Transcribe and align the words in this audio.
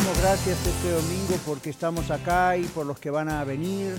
Damos 0.00 0.20
gracias 0.22 0.66
este 0.66 0.92
domingo 0.92 1.34
porque 1.44 1.68
estamos 1.68 2.10
acá 2.10 2.56
y 2.56 2.62
por 2.62 2.86
los 2.86 2.98
que 2.98 3.10
van 3.10 3.28
a 3.28 3.44
venir 3.44 3.94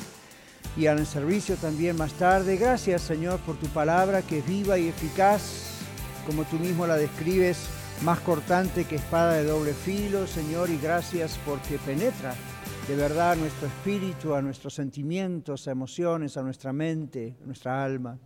y 0.76 0.88
al 0.88 1.06
servicio 1.06 1.58
también 1.58 1.96
más 1.96 2.14
tarde. 2.14 2.58
Gracias, 2.58 3.04
Señor, 3.04 3.40
por 3.42 3.58
tu 3.58 3.68
palabra 3.68 4.24
que 4.24 4.40
es 4.40 4.48
viva 4.48 4.80
y 4.80 4.88
eficaz, 4.88 5.80
como 6.26 6.44
tú 6.46 6.58
mismo 6.58 6.88
la 6.88 6.98
describes, 6.98 7.68
más 8.04 8.20
cortante 8.22 8.86
que 8.86 8.96
espada 8.96 9.34
de 9.34 9.44
doble 9.44 9.74
filo, 9.74 10.26
Señor, 10.26 10.72
y 10.72 10.80
gracias 10.80 11.38
porque 11.46 11.78
penetra 11.78 12.34
de 12.88 12.96
verdad 12.96 13.34
a 13.34 13.36
nuestro 13.36 13.68
espíritu, 13.68 14.34
a 14.34 14.42
nuestros 14.42 14.74
sentimientos, 14.74 15.68
a 15.68 15.72
emociones, 15.72 16.36
a 16.36 16.42
nuestra 16.42 16.74
mente, 16.74 17.36
a 17.44 17.46
nuestra 17.46 17.84
alma. 17.84 18.18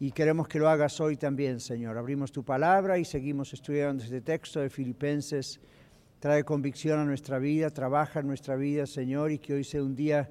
Y 0.00 0.10
queremos 0.10 0.48
que 0.48 0.58
lo 0.58 0.68
hagas 0.68 1.00
hoy 1.00 1.16
también, 1.16 1.60
Señor. 1.60 1.96
Abrimos 1.96 2.32
tu 2.32 2.44
palabra 2.44 2.98
y 2.98 3.04
seguimos 3.04 3.52
estudiando 3.52 4.02
este 4.02 4.20
texto 4.20 4.58
de 4.58 4.70
Filipenses. 4.70 5.60
Trae 6.20 6.42
convicción 6.42 6.98
a 6.98 7.04
nuestra 7.04 7.38
vida, 7.38 7.70
trabaja 7.70 8.20
en 8.20 8.26
nuestra 8.26 8.56
vida, 8.56 8.86
Señor, 8.86 9.30
y 9.30 9.38
que 9.38 9.54
hoy 9.54 9.62
sea 9.62 9.82
un 9.82 9.94
día 9.94 10.28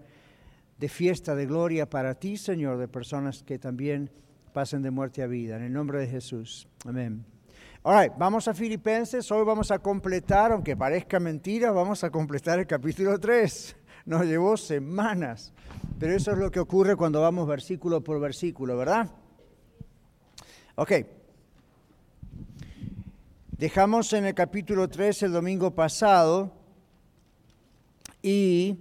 de 0.78 0.90
fiesta, 0.90 1.34
de 1.34 1.46
gloria 1.46 1.90
para 1.90 2.16
ti, 2.16 2.36
Señor, 2.36 2.78
de 2.78 2.90
personas 2.90 3.42
que 3.42 3.58
también 3.58 4.12
pasen 4.52 4.82
de 4.82 4.92
muerte 4.92 5.24
a 5.24 5.28
vida. 5.28 5.56
En 5.56 5.64
el 5.64 5.72
nombre 5.72 6.00
de 6.00 6.08
Jesús. 6.08 6.68
Amén. 6.86 7.24
All 7.84 8.12
vamos 8.18 8.50
a 8.50 8.54
Filipenses. 8.54 9.32
Hoy 9.32 9.46
vamos 9.46 9.72
a 9.72 9.80
completar, 9.80 10.52
aunque 10.52 10.76
parezca 10.76 11.22
mentira, 11.22 11.72
vamos 11.72 12.04
a 12.04 12.10
completar 12.10 12.60
el 12.60 12.68
capítulo 12.68 13.18
3. 13.18 13.76
Nos 14.08 14.26
llevó 14.26 14.58
semanas, 14.58 15.54
pero 15.98 16.14
eso 16.14 16.32
es 16.32 16.38
lo 16.38 16.52
que 16.52 16.60
ocurre 16.60 16.98
cuando 16.98 17.22
vamos 17.22 17.48
versículo 17.48 18.04
por 18.04 18.20
versículo, 18.20 18.76
¿verdad? 18.76 19.10
Ok. 20.76 20.92
Dejamos 23.58 24.14
en 24.14 24.28
el 24.28 24.36
capítulo 24.36 24.88
3 24.88 25.24
el 25.24 25.32
domingo 25.32 25.74
pasado 25.74 26.52
y 28.22 28.78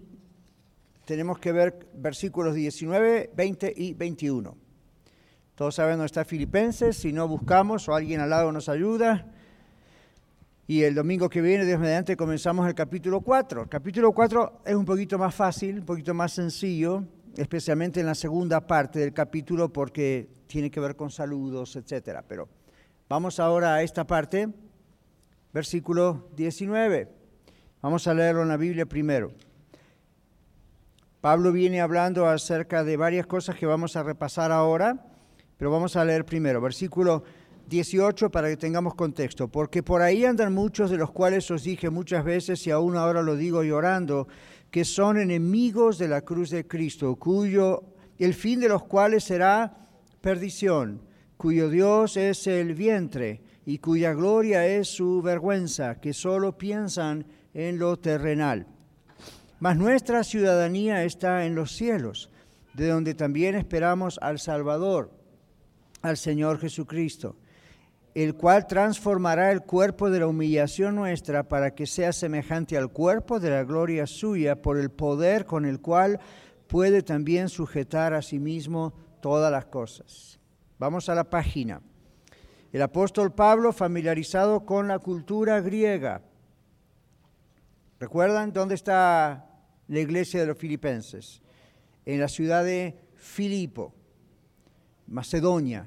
tenemos 1.06 1.38
que 1.38 1.50
ver 1.50 1.88
versículos 1.94 2.54
19, 2.54 3.30
20 3.34 3.72
y 3.74 3.94
21. 3.94 4.54
Todos 5.54 5.74
saben 5.76 5.92
dónde 5.92 6.04
está 6.04 6.26
Filipenses, 6.26 6.98
si 6.98 7.10
no 7.10 7.26
buscamos 7.26 7.88
o 7.88 7.94
alguien 7.94 8.20
al 8.20 8.28
lado 8.28 8.52
nos 8.52 8.68
ayuda. 8.68 9.32
Y 10.66 10.82
el 10.82 10.94
domingo 10.94 11.30
que 11.30 11.40
viene, 11.40 11.64
Dios 11.64 11.80
mediante, 11.80 12.14
comenzamos 12.14 12.68
el 12.68 12.74
capítulo 12.74 13.22
4. 13.22 13.62
El 13.62 13.68
capítulo 13.70 14.12
4 14.12 14.60
es 14.66 14.74
un 14.74 14.84
poquito 14.84 15.16
más 15.16 15.34
fácil, 15.34 15.78
un 15.78 15.86
poquito 15.86 16.12
más 16.12 16.32
sencillo, 16.32 17.02
especialmente 17.34 18.00
en 18.00 18.06
la 18.06 18.14
segunda 18.14 18.66
parte 18.66 18.98
del 18.98 19.14
capítulo 19.14 19.72
porque 19.72 20.28
tiene 20.46 20.70
que 20.70 20.80
ver 20.80 20.96
con 20.96 21.10
saludos, 21.10 21.76
etc. 21.76 22.20
Pero 22.28 22.46
vamos 23.08 23.40
ahora 23.40 23.76
a 23.76 23.82
esta 23.82 24.06
parte, 24.06 24.50
versículo 25.52 26.28
19. 26.36 27.08
Vamos 27.82 28.06
a 28.06 28.14
leerlo 28.14 28.42
en 28.42 28.48
la 28.48 28.56
Biblia 28.56 28.86
primero. 28.86 29.32
Pablo 31.20 31.52
viene 31.52 31.80
hablando 31.80 32.26
acerca 32.26 32.84
de 32.84 32.96
varias 32.96 33.26
cosas 33.26 33.56
que 33.56 33.66
vamos 33.66 33.96
a 33.96 34.02
repasar 34.02 34.52
ahora 34.52 35.12
pero 35.56 35.70
vamos 35.70 35.96
a 35.96 36.04
leer 36.04 36.24
primero, 36.24 36.60
versículo 36.60 37.24
18 37.68 38.30
para 38.30 38.48
que 38.48 38.56
tengamos 38.56 38.94
contexto. 38.94 39.48
Porque 39.48 39.82
por 39.82 40.02
ahí 40.02 40.24
andan 40.24 40.52
muchos 40.52 40.90
de 40.90 40.98
los 40.98 41.10
cuales 41.10 41.50
os 41.50 41.64
dije 41.64 41.88
muchas 41.88 42.24
veces 42.24 42.66
y 42.66 42.70
aún 42.70 42.96
ahora 42.96 43.22
lo 43.22 43.36
digo 43.36 43.62
llorando, 43.62 44.28
que 44.70 44.84
son 44.84 45.18
enemigos 45.18 45.98
de 45.98 46.08
la 46.08 46.20
cruz 46.20 46.50
de 46.50 46.66
Cristo, 46.66 47.16
cuyo 47.16 47.84
el 48.18 48.34
fin 48.34 48.60
de 48.60 48.68
los 48.68 48.84
cuales 48.84 49.24
será 49.24 49.88
perdición, 50.20 51.00
cuyo 51.36 51.70
Dios 51.70 52.16
es 52.16 52.46
el 52.46 52.74
vientre 52.74 53.40
y 53.66 53.78
cuya 53.78 54.14
gloria 54.14 54.66
es 54.66 54.88
su 54.88 55.20
vergüenza, 55.20 55.96
que 56.00 56.14
solo 56.14 56.56
piensan 56.56 57.26
en 57.52 57.78
lo 57.78 57.98
terrenal. 57.98 58.66
Mas 59.58 59.76
nuestra 59.76 60.24
ciudadanía 60.24 61.04
está 61.04 61.44
en 61.44 61.54
los 61.54 61.72
cielos, 61.72 62.30
de 62.72 62.88
donde 62.88 63.14
también 63.14 63.54
esperamos 63.54 64.18
al 64.22 64.38
Salvador 64.38 65.10
al 66.02 66.16
Señor 66.16 66.58
Jesucristo, 66.58 67.36
el 68.14 68.34
cual 68.34 68.66
transformará 68.66 69.50
el 69.52 69.62
cuerpo 69.62 70.08
de 70.08 70.20
la 70.20 70.26
humillación 70.26 70.94
nuestra 70.94 71.48
para 71.48 71.74
que 71.74 71.86
sea 71.86 72.12
semejante 72.12 72.76
al 72.76 72.90
cuerpo 72.90 73.40
de 73.40 73.50
la 73.50 73.64
gloria 73.64 74.06
suya 74.06 74.62
por 74.62 74.78
el 74.78 74.90
poder 74.90 75.44
con 75.44 75.66
el 75.66 75.80
cual 75.80 76.20
puede 76.68 77.02
también 77.02 77.48
sujetar 77.48 78.14
a 78.14 78.22
sí 78.22 78.38
mismo 78.38 78.94
todas 79.20 79.52
las 79.52 79.66
cosas. 79.66 80.38
Vamos 80.78 81.08
a 81.08 81.14
la 81.14 81.24
página. 81.24 81.82
El 82.76 82.82
apóstol 82.82 83.32
Pablo, 83.32 83.72
familiarizado 83.72 84.66
con 84.66 84.86
la 84.86 84.98
cultura 84.98 85.62
griega. 85.62 86.20
¿Recuerdan 87.98 88.52
dónde 88.52 88.74
está 88.74 89.46
la 89.88 89.98
iglesia 89.98 90.40
de 90.40 90.46
los 90.46 90.58
filipenses? 90.58 91.40
En 92.04 92.20
la 92.20 92.28
ciudad 92.28 92.66
de 92.66 92.94
Filipo, 93.14 93.94
Macedonia 95.06 95.86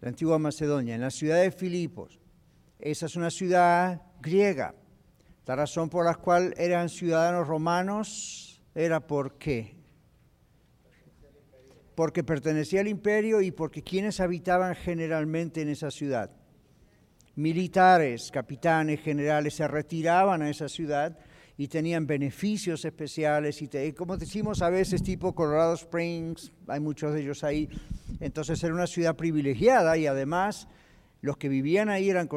la 0.00 0.08
antigua 0.08 0.40
Macedonia, 0.40 0.96
en 0.96 1.02
la 1.02 1.10
ciudad 1.12 1.40
de 1.40 1.52
Filipos. 1.52 2.18
Esa 2.80 3.06
es 3.06 3.14
una 3.14 3.30
ciudad 3.30 4.02
griega. 4.20 4.74
La 5.46 5.54
razón 5.54 5.88
por 5.88 6.04
la 6.04 6.16
cual 6.16 6.52
eran 6.56 6.88
ciudadanos 6.88 7.46
romanos 7.46 8.60
era 8.74 8.98
por 8.98 9.38
qué. 9.38 9.79
Porque 12.00 12.24
pertenecía 12.24 12.80
al 12.80 12.88
imperio 12.88 13.42
y 13.42 13.50
porque 13.50 13.82
quienes 13.82 14.20
habitaban 14.20 14.74
generalmente 14.74 15.60
en 15.60 15.68
esa 15.68 15.90
ciudad. 15.90 16.30
Militares, 17.36 18.30
capitanes, 18.32 19.02
generales 19.02 19.52
se 19.52 19.68
retiraban 19.68 20.40
a 20.40 20.48
esa 20.48 20.66
ciudad 20.70 21.18
y 21.58 21.68
tenían 21.68 22.06
beneficios 22.06 22.86
especiales 22.86 23.60
y 23.60 23.92
como 23.92 24.16
decimos 24.16 24.62
a 24.62 24.70
veces 24.70 25.02
tipo 25.02 25.34
Colorado 25.34 25.74
Springs, 25.74 26.50
hay 26.68 26.80
muchos 26.80 27.12
de 27.12 27.20
ellos 27.20 27.44
ahí, 27.44 27.68
entonces 28.18 28.64
era 28.64 28.72
una 28.72 28.86
ciudad 28.86 29.14
privilegiada 29.14 29.98
y 29.98 30.06
además 30.06 30.68
los 31.20 31.36
que 31.36 31.50
vivían 31.50 31.90
ahí 31.90 32.08
eran, 32.08 32.28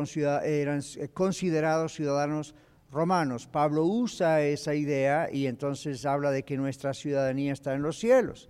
considerados 1.14 1.94
ciudadanos 1.94 2.54
romanos. 2.92 3.48
Pablo 3.48 3.86
usa 3.86 4.42
esa 4.42 4.76
idea 4.76 5.30
y 5.32 5.48
entonces 5.48 6.06
habla 6.06 6.32
de 6.32 6.44
que 6.44 6.58
nuestra 6.58 6.94
ciudadanía 6.94 7.54
está 7.54 7.74
en 7.74 7.82
los 7.82 7.98
cielos, 7.98 8.50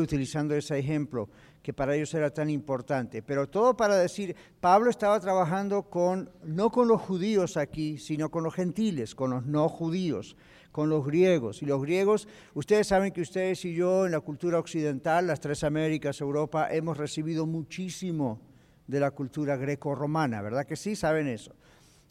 utilizando 0.00 0.54
ese 0.54 0.78
ejemplo 0.78 1.28
que 1.62 1.72
para 1.72 1.94
ellos 1.94 2.12
era 2.14 2.30
tan 2.30 2.50
importante. 2.50 3.22
Pero 3.22 3.48
todo 3.48 3.76
para 3.76 3.96
decir, 3.96 4.36
Pablo 4.60 4.90
estaba 4.90 5.18
trabajando 5.20 5.84
con, 5.84 6.30
no 6.44 6.70
con 6.70 6.88
los 6.88 7.00
judíos 7.00 7.56
aquí, 7.56 7.98
sino 7.98 8.30
con 8.30 8.44
los 8.44 8.54
gentiles, 8.54 9.14
con 9.14 9.30
los 9.30 9.46
no 9.46 9.68
judíos, 9.68 10.36
con 10.72 10.90
los 10.90 11.06
griegos. 11.06 11.62
Y 11.62 11.66
los 11.66 11.80
griegos, 11.80 12.28
ustedes 12.54 12.88
saben 12.88 13.12
que 13.12 13.22
ustedes 13.22 13.64
y 13.64 13.74
yo 13.74 14.06
en 14.06 14.12
la 14.12 14.20
cultura 14.20 14.58
occidental, 14.58 15.26
las 15.26 15.40
tres 15.40 15.64
Américas, 15.64 16.20
Europa, 16.20 16.68
hemos 16.70 16.98
recibido 16.98 17.46
muchísimo 17.46 18.40
de 18.86 19.00
la 19.00 19.12
cultura 19.12 19.56
greco-romana, 19.56 20.42
¿verdad 20.42 20.66
que 20.66 20.76
sí? 20.76 20.96
¿Saben 20.96 21.28
eso? 21.28 21.54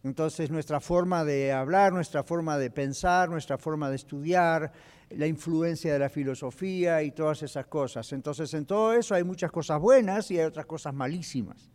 Entonces 0.04 0.50
nuestra 0.50 0.80
forma 0.80 1.24
de 1.24 1.52
hablar, 1.52 1.94
nuestra 1.94 2.24
forma 2.24 2.58
de 2.58 2.72
pensar, 2.72 3.30
nuestra 3.30 3.58
forma 3.58 3.90
de 3.90 3.98
estudiar, 3.98 4.72
la 5.10 5.28
influencia 5.28 5.94
de 5.94 6.00
la 6.00 6.10
filosofía 6.10 7.04
y 7.04 7.12
todas 7.12 7.44
esas 7.44 7.68
cosas. 7.68 8.12
Entonces 8.14 8.54
en 8.54 8.66
todo 8.66 8.94
eso 8.94 9.14
hay 9.14 9.24
muchas 9.24 9.52
cosas 9.52 9.80
buenas 9.80 10.32
y 10.32 10.40
hay 10.40 10.46
otras 10.46 10.66
cosas 10.66 10.94
malísimas. 10.94 11.70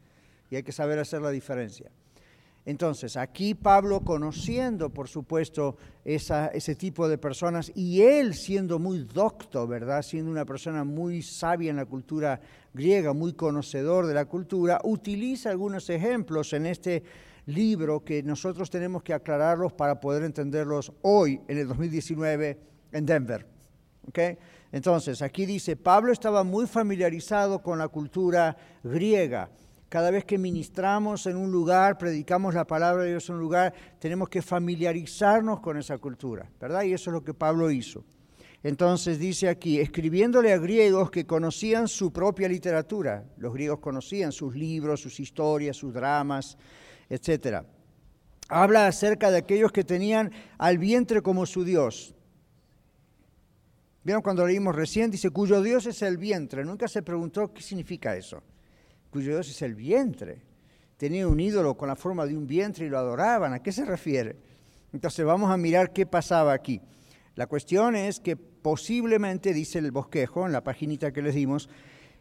Y 0.51 0.57
hay 0.57 0.63
que 0.63 0.73
saber 0.73 0.99
hacer 0.99 1.23
la 1.23 1.31
diferencia. 1.31 1.91
Entonces, 2.65 3.17
aquí 3.17 3.55
Pablo, 3.55 4.01
conociendo, 4.01 4.91
por 4.91 5.07
supuesto, 5.07 5.77
ese 6.05 6.75
tipo 6.75 7.09
de 7.09 7.17
personas, 7.17 7.71
y 7.77 8.03
él 8.03 8.35
siendo 8.35 8.81
muy 8.81 9.05
docto, 9.05 9.69
¿verdad? 9.69 10.03
Siendo 10.03 10.33
una 10.33 10.45
persona 10.45 10.83
muy 10.83 11.23
sabia 11.23 11.71
en 11.71 11.77
la 11.77 11.85
cultura 11.85 12.41
griega, 12.75 13.13
muy 13.13 13.35
conocedor 13.35 14.09
de 14.09 14.15
la 14.15 14.25
cultura, 14.25 14.81
utiliza 14.83 15.51
algunos 15.51 15.89
ejemplos 15.91 16.53
en 16.55 16.67
este 16.67 17.05
libro 17.47 18.05
que 18.05 18.23
nosotros 18.23 18.69
tenemos 18.71 19.03
que 19.03 19.15
aclararlos 19.15 19.73
para 19.73 20.01
poder 20.01 20.25
entenderlos 20.25 20.93
hoy, 21.03 21.41
en 21.49 21.59
el 21.59 21.69
2019, 21.69 22.61
en 22.93 23.07
Denver. 23.07 23.47
¿Okay? 24.09 24.37
Entonces, 24.73 25.23
aquí 25.23 25.47
dice, 25.47 25.77
Pablo 25.77 26.13
estaba 26.13 26.45
muy 26.45 26.67
familiarizado 26.67 27.63
con 27.63 27.79
la 27.79 27.89
cultura 27.89 28.57
griega. 28.83 29.51
Cada 29.89 30.11
vez 30.11 30.25
que 30.25 30.39
ministramos 30.39 31.27
en 31.27 31.37
un 31.37 31.51
lugar, 31.51 31.97
predicamos 31.97 32.55
la 32.55 32.67
palabra 32.67 33.05
de 33.05 33.11
Dios 33.11 33.29
en 33.29 33.37
un 33.37 33.41
lugar, 33.41 33.73
tenemos 34.01 34.29
que 34.29 34.43
familiarizarnos 34.43 35.61
con 35.61 35.77
esa 35.77 35.99
cultura, 35.99 36.51
¿verdad? 36.61 36.83
Y 36.83 36.93
eso 36.93 37.11
es 37.11 37.15
lo 37.15 37.25
que 37.25 37.35
Pablo 37.35 37.71
hizo. 37.71 38.05
Entonces 38.63 39.21
dice 39.21 39.49
aquí, 39.49 39.79
escribiéndole 39.79 40.53
a 40.53 40.59
griegos 40.59 41.11
que 41.11 41.25
conocían 41.25 41.87
su 41.87 42.13
propia 42.13 42.49
literatura, 42.49 43.25
los 43.37 43.53
griegos 43.53 43.79
conocían 43.79 44.33
sus 44.33 44.57
libros, 44.57 45.01
sus 45.01 45.21
historias, 45.21 45.77
sus 45.77 45.95
dramas, 45.95 46.59
etc. 47.09 47.65
Habla 48.49 48.87
acerca 48.87 49.31
de 49.31 49.39
aquellos 49.39 49.73
que 49.73 49.85
tenían 49.85 50.33
al 50.59 50.79
vientre 50.79 51.23
como 51.23 51.47
su 51.47 51.65
Dios. 51.65 52.15
¿Vieron 54.05 54.23
cuando 54.23 54.47
leímos 54.47 54.77
recién? 54.77 55.11
Dice, 55.11 55.31
cuyo 55.31 55.61
Dios 55.63 55.87
es 55.87 56.01
el 56.03 56.17
vientre. 56.17 56.65
Nunca 56.65 56.87
se 56.87 57.03
preguntó 57.03 57.53
qué 57.53 57.61
significa 57.61 58.17
eso. 58.17 58.41
Cuyo 59.11 59.33
Dios 59.33 59.51
es 59.51 59.63
el 59.63 59.75
vientre. 59.75 60.43
Tenía 60.97 61.27
un 61.27 61.41
ídolo 61.41 61.77
con 61.77 61.89
la 61.89 61.97
forma 61.97 62.25
de 62.25 62.37
un 62.37 62.47
vientre 62.47 62.87
y 62.87 62.89
lo 62.89 62.99
adoraban. 62.99 63.53
¿A 63.53 63.63
qué 63.63 63.73
se 63.73 63.85
refiere? 63.85 64.37
Entonces 64.93 65.25
vamos 65.25 65.51
a 65.51 65.57
mirar 65.57 65.93
qué 65.93 66.07
pasaba 66.07 66.53
aquí. 66.53 66.81
La 67.35 67.49
cuestión 67.49 67.97
es 67.97 68.21
que 68.21 68.37
posiblemente, 68.37 69.53
dice 69.53 69.79
el 69.79 69.91
bosquejo 69.91 70.47
en 70.47 70.53
la 70.53 70.65
paginita 70.65 71.13
que 71.13 71.21
les 71.21 71.35
dimos, 71.35 71.69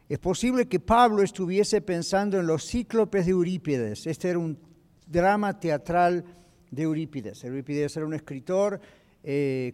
es 0.10 0.20
posible 0.20 0.68
que 0.68 0.80
Pablo 0.80 1.24
estuviese 1.24 1.82
pensando 1.82 2.40
en 2.40 2.48
los 2.48 2.68
cíclopes 2.68 3.26
de 3.26 3.32
Eurípides. 3.32 4.08
Este 4.08 4.30
era 4.30 4.40
un 4.40 4.60
drama 5.06 5.60
teatral 5.60 6.24
de 6.72 6.84
Eurípides. 6.84 7.44
Eurípides 7.44 7.96
era 7.98 8.06
un 8.06 8.14
escritor, 8.14 8.80
eh, 9.24 9.74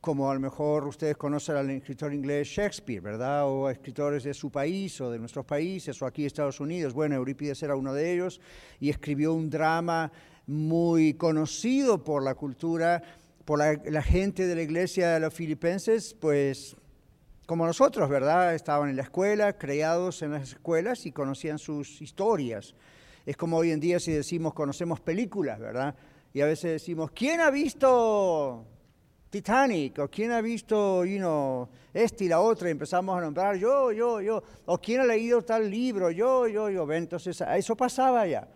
como 0.00 0.30
a 0.30 0.34
lo 0.34 0.40
mejor 0.40 0.86
ustedes 0.86 1.16
conocen 1.16 1.56
al 1.56 1.70
escritor 1.70 2.14
inglés 2.14 2.48
Shakespeare, 2.48 3.00
¿verdad? 3.00 3.46
O 3.46 3.68
escritores 3.68 4.24
de 4.24 4.32
su 4.32 4.50
país 4.50 5.00
o 5.00 5.10
de 5.10 5.18
nuestros 5.18 5.44
países 5.44 6.00
o 6.00 6.06
aquí 6.06 6.24
Estados 6.24 6.60
Unidos. 6.60 6.94
Bueno, 6.94 7.16
Eurípides 7.16 7.62
era 7.62 7.74
uno 7.74 7.92
de 7.92 8.12
ellos 8.12 8.40
y 8.80 8.90
escribió 8.90 9.34
un 9.34 9.50
drama 9.50 10.10
muy 10.46 11.14
conocido 11.14 12.02
por 12.02 12.22
la 12.22 12.34
cultura 12.34 13.02
por 13.48 13.58
la, 13.58 14.02
gente 14.02 14.46
de 14.46 14.54
la 14.54 14.60
iglesia 14.60 15.08
de 15.14 15.20
los 15.20 15.32
filipenses, 15.32 16.12
pues 16.20 16.76
como 17.46 17.64
nosotros, 17.64 18.06
¿verdad? 18.10 18.54
Estaban 18.54 18.90
en 18.90 18.96
la 18.96 19.04
escuela, 19.04 19.56
creados 19.56 20.20
en 20.20 20.32
las 20.32 20.50
escuelas 20.50 21.06
y 21.06 21.12
conocían 21.12 21.58
sus 21.58 22.02
historias. 22.02 22.74
Es 23.28 23.36
como 23.36 23.58
hoy 23.58 23.72
en 23.72 23.78
día 23.78 24.00
si 24.00 24.10
decimos 24.10 24.54
conocemos 24.54 25.00
películas, 25.00 25.58
¿verdad? 25.60 25.94
Y 26.32 26.40
a 26.40 26.46
veces 26.46 26.72
decimos, 26.72 27.10
¿quién 27.10 27.40
ha 27.40 27.50
visto 27.50 28.64
Titanic? 29.28 29.98
¿O 29.98 30.08
quién 30.08 30.32
ha 30.32 30.40
visto, 30.40 31.04
you 31.04 31.18
know, 31.18 31.68
este 31.92 32.24
y 32.24 32.28
la 32.28 32.40
otra? 32.40 32.68
Y 32.68 32.70
empezamos 32.70 33.18
a 33.18 33.20
nombrar, 33.20 33.56
yo, 33.56 33.92
yo, 33.92 34.22
yo. 34.22 34.42
¿O 34.64 34.78
quién 34.78 35.02
ha 35.02 35.04
leído 35.04 35.42
tal 35.42 35.70
libro? 35.70 36.10
Yo, 36.10 36.48
yo, 36.48 36.70
yo. 36.70 36.90
Entonces, 36.90 37.38
eso 37.54 37.76
pasaba 37.76 38.26
ya. 38.26 38.48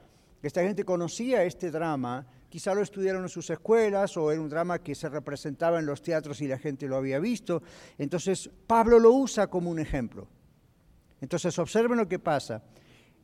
Esta 0.42 0.62
gente 0.62 0.84
conocía 0.84 1.44
este 1.44 1.70
drama 1.70 2.26
quizá 2.48 2.74
lo 2.74 2.80
estudiaron 2.80 3.24
en 3.24 3.28
sus 3.28 3.50
escuelas 3.50 4.16
o 4.16 4.32
era 4.32 4.40
un 4.40 4.48
drama 4.48 4.78
que 4.78 4.94
se 4.94 5.10
representaba 5.10 5.80
en 5.80 5.84
los 5.84 6.00
teatros 6.00 6.40
y 6.40 6.48
la 6.48 6.58
gente 6.58 6.88
lo 6.88 6.96
había 6.96 7.18
visto. 7.18 7.62
Entonces 7.98 8.48
Pablo 8.66 8.98
lo 8.98 9.12
usa 9.12 9.48
como 9.48 9.70
un 9.70 9.78
ejemplo. 9.78 10.28
Entonces 11.20 11.58
observen 11.58 11.98
lo 11.98 12.08
que 12.08 12.18
pasa. 12.18 12.62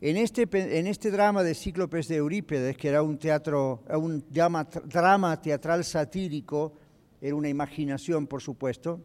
En 0.00 0.16
este, 0.16 0.48
en 0.52 0.86
este 0.86 1.10
drama 1.10 1.42
de 1.42 1.54
Cíclopes 1.54 2.08
de 2.08 2.16
Eurípides, 2.16 2.76
que 2.76 2.88
era 2.88 3.02
un, 3.02 3.18
teatro, 3.18 3.82
un 3.90 4.24
drama, 4.30 4.64
drama 4.84 5.40
teatral 5.40 5.84
satírico, 5.84 6.74
era 7.20 7.34
una 7.34 7.48
imaginación, 7.48 8.26
por 8.26 8.40
supuesto, 8.40 9.00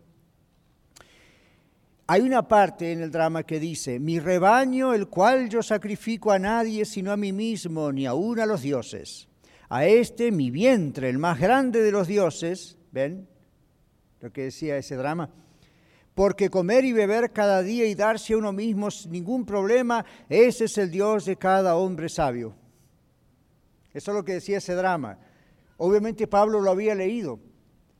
hay 2.05 2.21
una 2.21 2.47
parte 2.47 2.91
en 2.91 3.01
el 3.01 3.09
drama 3.09 3.43
que 3.43 3.59
dice, 3.59 3.99
mi 3.99 4.19
rebaño, 4.19 4.93
el 4.93 5.07
cual 5.07 5.49
yo 5.49 5.63
sacrifico 5.63 6.31
a 6.31 6.37
nadie 6.37 6.85
sino 6.85 7.11
a 7.11 7.17
mí 7.17 7.31
mismo, 7.31 7.91
ni 7.91 8.05
aun 8.05 8.39
a 8.39 8.45
los 8.45 8.61
dioses 8.61 9.27
a 9.73 9.87
este 9.87 10.31
mi 10.31 10.51
vientre, 10.51 11.09
el 11.09 11.17
más 11.17 11.39
grande 11.39 11.81
de 11.81 11.91
los 11.91 12.07
dioses, 12.07 12.77
¿ven 12.91 13.27
lo 14.19 14.31
que 14.31 14.43
decía 14.43 14.77
ese 14.77 14.95
drama? 14.95 15.31
Porque 16.13 16.49
comer 16.49 16.85
y 16.85 16.93
beber 16.93 17.31
cada 17.31 17.63
día 17.63 17.85
y 17.85 17.95
darse 17.95 18.33
a 18.33 18.37
uno 18.37 18.51
mismo 18.51 18.89
ningún 19.09 19.45
problema, 19.45 20.05
ese 20.29 20.65
es 20.65 20.77
el 20.77 20.91
Dios 20.91 21.25
de 21.25 21.37
cada 21.37 21.75
hombre 21.75 22.07
sabio. 22.07 22.55
Eso 23.93 24.11
es 24.11 24.17
lo 24.17 24.23
que 24.23 24.33
decía 24.33 24.57
ese 24.57 24.75
drama. 24.75 25.17
Obviamente 25.77 26.27
Pablo 26.27 26.61
lo 26.61 26.71
había 26.71 26.95
leído 26.95 27.39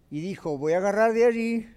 y 0.09 0.21
dijo, 0.21 0.57
voy 0.57 0.73
a 0.73 0.77
agarrar 0.77 1.13
de 1.13 1.25
allí, 1.25 1.67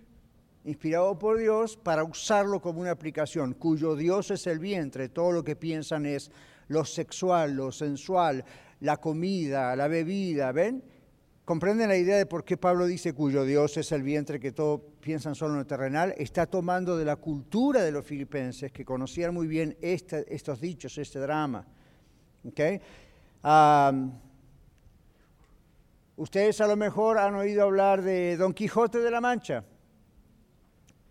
inspirado 0.64 1.18
por 1.18 1.38
Dios, 1.38 1.76
para 1.76 2.04
usarlo 2.04 2.60
como 2.60 2.80
una 2.80 2.90
aplicación, 2.90 3.54
cuyo 3.54 3.96
Dios 3.96 4.30
es 4.30 4.46
el 4.46 4.58
vientre, 4.58 5.08
todo 5.08 5.32
lo 5.32 5.42
que 5.42 5.56
piensan 5.56 6.04
es 6.04 6.30
lo 6.68 6.84
sexual, 6.84 7.54
lo 7.54 7.72
sensual, 7.72 8.44
la 8.80 8.98
comida, 8.98 9.74
la 9.74 9.88
bebida, 9.88 10.52
¿ven? 10.52 10.82
¿Comprenden 11.46 11.88
la 11.88 11.96
idea 11.96 12.16
de 12.16 12.26
por 12.26 12.44
qué 12.44 12.56
Pablo 12.56 12.86
dice 12.86 13.12
cuyo 13.12 13.44
Dios 13.44 13.76
es 13.76 13.92
el 13.92 14.02
vientre 14.02 14.40
que 14.40 14.50
todos 14.50 14.80
piensan 15.00 15.36
solo 15.36 15.52
en 15.52 15.60
lo 15.60 15.66
terrenal? 15.66 16.12
Está 16.18 16.46
tomando 16.46 16.96
de 16.96 17.04
la 17.04 17.14
cultura 17.14 17.84
de 17.84 17.92
los 17.92 18.04
filipenses 18.04 18.72
que 18.72 18.84
conocían 18.84 19.32
muy 19.32 19.46
bien 19.46 19.76
estos 19.80 20.60
dichos, 20.60 20.98
este 20.98 21.20
drama. 21.20 21.64
Ustedes 26.16 26.60
a 26.60 26.66
lo 26.66 26.74
mejor 26.74 27.16
han 27.16 27.36
oído 27.36 27.62
hablar 27.62 28.02
de 28.02 28.36
Don 28.36 28.52
Quijote 28.52 28.98
de 28.98 29.10
la 29.12 29.20
Mancha. 29.20 29.62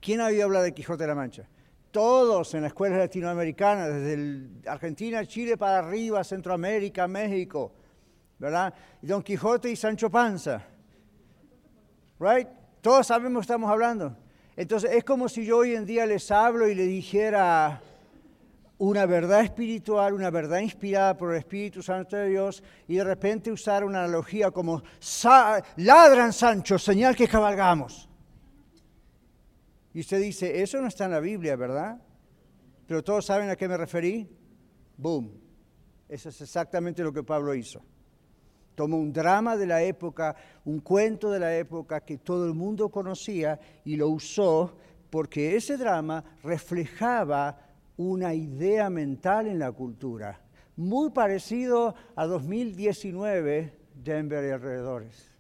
¿Quién 0.02 0.20
ha 0.20 0.26
oído 0.26 0.44
hablar 0.44 0.64
de 0.64 0.74
Quijote 0.74 1.04
de 1.04 1.08
la 1.08 1.16
Mancha? 1.16 1.48
todos 1.92 2.54
en 2.56 2.64
la 2.64 2.68
escuela 2.68 2.98
latinoamericana, 2.98 3.88
desde 3.88 4.50
Argentina, 4.70 5.26
Chile 5.26 5.56
para 5.56 5.80
arriba, 5.80 6.26
Centroamérica, 6.26 7.08
México, 7.08 7.72
¿verdad? 8.40 8.74
Don 9.02 9.24
Quijote 9.24 9.70
y 9.70 9.76
Sancho 9.76 10.10
Panza, 10.10 10.66
¿right? 12.20 12.48
Todos 12.82 13.08
sabemos 13.08 13.42
que 13.42 13.42
estamos 13.42 13.70
hablando. 13.70 14.16
Entonces 14.56 14.92
es 14.94 15.04
como 15.04 15.28
si 15.28 15.46
yo 15.46 15.58
hoy 15.58 15.76
en 15.76 15.86
día 15.86 16.06
les 16.06 16.32
hablo 16.32 16.68
y 16.68 16.76
les 16.76 16.88
dijera 16.88 17.82
una 18.78 19.06
verdad 19.06 19.42
espiritual, 19.42 20.14
una 20.14 20.30
verdad 20.30 20.60
inspirada 20.60 21.16
por 21.16 21.32
el 21.32 21.40
Espíritu 21.40 21.82
Santo 21.82 22.16
de 22.16 22.30
Dios 22.30 22.64
y 22.88 22.96
de 22.96 23.04
repente 23.04 23.52
usar 23.52 23.84
una 23.84 24.04
analogía 24.04 24.52
como 24.52 24.84
ladran 25.78 26.34
Sancho, 26.34 26.78
señal 26.78 27.16
que 27.16 27.28
cabalgamos. 27.28 28.10
Y 29.94 30.02
usted 30.02 30.20
dice, 30.20 30.62
eso 30.62 30.82
no 30.82 30.88
está 30.88 31.06
en 31.06 31.12
la 31.12 31.22
Biblia, 31.22 31.56
¿verdad? 31.56 32.02
Pero 32.86 33.02
todos 33.02 33.26
saben 33.26 33.50
a 33.50 33.56
qué 33.56 33.68
me 33.68 33.78
referí. 33.78 34.30
Boom. 34.98 35.32
Eso 36.08 36.30
es 36.30 36.42
exactamente 36.42 37.02
lo 37.02 37.14
que 37.14 37.24
Pablo 37.24 37.56
hizo. 37.56 37.82
Tomó 38.76 38.98
un 38.98 39.12
drama 39.12 39.58
de 39.58 39.66
la 39.66 39.82
época, 39.82 40.36
un 40.66 40.80
cuento 40.80 41.32
de 41.32 41.40
la 41.40 41.56
época 41.56 42.02
que 42.02 42.18
todo 42.18 42.46
el 42.46 42.54
mundo 42.54 42.90
conocía 42.90 43.60
y 43.84 43.96
lo 43.96 44.10
usó 44.10 44.76
porque 45.10 45.56
ese 45.56 45.78
drama 45.78 46.24
reflejaba 46.44 47.58
una 47.98 48.34
idea 48.34 48.90
mental 48.90 49.48
en 49.48 49.60
la 49.60 49.72
cultura, 49.72 50.42
muy 50.76 51.12
parecido 51.12 51.96
a 52.16 52.26
2019 52.26 53.74
Denver 54.04 54.46
y 54.46 54.52
alrededores. 54.52 55.35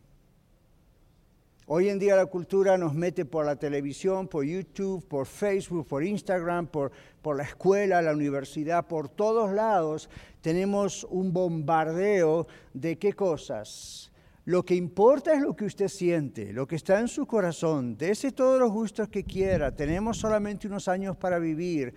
Hoy 1.67 1.89
en 1.89 1.97
día 1.97 2.15
la 2.15 2.27
cultura 2.27 2.77
nos 2.77 2.93
mete 2.93 3.25
por 3.25 3.43
la 3.43 3.55
televisión, 3.55 4.27
por 4.27 4.45
YouTube, 4.45 5.03
por 5.07 5.25
Facebook, 5.25 5.87
por 5.87 6.03
Instagram, 6.03 6.67
por, 6.67 6.91
la 7.35 7.41
escuela, 7.41 8.03
la 8.03 8.13
universidad, 8.13 8.85
por 8.85 9.09
todos 9.09 9.51
lados. 9.51 10.07
Tenemos 10.41 11.07
un 11.09 11.33
bombardeo 11.33 12.45
de 12.71 12.99
qué 12.99 13.13
cosas. 13.13 14.11
Lo 14.43 14.63
que 14.63 14.75
importa 14.75 15.33
es 15.33 15.41
lo 15.41 15.55
que 15.55 15.65
usted 15.65 15.87
siente, 15.87 16.53
lo 16.53 16.67
que 16.67 16.75
está 16.75 16.99
en 16.99 17.07
su 17.07 17.25
corazón. 17.25 17.97
Dese 17.97 18.31
todos 18.31 18.59
los 18.59 18.71
gustos 18.71 19.09
que 19.09 19.23
quiera. 19.23 19.75
Tenemos 19.75 20.17
solamente 20.17 20.67
unos 20.67 20.87
años 20.87 21.17
para 21.17 21.39
vivir. 21.39 21.95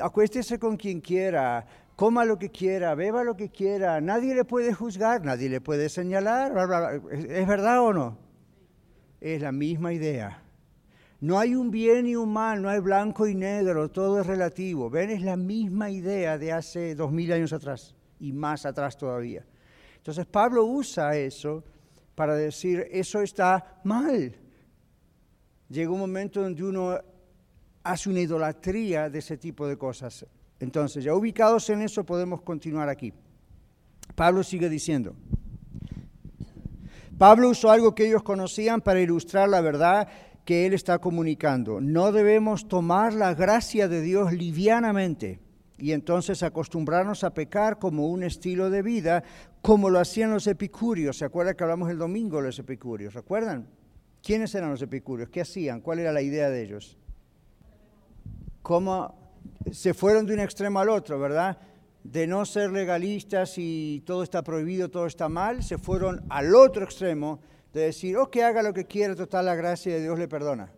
Acuéstese 0.00 0.60
con 0.60 0.76
quien 0.76 1.00
quiera, 1.00 1.66
coma 1.96 2.24
lo 2.24 2.38
que 2.38 2.50
quiera, 2.50 2.94
beba 2.94 3.24
lo 3.24 3.36
que 3.36 3.48
quiera. 3.48 4.00
Nadie 4.00 4.32
le 4.36 4.44
puede 4.44 4.72
juzgar, 4.72 5.24
nadie 5.24 5.48
le 5.48 5.60
puede 5.60 5.88
señalar. 5.88 6.52
¿Es 7.10 7.48
verdad 7.48 7.80
o 7.80 7.92
no? 7.92 8.31
Es 9.22 9.40
la 9.40 9.52
misma 9.52 9.92
idea. 9.92 10.42
No 11.20 11.38
hay 11.38 11.54
un 11.54 11.70
bien 11.70 12.08
y 12.08 12.16
un 12.16 12.32
mal, 12.32 12.60
no 12.60 12.68
hay 12.68 12.80
blanco 12.80 13.28
y 13.28 13.34
negro, 13.36 13.88
todo 13.88 14.20
es 14.20 14.26
relativo. 14.26 14.90
Ven, 14.90 15.10
es 15.10 15.22
la 15.22 15.36
misma 15.36 15.88
idea 15.90 16.36
de 16.36 16.52
hace 16.52 16.96
dos 16.96 17.12
mil 17.12 17.32
años 17.32 17.52
atrás 17.52 17.94
y 18.18 18.32
más 18.32 18.66
atrás 18.66 18.98
todavía. 18.98 19.46
Entonces 19.96 20.26
Pablo 20.26 20.64
usa 20.64 21.16
eso 21.16 21.62
para 22.16 22.34
decir, 22.34 22.88
eso 22.90 23.22
está 23.22 23.80
mal. 23.84 24.34
Llega 25.68 25.92
un 25.92 26.00
momento 26.00 26.42
donde 26.42 26.64
uno 26.64 26.98
hace 27.84 28.10
una 28.10 28.20
idolatría 28.20 29.08
de 29.08 29.20
ese 29.20 29.36
tipo 29.36 29.68
de 29.68 29.78
cosas. 29.78 30.26
Entonces, 30.58 31.04
ya 31.04 31.14
ubicados 31.14 31.70
en 31.70 31.82
eso, 31.82 32.04
podemos 32.04 32.42
continuar 32.42 32.88
aquí. 32.88 33.12
Pablo 34.14 34.42
sigue 34.42 34.68
diciendo, 34.68 35.14
Pablo 37.18 37.50
usó 37.50 37.70
algo 37.70 37.94
que 37.94 38.06
ellos 38.06 38.22
conocían 38.22 38.80
para 38.80 39.00
ilustrar 39.00 39.48
la 39.48 39.60
verdad 39.60 40.08
que 40.44 40.66
él 40.66 40.74
está 40.74 40.98
comunicando. 40.98 41.80
No 41.80 42.12
debemos 42.12 42.68
tomar 42.68 43.12
la 43.12 43.34
gracia 43.34 43.88
de 43.88 44.00
Dios 44.00 44.32
livianamente 44.32 45.40
y 45.78 45.92
entonces 45.92 46.42
acostumbrarnos 46.42 47.24
a 47.24 47.34
pecar 47.34 47.78
como 47.78 48.08
un 48.08 48.22
estilo 48.22 48.70
de 48.70 48.82
vida, 48.82 49.24
como 49.60 49.90
lo 49.90 49.98
hacían 49.98 50.30
los 50.30 50.46
epicúreos. 50.46 51.18
¿Se 51.18 51.24
acuerdan 51.24 51.54
que 51.54 51.64
hablamos 51.64 51.90
el 51.90 51.98
domingo 51.98 52.38
de 52.38 52.44
los 52.44 52.58
epicúreos? 52.58 53.14
¿Recuerdan? 53.14 53.68
¿Quiénes 54.22 54.54
eran 54.54 54.70
los 54.70 54.82
epicúreos? 54.82 55.28
¿Qué 55.28 55.40
hacían? 55.40 55.80
¿Cuál 55.80 55.98
era 55.98 56.12
la 56.12 56.22
idea 56.22 56.50
de 56.50 56.62
ellos? 56.62 56.96
¿Cómo 58.62 59.34
se 59.70 59.94
fueron 59.94 60.26
de 60.26 60.34
un 60.34 60.40
extremo 60.40 60.78
al 60.78 60.88
otro, 60.88 61.18
verdad? 61.18 61.58
De 62.04 62.26
no 62.26 62.44
ser 62.44 62.70
legalistas 62.70 63.54
y 63.56 64.02
todo 64.04 64.22
está 64.22 64.42
prohibido, 64.42 64.90
todo 64.90 65.06
está 65.06 65.28
mal, 65.28 65.62
se 65.62 65.78
fueron 65.78 66.24
al 66.28 66.54
otro 66.54 66.84
extremo 66.84 67.40
de 67.72 67.82
decir, 67.82 68.16
oh, 68.16 68.30
que 68.30 68.42
haga 68.42 68.62
lo 68.62 68.72
que 68.72 68.86
quiera, 68.86 69.14
total 69.14 69.46
la 69.46 69.54
gracia 69.54 69.94
de 69.94 70.02
Dios 70.02 70.18
le 70.18 70.28
perdona. 70.28 70.72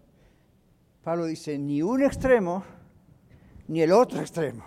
Pablo 1.03 1.27
dice, 1.27 1.59
ni 1.59 1.83
un 1.83 2.03
extremo, 2.03 2.65
ni 3.69 3.83
el 3.83 3.93
otro 3.93 4.21
extremo. 4.21 4.65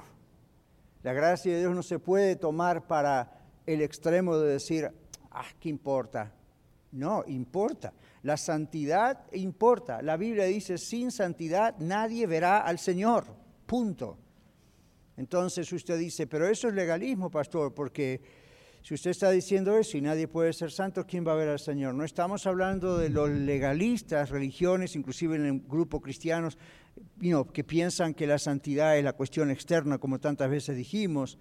La 1.03 1.13
gracia 1.13 1.53
de 1.53 1.59
Dios 1.59 1.75
no 1.75 1.83
se 1.83 1.99
puede 1.99 2.35
tomar 2.35 2.85
para 2.85 3.39
el 3.65 3.81
extremo 3.81 4.37
de 4.37 4.53
decir, 4.53 4.91
ah, 5.31 5.45
¿qué 5.59 5.69
importa? 5.69 6.33
No, 6.91 7.23
importa. 7.27 7.93
La 8.23 8.37
santidad 8.37 9.25
importa. 9.33 10.01
La 10.01 10.17
Biblia 10.17 10.45
dice, 10.45 10.77
sin 10.77 11.11
santidad 11.11 11.75
nadie 11.79 12.27
verá 12.27 12.59
al 12.59 12.79
Señor. 12.79 13.25
Punto. 13.65 14.17
Entonces 15.17 15.71
usted 15.73 15.97
dice, 15.97 16.27
pero 16.27 16.47
eso 16.47 16.67
es 16.67 16.75
legalismo, 16.75 17.29
pastor, 17.29 17.73
porque 17.73 18.21
si 18.83 18.93
usted 18.93 19.11
está 19.11 19.31
diciendo 19.31 19.75
eso 19.77 19.97
y 19.97 20.01
nadie 20.01 20.27
puede 20.27 20.53
ser 20.53 20.71
santo, 20.71 21.05
¿quién 21.05 21.27
va 21.27 21.33
a 21.33 21.35
ver 21.35 21.49
al 21.49 21.59
Señor? 21.59 21.93
No 21.95 22.05
estamos 22.05 22.45
hablando 22.45 22.97
de 22.97 23.09
los 23.09 23.29
legalistas, 23.29 24.29
religiones, 24.29 24.95
inclusive 24.95 25.35
en 25.35 25.45
el 25.45 25.59
grupo 25.59 25.99
cristianos, 25.99 26.57
que 27.53 27.63
piensan 27.63 28.13
que 28.13 28.27
la 28.27 28.39
santidad 28.39 28.97
es 28.97 29.03
la 29.03 29.13
cuestión 29.13 29.51
externa, 29.51 29.97
como 29.97 30.19
tantas 30.19 30.49
veces 30.49 30.77
dijimos, 30.77 31.37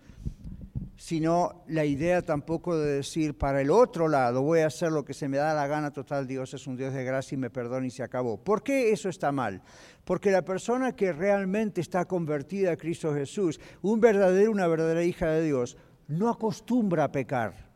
sino 0.97 1.63
la 1.69 1.85
idea 1.85 2.23
tampoco 2.23 2.77
de 2.79 2.97
decir 2.97 3.37
para 3.37 3.61
el 3.61 3.71
otro 3.71 4.09
lado 4.09 4.43
voy 4.43 4.61
a 4.61 4.69
hacer 4.69 4.91
lo 4.91 5.05
que 5.05 5.13
se 5.13 5.29
me 5.29 5.37
da 5.37 5.55
la 5.55 5.67
gana, 5.67 5.93
total 5.93 6.27
Dios 6.27 6.55
es 6.55 6.67
un 6.67 6.77
Dios 6.77 6.95
de 6.95 7.05
gracia 7.05 7.35
y 7.35 7.39
me 7.39 7.51
perdona 7.51 7.87
y 7.87 7.91
se 7.91 8.03
acabó. 8.03 8.39
¿Por 8.43 8.63
qué 8.63 8.93
eso 8.93 9.09
está 9.09 9.31
mal? 9.31 9.63
Porque 10.05 10.31
la 10.31 10.43
persona 10.43 10.97
que 10.97 11.13
realmente 11.13 11.81
está 11.81 12.07
convertida 12.07 12.73
a 12.73 12.77
Cristo 12.77 13.13
Jesús, 13.13 13.61
un 13.83 14.01
verdadero, 14.01 14.51
una 14.51 14.67
verdadera 14.67 15.03
hija 15.05 15.29
de 15.31 15.45
Dios, 15.45 15.77
no 16.09 16.31
acostumbra 16.31 17.05
a 17.05 17.13
pecar. 17.13 17.67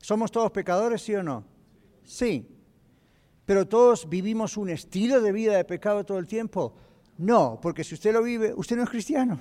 ¿Somos 0.00 0.30
todos 0.30 0.52
pecadores, 0.52 1.02
sí 1.02 1.14
o 1.16 1.22
no? 1.22 1.44
Sí. 2.04 2.48
Pero 3.44 3.66
todos 3.66 4.08
vivimos 4.08 4.56
un 4.56 4.70
estilo 4.70 5.20
de 5.20 5.32
vida 5.32 5.56
de 5.56 5.64
pecado 5.64 6.04
todo 6.04 6.18
el 6.18 6.26
tiempo. 6.26 6.76
No, 7.18 7.58
porque 7.60 7.84
si 7.84 7.94
usted 7.94 8.12
lo 8.12 8.22
vive, 8.22 8.52
usted 8.54 8.76
no 8.76 8.82
es 8.82 8.90
cristiano. 8.90 9.38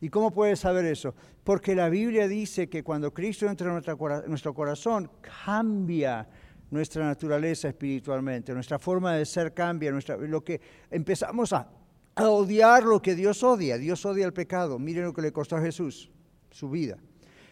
¿Y 0.00 0.08
cómo 0.08 0.30
puede 0.32 0.56
saber 0.56 0.84
eso? 0.84 1.14
Porque 1.44 1.74
la 1.74 1.88
Biblia 1.88 2.26
dice 2.26 2.68
que 2.68 2.82
cuando 2.82 3.12
Cristo 3.12 3.46
entra 3.48 3.68
en 3.68 4.28
nuestro 4.28 4.54
corazón, 4.54 5.10
cambia 5.44 6.28
nuestra 6.70 7.04
naturaleza 7.04 7.68
espiritualmente, 7.68 8.52
nuestra 8.52 8.78
forma 8.78 9.14
de 9.14 9.26
ser 9.26 9.52
cambia, 9.52 9.92
nuestra, 9.92 10.16
lo 10.16 10.42
que 10.42 10.60
empezamos 10.90 11.52
a 11.52 11.68
a 12.14 12.28
odiar 12.28 12.84
lo 12.84 13.00
que 13.00 13.14
Dios 13.14 13.42
odia. 13.42 13.78
Dios 13.78 14.04
odia 14.04 14.26
el 14.26 14.32
pecado. 14.32 14.78
Miren 14.78 15.04
lo 15.04 15.12
que 15.12 15.22
le 15.22 15.32
costó 15.32 15.56
a 15.56 15.60
Jesús, 15.60 16.10
su 16.50 16.70
vida. 16.70 16.98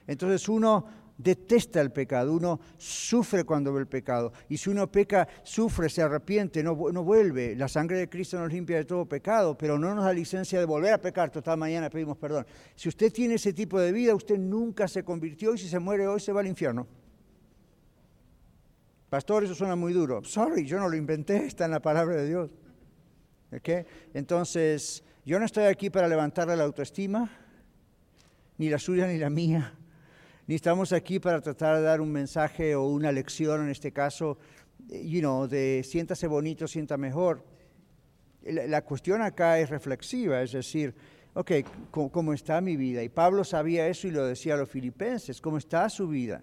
Entonces 0.07 0.49
uno 0.49 0.87
detesta 1.23 1.81
el 1.81 1.93
pecado, 1.93 2.33
uno 2.33 2.61
sufre 2.77 3.45
cuando 3.45 3.73
ve 3.73 3.81
el 3.81 3.87
pecado. 3.87 4.33
Y 4.49 4.57
si 4.57 4.71
uno 4.71 4.91
peca, 4.91 5.29
sufre, 5.43 5.89
se 5.89 6.03
arrepiente, 6.03 6.63
no, 6.63 6.77
no, 6.93 7.05
vuelve. 7.05 7.55
La 7.57 7.69
sangre 7.69 7.99
de 7.99 8.09
Cristo 8.09 8.39
nos 8.39 8.53
limpia 8.53 8.77
de 8.77 8.85
todo 8.85 9.07
pecado, 9.07 9.57
pero 9.57 9.79
no 9.79 9.95
nos 9.95 10.05
da 10.05 10.13
licencia 10.13 10.59
de 10.59 10.65
volver 10.65 10.93
a 10.93 11.01
pecar. 11.01 11.31
Total, 11.31 11.59
mañana 11.59 11.91
pedimos 11.91 12.17
perdón. 12.17 12.47
Si 12.75 12.89
usted 12.89 13.13
tiene 13.13 13.35
ese 13.35 13.53
tipo 13.53 13.79
de 13.79 13.93
vida, 13.93 14.15
usted 14.15 14.39
nunca 14.39 14.89
se 14.89 15.05
convirtió 15.05 15.55
y 15.55 15.59
si 15.59 15.69
se 15.69 15.79
muere 15.79 16.07
hoy 16.07 16.21
se 16.21 16.33
va 16.33 16.41
al 16.41 16.47
infierno. 16.47 16.87
Pastor, 19.11 19.45
eso 19.45 19.55
suena 19.55 19.77
muy 19.77 19.93
duro. 19.93 20.23
Sorry, 20.25 20.65
yo 20.65 20.79
no 20.79 20.89
lo 20.89 20.97
inventé, 20.97 21.45
está 21.45 21.65
en 21.65 21.73
la 21.73 21.81
palabra 21.81 22.17
de 22.17 22.29
Dios. 22.29 22.51
Entonces, 24.15 25.03
yo 25.25 25.39
no 25.39 25.45
estoy 25.45 25.65
aquí 25.65 25.91
para 25.91 26.07
levantarle 26.07 26.57
la 26.57 26.65
autoestima, 26.65 27.31
ni 28.57 28.69
la 28.71 28.79
suya 28.79 29.09
ni 29.09 29.19
la 29.19 29.29
mía. 29.29 29.75
Ni 30.51 30.57
estamos 30.57 30.93
aquí 30.93 31.21
para 31.21 31.41
tratar 31.41 31.77
de 31.77 31.83
dar 31.83 32.01
un 32.01 32.11
mensaje 32.11 32.75
o 32.75 32.87
una 32.87 33.13
lección, 33.13 33.63
en 33.63 33.69
este 33.69 33.93
caso, 33.93 34.37
you 34.89 35.21
know, 35.21 35.47
de 35.47 35.85
siéntase 35.85 36.27
bonito, 36.27 36.67
sienta 36.67 36.97
mejor. 36.97 37.45
La, 38.43 38.83
cuestión 38.83 39.23
acá 39.23 39.61
es 39.61 39.71
reflexiva, 39.71 40.43
es 40.43 40.51
decir, 40.51 40.93
ok, 41.35 41.53
¿cómo 41.93 42.33
está 42.33 42.61
mi 42.61 42.77
vida? 42.77 43.01
Y 43.05 43.09
Pablo 43.09 43.45
sabía 43.45 43.87
eso 43.87 44.09
y 44.09 44.11
lo 44.11 44.27
decía 44.27 44.55
a 44.55 44.57
los 44.57 44.69
filipenses, 44.69 45.41
¿cómo 45.41 45.57
está 45.57 45.89
su 45.89 46.09
vida? 46.09 46.43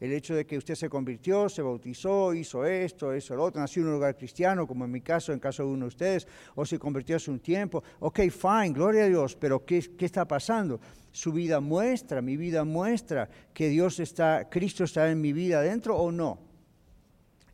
El 0.00 0.12
hecho 0.12 0.34
de 0.34 0.46
que 0.46 0.56
usted 0.56 0.74
se 0.76 0.88
convirtió, 0.88 1.48
se 1.48 1.60
bautizó, 1.62 2.32
hizo 2.32 2.64
esto, 2.64 3.12
eso, 3.12 3.34
lo 3.34 3.44
otro, 3.44 3.60
nació 3.60 3.82
en 3.82 3.88
un 3.88 3.94
lugar 3.94 4.16
cristiano, 4.16 4.66
como 4.66 4.84
en 4.84 4.90
mi 4.92 5.00
caso, 5.00 5.32
en 5.32 5.40
caso 5.40 5.64
de 5.64 5.70
uno 5.70 5.86
de 5.86 5.88
ustedes, 5.88 6.26
o 6.54 6.64
se 6.64 6.78
convirtió 6.78 7.16
hace 7.16 7.30
un 7.30 7.40
tiempo. 7.40 7.82
Ok, 8.00 8.20
fine, 8.30 8.70
gloria 8.70 9.04
a 9.04 9.08
Dios, 9.08 9.34
pero 9.34 9.64
¿qué, 9.64 9.80
qué 9.96 10.04
está 10.04 10.26
pasando? 10.26 10.80
Su 11.10 11.32
vida 11.32 11.58
muestra, 11.58 12.22
mi 12.22 12.36
vida 12.36 12.64
muestra 12.64 13.28
que 13.52 13.68
Dios 13.68 13.98
está, 13.98 14.48
Cristo 14.48 14.84
está 14.84 15.10
en 15.10 15.20
mi 15.20 15.32
vida 15.32 15.58
adentro 15.58 15.96
o 15.96 16.12
no. 16.12 16.38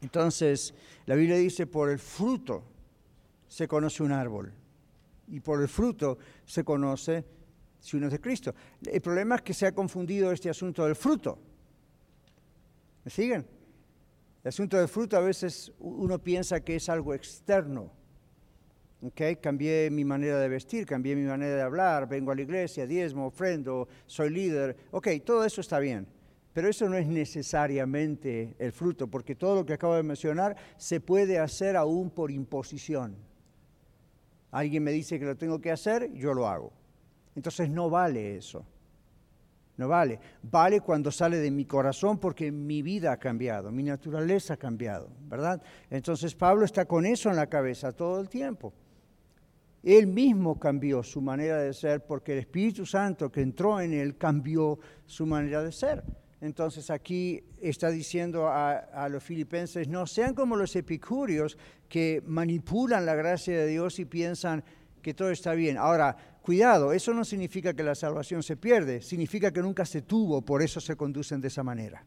Entonces, 0.03 0.75
la 1.07 1.15
Biblia 1.15 1.37
dice, 1.37 1.67
por 1.67 1.89
el 1.89 1.99
fruto 1.99 2.63
se 3.49 3.67
conoce 3.67 4.03
un 4.03 4.13
árbol, 4.13 4.53
y 5.29 5.41
por 5.41 5.63
el 5.63 5.69
fruto 5.69 6.19
se 6.45 6.63
conoce 6.63 7.25
si 7.81 7.97
uno 7.97 8.07
es 8.07 8.13
de 8.13 8.21
Cristo. 8.21 8.55
El 8.85 9.01
problema 9.01 9.37
es 9.37 9.43
que 9.43 9.55
se 9.55 9.67
ha 9.67 9.73
confundido 9.73 10.31
este 10.33 10.51
asunto 10.51 10.85
del 10.85 10.97
fruto. 10.97 11.39
¿Me 13.05 13.11
siguen? 13.11 13.47
El 14.43 14.49
asunto 14.49 14.79
del 14.79 14.89
fruto 14.89 15.17
a 15.17 15.21
veces 15.21 15.73
uno 15.79 16.19
piensa 16.19 16.61
que 16.61 16.77
es 16.77 16.89
algo 16.89 17.15
externo. 17.15 17.93
Okay, 19.03 19.37
cambié 19.37 19.91
mi 19.91 20.05
manera 20.05 20.39
de 20.39 20.49
vestir, 20.49 20.87
cambié 20.87 21.15
mi 21.15 21.27
manera 21.27 21.57
de 21.57 21.63
hablar, 21.63 22.09
vengo 22.09 22.31
a 22.31 22.35
la 22.35 22.41
iglesia, 22.41 22.87
diezmo, 22.87 23.27
ofrendo, 23.27 23.87
soy 24.07 24.31
líder. 24.31 24.77
Ok, 24.93 25.09
todo 25.23 25.45
eso 25.45 25.61
está 25.61 25.79
bien, 25.79 26.07
pero 26.55 26.69
eso 26.69 26.89
no 26.89 26.97
es 26.97 27.07
necesariamente 27.07 28.57
el 28.59 28.73
fruto, 28.73 29.07
porque 29.07 29.35
todo 29.35 29.57
lo 29.57 29.67
que 29.67 29.75
acabo 29.75 29.95
de 29.95 30.03
mencionar 30.03 30.57
se 30.79 31.01
puede 31.01 31.39
hacer 31.39 31.77
aún 31.77 32.09
por 32.09 32.31
imposición. 32.31 33.15
Alguien 34.51 34.83
me 34.83 34.93
dice 34.93 35.19
que 35.19 35.27
lo 35.27 35.37
tengo 35.37 35.61
que 35.61 35.71
hacer, 35.71 36.11
yo 36.15 36.33
lo 36.33 36.49
hago. 36.49 36.73
Entonces 37.35 37.69
no 37.69 37.91
vale 37.91 38.37
eso. 38.37 38.65
No 39.77 39.89
vale. 39.89 40.21
Vale 40.43 40.81
cuando 40.81 41.11
sale 41.11 41.39
de 41.39 41.51
mi 41.51 41.65
corazón 41.65 42.19
porque 42.19 42.53
mi 42.53 42.83
vida 42.83 43.13
ha 43.13 43.17
cambiado, 43.17 43.73
mi 43.73 43.83
naturaleza 43.83 44.55
ha 44.55 44.57
cambiado, 44.57 45.11
¿verdad? 45.29 45.61
Entonces 45.91 46.35
Pablo 46.35 46.65
está 46.65 46.85
con 46.85 47.05
eso 47.07 47.29
en 47.29 47.37
la 47.37 47.49
cabeza 47.49 47.93
todo 47.93 48.21
el 48.21 48.29
tiempo. 48.29 48.73
Él 49.83 50.07
mismo 50.07 50.59
cambió 50.59 51.03
su 51.03 51.21
manera 51.21 51.59
de 51.59 51.75
ser 51.75 52.07
porque 52.07 52.33
el 52.33 52.39
Espíritu 52.39 52.87
Santo 52.87 53.31
que 53.31 53.43
entró 53.43 53.81
en 53.81 53.93
él 53.93 54.17
cambió 54.17 54.79
su 55.05 55.27
manera 55.27 55.63
de 55.63 55.73
ser. 55.73 56.03
Entonces 56.41 56.91
aquí 56.91 57.43
está 57.61 57.91
diciendo 57.91 58.49
a, 58.49 59.09
los 59.11 59.23
filipenses, 59.23 59.89
no 59.89 60.07
sean 60.07 60.35
como 60.35 60.57
los 60.57 60.77
epicúreos 60.77 61.57
que 61.89 62.23
manipulan 62.27 63.07
la 63.07 63.15
gracia 63.15 63.59
de 63.59 63.67
Dios 63.67 63.99
y 63.99 64.05
piensan 64.05 64.63
que 65.01 65.15
todo 65.15 65.31
está 65.31 65.55
bien. 65.55 65.79
Ahora, 65.79 66.17
Cuidado, 66.45 66.93
eso 66.93 67.15
no 67.15 67.25
significa 67.25 67.73
que 67.73 67.83
la 67.83 67.95
salvación 67.95 68.43
se 68.43 68.59
pierde, 68.59 69.01
significa 69.01 69.51
que 69.51 69.63
nunca 69.63 69.87
se 69.87 70.03
tuvo, 70.03 70.43
por 70.43 70.61
eso 70.61 70.79
se 70.79 70.95
conducen 70.95 71.41
de 71.41 71.49
esa 71.49 71.63
manera. 71.63 72.05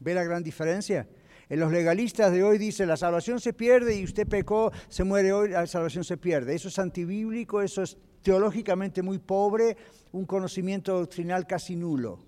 ¿Ve 0.00 0.12
la 0.12 0.24
gran 0.24 0.42
diferencia? 0.42 1.08
En 1.48 1.60
los 1.60 1.70
legalistas 1.70 2.32
de 2.32 2.42
hoy 2.42 2.58
dice 2.58 2.84
la 2.84 2.96
salvación 2.96 3.38
se 3.38 3.52
pierde 3.52 3.94
y 3.94 4.02
usted 4.02 4.26
pecó, 4.26 4.72
se 4.88 5.04
muere 5.04 5.32
hoy, 5.32 5.50
la 5.50 5.68
salvación 5.68 6.02
se 6.02 6.16
pierde. 6.16 6.56
Eso 6.56 6.66
es 6.66 6.80
antibíblico, 6.80 7.62
eso 7.62 7.84
es 7.84 7.96
teológicamente 8.22 9.02
muy 9.02 9.20
pobre, 9.20 9.76
un 10.10 10.26
conocimiento 10.26 10.98
doctrinal 10.98 11.46
casi 11.46 11.76
nulo. 11.76 12.18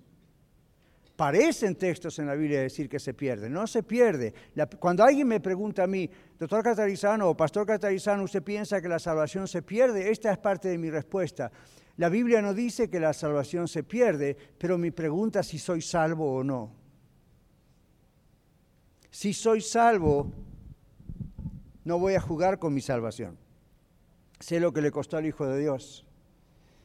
Parecen 1.22 1.76
textos 1.76 2.18
en 2.18 2.26
la 2.26 2.34
Biblia 2.34 2.62
decir 2.62 2.88
que 2.88 2.98
se 2.98 3.14
pierde, 3.14 3.48
no 3.48 3.68
se 3.68 3.84
pierde. 3.84 4.34
cuando 4.80 5.04
alguien 5.04 5.28
me 5.28 5.38
pregunta 5.38 5.84
a 5.84 5.86
mí, 5.86 6.10
doctor 6.36 6.64
Catarizano 6.64 7.30
o 7.30 7.36
pastor 7.36 7.64
Catarizano, 7.64 8.24
¿usted 8.24 8.42
piensa 8.42 8.82
que 8.82 8.88
la 8.88 8.98
salvación 8.98 9.46
se 9.46 9.62
pierde? 9.62 10.10
Esta 10.10 10.32
es 10.32 10.38
parte 10.38 10.66
de 10.66 10.78
mi 10.78 10.90
respuesta. 10.90 11.52
La 11.96 12.08
Biblia 12.08 12.42
no 12.42 12.52
dice 12.52 12.90
que 12.90 12.98
la 12.98 13.12
salvación 13.12 13.68
se 13.68 13.84
pierde, 13.84 14.36
pero 14.58 14.78
mi 14.78 14.90
pregunta 14.90 15.38
es 15.38 15.46
si 15.46 15.60
soy 15.60 15.80
salvo 15.80 16.34
o 16.34 16.42
no. 16.42 16.74
Si 19.08 19.32
soy 19.32 19.60
salvo, 19.60 20.28
no 21.84 22.00
voy 22.00 22.14
a 22.14 22.20
jugar 22.20 22.58
con 22.58 22.74
mi 22.74 22.80
salvación. 22.80 23.38
Sé 24.40 24.58
lo 24.58 24.72
que 24.72 24.82
le 24.82 24.90
costó 24.90 25.18
al 25.18 25.26
Hijo 25.26 25.46
de 25.46 25.60
Dios. 25.60 26.04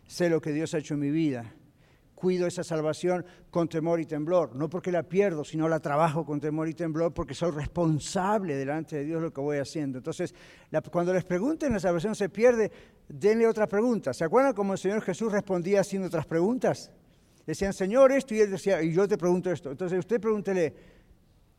Sé 0.06 0.30
lo 0.30 0.42
que 0.42 0.52
Dios 0.52 0.76
ha 0.76 0.78
hecho 0.78 0.94
en 0.94 1.00
mi 1.00 1.10
vida 1.10 1.57
cuido 2.18 2.48
esa 2.48 2.64
salvación 2.64 3.26
con 3.50 3.70
temor 3.70 4.02
y 4.02 4.06
temblor, 4.06 4.56
no 4.56 4.70
porque 4.70 4.92
la 4.92 5.04
pierdo, 5.04 5.46
sino 5.46 5.70
la 5.70 5.80
trabajo 5.80 6.26
con 6.26 6.40
temor 6.40 6.68
y 6.68 6.74
temblor 6.74 7.14
porque 7.14 7.34
soy 7.34 7.52
responsable 7.52 8.56
delante 8.56 8.98
de 8.98 9.06
Dios 9.06 9.22
lo 9.22 9.32
que 9.32 9.40
voy 9.40 9.58
haciendo. 9.60 10.00
Entonces, 10.00 10.34
cuando 10.92 11.14
les 11.14 11.24
pregunten 11.24 11.72
la 11.72 11.80
salvación 11.80 12.16
se 12.16 12.30
pierde, 12.30 12.72
denle 13.08 13.48
otra 13.48 13.68
pregunta. 13.68 14.14
¿Se 14.14 14.24
acuerdan 14.24 14.54
cómo 14.54 14.74
el 14.74 14.80
Señor 14.80 15.02
Jesús 15.02 15.32
respondía 15.32 15.82
haciendo 15.82 16.08
otras 16.08 16.26
preguntas? 16.26 16.92
Decían, 17.46 17.72
Señor, 17.72 18.12
esto, 18.12 18.34
y 18.34 18.42
él 18.42 18.52
decía, 18.52 18.82
y 18.82 18.92
yo 18.92 19.08
te 19.08 19.18
pregunto 19.18 19.52
esto. 19.52 19.72
Entonces 19.72 20.00
usted 20.00 20.20
pregúntele, 20.20 20.74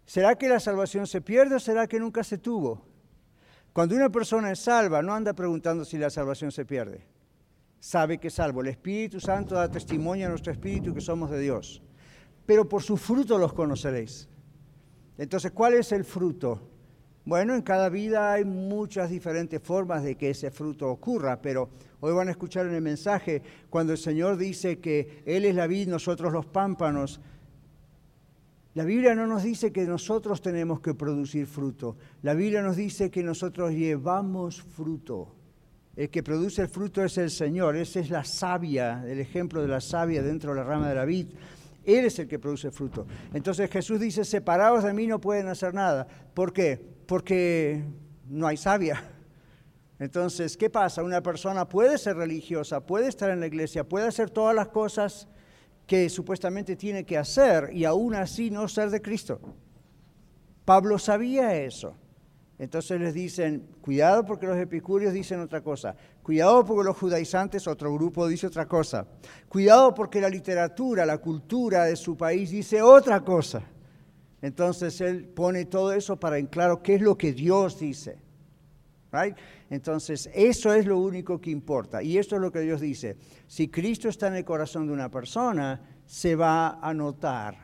¿Será 0.08 0.36
que 0.36 0.48
la 0.48 0.58
salvación 0.58 1.06
se 1.06 1.20
pierde 1.20 1.56
o 1.56 1.60
será 1.60 1.86
que 1.86 2.00
nunca 2.00 2.24
se 2.24 2.38
tuvo? 2.38 2.82
Cuando 3.74 3.94
una 3.94 4.08
persona 4.08 4.50
es 4.50 4.60
salva, 4.60 5.02
no 5.02 5.12
anda 5.12 5.34
preguntando 5.34 5.84
si 5.84 5.98
la 5.98 6.08
salvación 6.08 6.50
se 6.50 6.64
pierde. 6.64 7.06
Sabe 7.80 8.18
que 8.18 8.28
es 8.28 8.34
salvo. 8.34 8.60
El 8.60 8.68
Espíritu 8.68 9.20
Santo 9.20 9.54
da 9.54 9.70
testimonio 9.70 10.26
a 10.26 10.30
nuestro 10.30 10.52
espíritu 10.52 10.92
que 10.92 11.00
somos 11.00 11.30
de 11.30 11.38
Dios. 11.38 11.82
Pero 12.44 12.68
por 12.68 12.82
su 12.82 12.96
fruto 12.96 13.38
los 13.38 13.52
conoceréis. 13.52 14.28
Entonces, 15.16 15.52
¿cuál 15.52 15.74
es 15.74 15.92
el 15.92 16.04
fruto? 16.04 16.60
Bueno, 17.24 17.54
en 17.54 17.62
cada 17.62 17.90
vida 17.90 18.32
hay 18.32 18.44
muchas 18.44 19.10
diferentes 19.10 19.60
formas 19.60 20.02
de 20.02 20.16
que 20.16 20.30
ese 20.30 20.50
fruto 20.50 20.88
ocurra, 20.88 21.42
pero 21.42 21.68
hoy 22.00 22.14
van 22.14 22.28
a 22.28 22.30
escuchar 22.30 22.66
en 22.66 22.74
el 22.74 22.80
mensaje 22.80 23.42
cuando 23.68 23.92
el 23.92 23.98
Señor 23.98 24.38
dice 24.38 24.78
que 24.78 25.22
Él 25.26 25.44
es 25.44 25.54
la 25.54 25.66
vid, 25.66 25.88
nosotros 25.88 26.32
los 26.32 26.46
pámpanos. 26.46 27.20
La 28.74 28.84
Biblia 28.84 29.14
no 29.14 29.26
nos 29.26 29.42
dice 29.42 29.72
que 29.72 29.84
nosotros 29.84 30.40
tenemos 30.40 30.80
que 30.80 30.94
producir 30.94 31.46
fruto. 31.46 31.96
La 32.22 32.32
Biblia 32.32 32.62
nos 32.62 32.76
dice 32.76 33.10
que 33.10 33.22
nosotros 33.22 33.72
llevamos 33.72 34.62
fruto. 34.62 35.34
El 35.98 36.08
que 36.08 36.22
produce 36.22 36.62
el 36.62 36.68
fruto 36.68 37.04
es 37.04 37.18
el 37.18 37.30
Señor. 37.30 37.76
Esa 37.76 37.98
es 37.98 38.08
la 38.08 38.22
savia, 38.22 39.04
el 39.06 39.18
ejemplo 39.18 39.60
de 39.60 39.68
la 39.68 39.82
savia 39.82 40.22
dentro 40.22 40.52
de 40.52 40.60
la 40.60 40.64
rama 40.64 40.88
de 40.88 40.94
la 40.94 41.04
vid. 41.04 41.26
Él 41.84 42.04
es 42.04 42.18
el 42.18 42.28
que 42.28 42.38
produce 42.38 42.70
fruto. 42.70 43.06
Entonces 43.34 43.68
Jesús 43.70 43.98
dice, 43.98 44.24
separados 44.24 44.84
de 44.84 44.94
mí 44.94 45.06
no 45.06 45.20
pueden 45.20 45.48
hacer 45.48 45.74
nada. 45.74 46.06
¿Por 46.32 46.52
qué? 46.54 46.96
porque 47.08 47.82
no 48.28 48.46
hay 48.46 48.58
sabia. 48.58 49.02
Entonces, 49.98 50.56
¿qué 50.56 50.70
pasa? 50.70 51.02
Una 51.02 51.22
persona 51.22 51.66
puede 51.66 51.98
ser 51.98 52.16
religiosa, 52.16 52.86
puede 52.86 53.08
estar 53.08 53.30
en 53.30 53.40
la 53.40 53.46
iglesia, 53.46 53.82
puede 53.82 54.06
hacer 54.06 54.30
todas 54.30 54.54
las 54.54 54.68
cosas 54.68 55.26
que 55.86 56.10
supuestamente 56.10 56.76
tiene 56.76 57.04
que 57.04 57.16
hacer 57.16 57.70
y 57.72 57.86
aún 57.86 58.14
así 58.14 58.50
no 58.50 58.68
ser 58.68 58.90
de 58.90 59.00
Cristo. 59.00 59.40
Pablo 60.66 60.98
sabía 60.98 61.56
eso. 61.56 61.96
Entonces 62.58 63.00
les 63.00 63.14
dicen, 63.14 63.68
cuidado 63.80 64.24
porque 64.24 64.46
los 64.46 64.56
epicúreos 64.58 65.12
dicen 65.12 65.40
otra 65.40 65.62
cosa, 65.62 65.94
cuidado 66.22 66.64
porque 66.64 66.86
los 66.86 66.96
judaizantes, 66.96 67.68
otro 67.68 67.94
grupo, 67.94 68.26
dice 68.26 68.48
otra 68.48 68.66
cosa, 68.66 69.06
cuidado 69.48 69.94
porque 69.94 70.20
la 70.20 70.28
literatura, 70.28 71.06
la 71.06 71.18
cultura 71.18 71.84
de 71.84 71.94
su 71.94 72.16
país 72.16 72.50
dice 72.50 72.82
otra 72.82 73.20
cosa. 73.20 73.62
Entonces 74.42 75.00
él 75.00 75.24
pone 75.28 75.66
todo 75.66 75.92
eso 75.92 76.18
para 76.18 76.38
en 76.38 76.46
claro 76.46 76.82
qué 76.82 76.96
es 76.96 77.00
lo 77.00 77.16
que 77.16 77.32
Dios 77.32 77.78
dice. 77.78 78.18
Entonces, 79.70 80.30
eso 80.34 80.72
es 80.72 80.86
lo 80.86 80.98
único 80.98 81.40
que 81.40 81.50
importa. 81.50 82.02
Y 82.02 82.18
esto 82.18 82.36
es 82.36 82.42
lo 82.42 82.52
que 82.52 82.60
Dios 82.60 82.80
dice. 82.80 83.16
Si 83.46 83.68
Cristo 83.68 84.08
está 84.08 84.28
en 84.28 84.34
el 84.34 84.44
corazón 84.44 84.86
de 84.86 84.92
una 84.92 85.10
persona, 85.10 85.80
se 86.06 86.36
va 86.36 86.78
a 86.80 86.92
notar. 86.94 87.56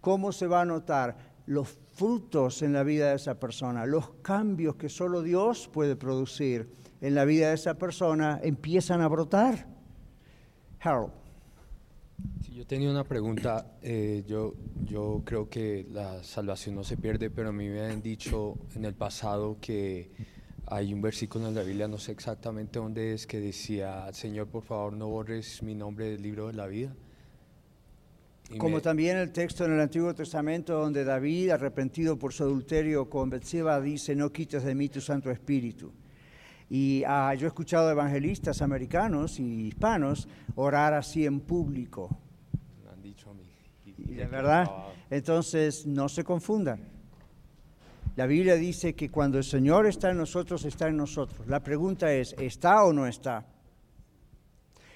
¿Cómo 0.00 0.32
se 0.32 0.46
va 0.46 0.62
a 0.62 0.64
notar? 0.64 1.16
Los 1.46 1.78
frutos 1.96 2.62
en 2.62 2.72
la 2.72 2.82
vida 2.82 3.10
de 3.10 3.16
esa 3.16 3.40
persona, 3.40 3.86
los 3.86 4.10
cambios 4.22 4.76
que 4.76 4.88
solo 4.88 5.22
Dios 5.22 5.68
puede 5.72 5.96
producir 5.96 6.68
en 7.00 7.14
la 7.14 7.24
vida 7.24 7.48
de 7.48 7.54
esa 7.54 7.74
persona 7.74 8.40
empiezan 8.42 9.00
a 9.00 9.08
brotar. 9.08 9.66
Harold 10.80 11.26
yo 12.56 12.66
tenía 12.66 12.90
una 12.90 13.04
pregunta. 13.04 13.76
Eh, 13.82 14.24
yo, 14.26 14.54
yo 14.84 15.20
creo 15.26 15.50
que 15.50 15.86
la 15.90 16.22
salvación 16.22 16.74
no 16.74 16.84
se 16.84 16.96
pierde, 16.96 17.28
pero 17.28 17.50
a 17.50 17.52
mí 17.52 17.68
me 17.68 17.82
han 17.82 18.00
dicho 18.00 18.56
en 18.74 18.86
el 18.86 18.94
pasado 18.94 19.58
que 19.60 20.10
hay 20.66 20.94
un 20.94 21.02
versículo 21.02 21.48
en 21.48 21.54
la 21.54 21.62
Biblia, 21.62 21.86
no 21.86 21.98
sé 21.98 22.12
exactamente 22.12 22.78
dónde 22.78 23.12
es, 23.12 23.26
que 23.26 23.40
decía, 23.40 24.10
Señor, 24.14 24.48
por 24.48 24.62
favor, 24.62 24.94
no 24.94 25.06
borres 25.08 25.62
mi 25.62 25.74
nombre 25.74 26.10
del 26.10 26.22
libro 26.22 26.46
de 26.46 26.54
la 26.54 26.66
vida. 26.66 26.96
Como 28.58 28.80
también 28.80 29.16
el 29.16 29.32
texto 29.32 29.64
en 29.64 29.72
el 29.72 29.80
Antiguo 29.80 30.14
Testamento 30.14 30.78
donde 30.78 31.04
David, 31.04 31.50
arrepentido 31.50 32.16
por 32.16 32.32
su 32.32 32.44
adulterio 32.44 33.10
con 33.10 33.28
Betseba, 33.28 33.80
dice, 33.80 34.14
no 34.14 34.32
quites 34.32 34.62
de 34.62 34.74
mí 34.74 34.88
tu 34.88 35.00
Santo 35.00 35.30
Espíritu. 35.30 35.92
Y 36.70 37.02
ah, 37.06 37.34
yo 37.34 37.46
he 37.46 37.48
escuchado 37.48 37.90
evangelistas 37.90 38.62
americanos 38.62 39.40
y 39.40 39.66
hispanos 39.68 40.28
orar 40.54 40.94
así 40.94 41.26
en 41.26 41.40
público. 41.40 42.08
Me 42.84 42.90
han 42.90 43.02
dicho 43.02 43.30
a 43.30 43.34
mí. 43.34 43.42
Y, 43.84 44.14
de 44.14 44.26
verdad, 44.26 44.66
entonces 45.10 45.84
no 45.84 46.08
se 46.08 46.22
confundan. 46.22 46.80
La 48.14 48.26
Biblia 48.26 48.54
dice 48.54 48.94
que 48.94 49.10
cuando 49.10 49.38
el 49.38 49.44
Señor 49.44 49.86
está 49.86 50.10
en 50.10 50.18
nosotros, 50.18 50.64
está 50.64 50.88
en 50.88 50.96
nosotros. 50.96 51.46
La 51.48 51.62
pregunta 51.62 52.12
es, 52.12 52.34
¿está 52.38 52.84
o 52.84 52.92
no 52.92 53.06
está? 53.06 53.44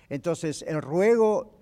Entonces, 0.08 0.64
el 0.66 0.80
ruego, 0.80 1.59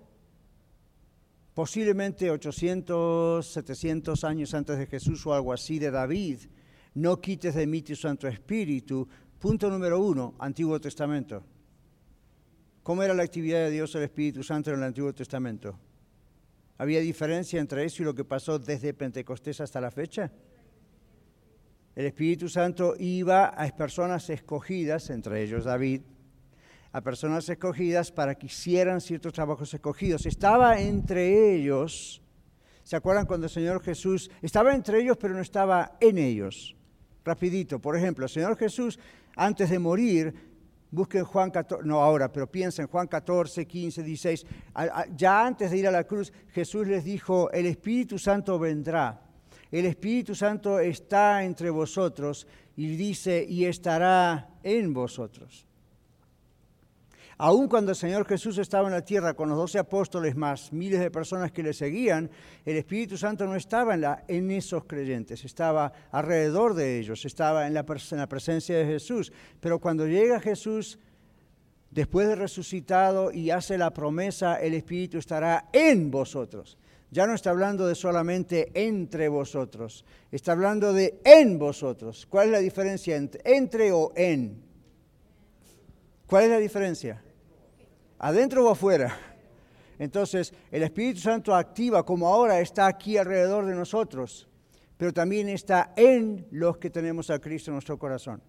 posiblemente 1.59 2.31
800, 2.31 3.45
700 3.45 4.23
años 4.23 4.53
antes 4.53 4.77
de 4.77 4.87
Jesús 4.87 5.27
o 5.27 5.33
algo 5.33 5.51
así 5.51 5.77
de 5.77 5.91
David, 5.91 6.39
no 6.93 7.19
quites 7.19 7.53
de 7.53 7.67
mí 7.67 7.81
tu 7.81 7.97
Santo 7.97 8.29
Espíritu, 8.29 9.05
Punto 9.37 9.69
número 9.69 9.99
uno, 9.99 10.35
Antiguo 10.39 10.79
Testamento. 10.79 11.43
¿Cómo 12.81 13.03
era 13.03 13.13
la 13.13 13.23
actividad 13.23 13.59
de 13.65 13.71
Dios 13.71 13.93
el 13.95 14.03
Espíritu 14.03 14.41
Santo 14.41 14.69
en 14.69 14.77
el 14.77 14.83
Antiguo 14.83 15.13
Testamento? 15.13 15.77
¿Había 16.77 17.01
diferencia 17.01 17.59
entre 17.59 17.83
eso 17.83 18.03
y 18.03 18.05
lo 18.05 18.15
que 18.15 18.23
pasó 18.23 18.57
desde 18.57 18.93
Pentecostés 18.93 19.59
hasta 19.59 19.81
la 19.81 19.91
fecha? 19.91 20.31
El 21.93 22.05
Espíritu 22.05 22.47
Santo 22.47 22.95
iba 22.97 23.47
a 23.47 23.67
personas 23.75 24.29
escogidas, 24.29 25.09
entre 25.09 25.43
ellos 25.43 25.65
David, 25.65 26.03
a 26.91 27.01
personas 27.01 27.47
escogidas 27.47 28.11
para 28.11 28.35
que 28.35 28.47
hicieran 28.47 29.01
ciertos 29.01 29.33
trabajos 29.33 29.73
escogidos. 29.73 30.25
Estaba 30.25 30.79
entre 30.79 31.55
ellos, 31.55 32.21
¿se 32.83 32.95
acuerdan 32.95 33.25
cuando 33.25 33.45
el 33.45 33.51
Señor 33.51 33.83
Jesús 33.83 34.31
estaba 34.41 34.73
entre 34.73 35.01
ellos 35.01 35.17
pero 35.17 35.33
no 35.33 35.41
estaba 35.41 35.97
en 35.99 36.17
ellos? 36.17 36.75
Rapidito, 37.23 37.79
por 37.79 37.95
ejemplo, 37.95 38.25
el 38.25 38.29
Señor 38.29 38.57
Jesús 38.57 38.99
antes 39.35 39.69
de 39.69 39.77
morir, 39.77 40.33
busquen 40.89 41.23
Juan 41.23 41.51
14, 41.51 41.85
no 41.85 42.01
ahora, 42.01 42.31
pero 42.31 42.49
piensen 42.49 42.87
Juan 42.87 43.07
14, 43.07 43.67
15, 43.67 44.03
16, 44.03 44.45
ya 45.15 45.45
antes 45.45 45.69
de 45.69 45.77
ir 45.77 45.87
a 45.87 45.91
la 45.91 46.05
cruz, 46.05 46.33
Jesús 46.49 46.87
les 46.87 47.03
dijo, 47.03 47.51
el 47.51 47.67
Espíritu 47.67 48.17
Santo 48.17 48.57
vendrá, 48.57 49.21
el 49.71 49.85
Espíritu 49.85 50.33
Santo 50.33 50.79
está 50.79 51.43
entre 51.43 51.69
vosotros 51.69 52.47
y 52.75 52.95
dice, 52.95 53.45
y 53.47 53.65
estará 53.65 54.49
en 54.63 54.93
vosotros. 54.93 55.68
Aun 57.41 57.69
cuando 57.69 57.91
el 57.91 57.95
Señor 57.95 58.27
Jesús 58.27 58.57
estaba 58.57 58.89
en 58.89 58.93
la 58.93 59.05
tierra 59.05 59.33
con 59.33 59.47
los 59.47 59.57
doce 59.57 59.79
apóstoles 59.79 60.35
más 60.35 60.73
miles 60.73 60.99
de 60.99 61.09
personas 61.09 61.53
que 61.53 61.63
le 61.63 61.71
seguían, 61.71 62.29
el 62.65 62.75
Espíritu 62.75 63.15
Santo 63.17 63.45
no 63.45 63.55
estaba 63.55 63.95
en, 64.27 64.51
esos 64.51 64.83
creyentes, 64.83 65.45
estaba 65.45 65.89
alrededor 66.11 66.73
de 66.73 66.99
ellos, 66.99 67.23
estaba 67.23 67.65
en 67.65 67.73
la, 67.73 67.85
en 67.87 68.17
la 68.17 68.27
presencia 68.27 68.77
de 68.77 68.85
Jesús. 68.85 69.31
Pero 69.61 69.79
cuando 69.79 70.05
llega 70.05 70.41
Jesús, 70.41 70.99
después 71.91 72.27
de 72.27 72.35
resucitado 72.35 73.31
y 73.31 73.51
hace 73.51 73.77
la 73.77 73.91
promesa, 73.91 74.55
el 74.55 74.73
Espíritu 74.73 75.17
estará 75.17 75.69
en 75.71 76.11
vosotros. 76.11 76.77
Ya 77.09 77.25
no 77.25 77.33
está 77.33 77.51
hablando 77.51 77.87
de 77.87 77.95
solamente 77.95 78.69
entre 78.73 79.29
vosotros, 79.29 80.03
está 80.29 80.51
hablando 80.51 80.91
de 80.91 81.21
en 81.23 81.57
vosotros. 81.57 82.25
¿Cuál 82.29 82.47
es 82.47 82.51
la 82.51 82.59
diferencia 82.59 83.15
entre, 83.15 83.41
entre 83.45 83.93
o 83.93 84.11
en? 84.17 84.61
¿Cuál 86.27 86.43
es 86.43 86.49
la 86.49 86.57
diferencia? 86.57 87.23
Adentro 88.19 88.65
o 88.65 88.71
afuera. 88.71 89.17
Entonces, 89.97 90.53
el 90.71 90.83
Espíritu 90.83 91.19
Santo 91.19 91.53
activa 91.53 92.05
como 92.05 92.27
ahora 92.27 92.59
está 92.59 92.87
aquí 92.87 93.17
alrededor 93.17 93.65
de 93.65 93.75
nosotros, 93.75 94.47
pero 94.97 95.11
también 95.11 95.49
está 95.49 95.93
en 95.95 96.47
los 96.51 96.77
que 96.77 96.89
tenemos 96.89 97.29
a 97.29 97.39
Cristo 97.39 97.71
en 97.71 97.75
nuestro 97.75 97.97
corazón. 97.97 98.41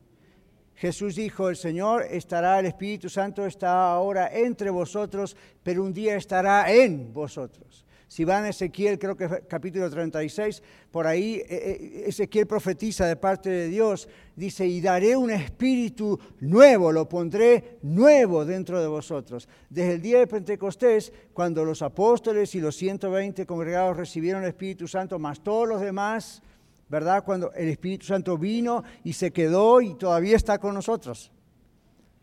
Jesús 0.74 1.16
dijo, 1.16 1.50
el 1.50 1.56
Señor 1.56 2.06
estará, 2.08 2.58
el 2.58 2.66
Espíritu 2.66 3.08
Santo 3.08 3.44
está 3.44 3.92
ahora 3.92 4.30
entre 4.32 4.70
vosotros, 4.70 5.36
pero 5.62 5.82
un 5.82 5.92
día 5.92 6.16
estará 6.16 6.72
en 6.72 7.12
vosotros. 7.12 7.84
Si 8.10 8.24
van 8.24 8.42
a 8.42 8.48
Ezequiel, 8.48 8.98
creo 8.98 9.16
que 9.16 9.28
capítulo 9.46 9.88
36, 9.88 10.64
por 10.90 11.06
ahí 11.06 11.34
eh, 11.34 11.46
eh, 11.48 12.04
Ezequiel 12.08 12.44
profetiza 12.44 13.06
de 13.06 13.14
parte 13.14 13.48
de 13.48 13.68
Dios, 13.68 14.08
dice, 14.34 14.66
y 14.66 14.80
daré 14.80 15.16
un 15.16 15.30
espíritu 15.30 16.18
nuevo, 16.40 16.90
lo 16.90 17.08
pondré 17.08 17.78
nuevo 17.82 18.44
dentro 18.44 18.80
de 18.80 18.88
vosotros. 18.88 19.48
Desde 19.68 19.92
el 19.92 20.02
día 20.02 20.18
de 20.18 20.26
Pentecostés, 20.26 21.12
cuando 21.32 21.64
los 21.64 21.82
apóstoles 21.82 22.52
y 22.56 22.60
los 22.60 22.74
120 22.74 23.46
congregados 23.46 23.96
recibieron 23.96 24.42
el 24.42 24.48
Espíritu 24.48 24.88
Santo, 24.88 25.20
más 25.20 25.40
todos 25.40 25.68
los 25.68 25.80
demás, 25.80 26.42
¿verdad? 26.88 27.22
Cuando 27.22 27.52
el 27.52 27.68
Espíritu 27.68 28.06
Santo 28.06 28.36
vino 28.36 28.82
y 29.04 29.12
se 29.12 29.30
quedó 29.30 29.80
y 29.80 29.94
todavía 29.94 30.34
está 30.34 30.58
con 30.58 30.74
nosotros. 30.74 31.30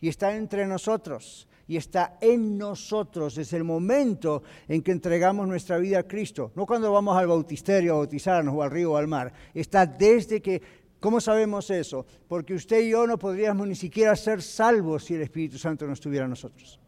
Y 0.02 0.10
está 0.10 0.36
entre 0.36 0.68
nosotros 0.68 1.47
y 1.68 1.78
está 1.78 2.18
en 2.22 2.58
nosotros. 2.58 3.38
Es 3.38 3.54
el 3.54 3.64
momento 3.64 4.44
en 4.68 4.82
que 4.82 4.92
entregamos 4.92 5.48
nuestra 5.48 5.78
vida 5.78 6.00
a 6.00 6.04
Cristo. 6.04 6.52
No 6.56 6.66
cuando 6.66 6.92
vamos 6.92 7.18
al 7.18 7.28
bautisterio 7.28 7.94
a 7.94 7.98
bautizarnos 7.98 8.56
o 8.56 8.64
al 8.64 8.72
río 8.72 8.94
o 8.94 8.98
al 8.98 9.08
mar. 9.08 9.34
Está 9.54 9.86
desde 9.86 10.42
que... 10.42 10.62
¿Cómo 11.00 11.22
sabemos 11.22 11.70
eso? 11.70 12.06
Porque 12.28 12.56
usted 12.56 12.82
y 12.82 12.90
yo 12.90 13.06
no 13.06 13.20
podríamos 13.20 13.68
ni 13.68 13.76
siquiera 13.76 14.16
ser 14.16 14.42
salvos 14.42 15.04
si 15.04 15.14
el 15.14 15.22
Espíritu 15.22 15.60
Santo 15.60 15.86
no 15.86 15.94
estuviera 15.94 16.26
en 16.26 16.32
nosotros. 16.32 16.80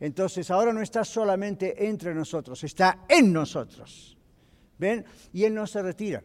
Entonces 0.00 0.50
ahora 0.50 0.72
no 0.72 0.80
está 0.80 1.04
solamente 1.04 1.86
entre 1.86 2.14
nosotros, 2.14 2.64
está 2.64 3.04
en 3.08 3.32
nosotros. 3.32 4.16
¿Ven? 4.78 5.04
Y 5.32 5.44
Él 5.44 5.54
no 5.54 5.66
se 5.66 5.82
retira. 5.82 6.22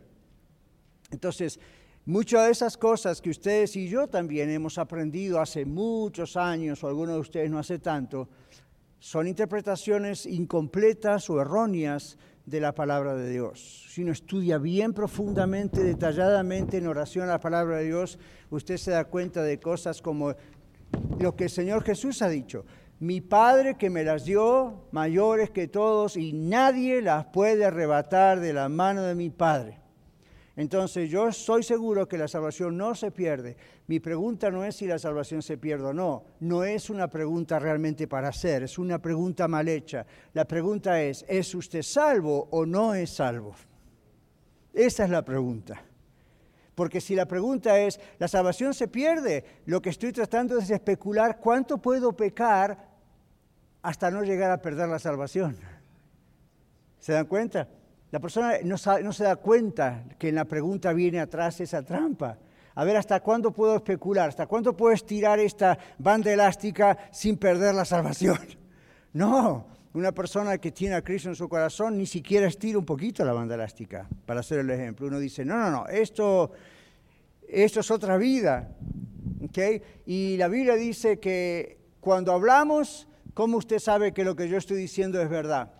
Entonces, 1.12 1.60
muchas 2.10 2.45
de 2.45 2.52
esas 2.52 2.76
cosas 2.76 3.22
que 3.22 3.30
ustedes 3.30 3.76
y 3.76 3.88
yo 3.88 4.08
también 4.08 4.50
hemos 4.50 4.80
aprendido 4.80 5.39
hace 5.39 5.63
muchos 5.63 6.36
años, 6.38 6.84
o 6.84 6.88
algunos 6.88 7.13
de 7.13 7.22
ustedes 7.22 7.52
no 7.52 7.60
hace 7.60 7.78
tanto, 7.78 8.28
son 8.98 9.28
interpretaciones 9.28 10.26
incompletas 10.26 11.30
o 11.30 11.39
erróneas 11.39 12.17
de 12.48 12.62
la 12.62 12.74
palabra 12.74 13.13
de 13.13 13.30
Dios. 13.30 13.86
Si 13.89 14.02
uno 14.02 14.12
estudia 14.12 14.58
bien 14.58 14.91
profundamente, 14.91 15.84
detalladamente 15.84 16.78
en 16.78 16.88
oración 16.88 17.26
a 17.26 17.34
la 17.34 17.39
palabra 17.39 17.78
de 17.78 17.86
Dios, 17.86 18.17
usted 18.50 18.78
se 18.78 18.89
da 18.89 19.06
cuenta 19.06 19.43
de 19.43 19.60
cosas 19.60 20.02
como 20.02 20.34
lo 21.19 21.36
que 21.36 21.43
el 21.43 21.50
Señor 21.52 21.84
Jesús 21.84 22.24
ha 22.24 22.30
dicho. 22.30 22.65
Mi 23.00 23.22
Padre 23.22 23.78
que 23.78 23.91
me 23.91 24.04
las 24.04 24.26
dio, 24.26 24.88
mayores 24.91 25.52
que 25.52 25.67
todos, 25.67 26.17
y 26.17 26.34
nadie 26.34 27.04
las 27.04 27.26
puede 27.26 27.65
arrebatar 27.65 28.39
de 28.39 28.54
la 28.54 28.67
mano 28.67 29.04
de 29.04 29.13
mi 29.13 29.30
Padre. 29.30 29.88
Entonces 30.60 31.10
yo 31.10 31.30
estoy 31.30 31.63
seguro 31.63 32.06
que 32.06 32.17
la 32.17 32.28
salvación 32.28 32.76
no 32.76 32.93
se 32.93 33.12
pierde. 33.12 33.56
Mi 33.88 34.02
pregunta 34.02 34.52
no 34.52 34.65
es 34.65 34.76
si 34.76 34.88
la 34.88 35.00
salvación 35.00 35.41
se 35.41 35.58
pierde 35.58 35.86
o 35.86 35.93
no. 35.93 36.26
No 36.41 36.65
es 36.65 36.89
una 36.89 37.08
pregunta 37.08 37.60
realmente 37.60 38.10
para 38.10 38.28
hacer, 38.28 38.63
es 38.63 38.78
una 38.78 39.02
pregunta 39.02 39.48
mal 39.48 39.69
hecha. 39.69 40.06
La 40.34 40.43
pregunta 40.43 41.02
es, 41.02 41.24
¿es 41.30 41.56
usted 41.56 41.82
salvo 41.82 42.50
o 42.52 42.65
no 42.65 42.93
es 42.93 43.10
salvo? 43.10 43.56
Esa 44.74 45.06
es 45.06 45.10
la 45.10 45.24
pregunta. 45.24 45.82
Porque 46.76 47.00
si 47.00 47.15
la 47.15 47.26
pregunta 47.26 47.80
es, 47.80 47.98
¿la 48.17 48.28
salvación 48.28 48.74
se 48.74 48.89
pierde? 48.89 49.45
Lo 49.65 49.82
que 49.82 49.91
estoy 49.91 50.12
tratando 50.12 50.58
es 50.58 50.69
especular 50.69 51.39
cuánto 51.39 51.78
puedo 51.78 52.12
pecar 52.12 52.86
hasta 53.82 54.12
no 54.12 54.24
llegar 54.24 54.52
a 54.52 54.62
perder 54.62 54.89
la 54.89 55.00
salvación. 55.00 55.56
¿Se 57.00 57.13
dan 57.13 57.28
cuenta? 57.28 57.69
La 58.12 58.19
persona 58.19 58.54
no, 58.63 58.78
se 58.78 59.24
da 59.24 59.36
cuenta 59.36 60.04
que 60.17 60.30
en 60.30 60.36
la 60.36 60.45
pregunta 60.45 60.93
viene 60.93 61.19
atrás 61.19 61.60
esa 61.62 61.84
trampa. 61.84 62.38
A 62.74 62.84
ver, 62.84 62.98
¿hasta 62.98 63.19
cuándo 63.19 63.52
puedo 63.52 63.76
especular? 63.76 64.30
¿Hasta 64.30 64.48
cuándo 64.48 64.76
puedo 64.76 64.93
estirar 64.93 65.39
esta 65.39 65.78
banda 66.00 66.32
elástica 66.32 66.98
sin 67.12 67.38
perder 67.38 67.76
la 67.76 67.86
salvación? 67.86 68.39
No, 69.12 69.65
una 69.95 70.12
persona 70.12 70.60
que 70.60 70.72
tiene 70.72 70.93
a 70.93 71.02
Cristo 71.02 71.30
en 71.30 71.36
su 71.36 71.50
corazón 71.50 71.98
ni 71.98 72.06
siquiera 72.06 72.45
estira 72.45 72.78
un 72.78 72.86
poquito 72.86 73.26
la 73.26 73.34
banda 73.34 73.56
elástica, 73.56 74.08
para 74.28 74.41
hacer 74.41 74.60
el 74.60 74.69
ejemplo. 74.69 75.08
Uno 75.08 75.17
dice, 75.17 75.43
no, 75.43 75.58
no, 75.58 75.72
no, 75.72 75.88
esto, 75.88 76.52
esto 77.48 77.80
es 77.80 77.89
otra 77.89 78.17
vida. 78.17 78.69
¿Okay? 79.45 79.82
Y 80.06 80.38
la 80.38 80.48
Biblia 80.48 80.76
dice 80.76 81.19
que 81.19 81.80
cuando 82.00 82.34
hablamos, 82.34 83.08
¿cómo 83.34 83.58
usted 83.58 83.80
sabe 83.80 84.13
que 84.13 84.24
lo 84.24 84.36
que 84.36 84.48
yo 84.48 84.58
estoy 84.58 84.78
diciendo 84.78 85.19
es 85.19 85.28
verdad? 85.28 85.79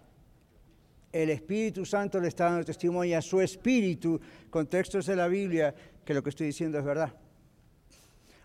El 1.12 1.30
Espíritu 1.30 1.86
Santo 1.86 2.20
le 2.20 2.28
está 2.28 2.46
dando 2.46 2.66
testimonio 2.66 3.18
a 3.18 3.22
su 3.22 3.42
espíritu 3.42 4.20
con 4.50 4.68
textos 4.68 5.06
de 5.06 5.16
la 5.16 5.28
Biblia 5.28 5.74
que 6.06 6.14
lo 6.14 6.24
que 6.24 6.30
estoy 6.30 6.48
diciendo 6.48 6.78
es 6.78 6.86
verdad. 6.86 7.14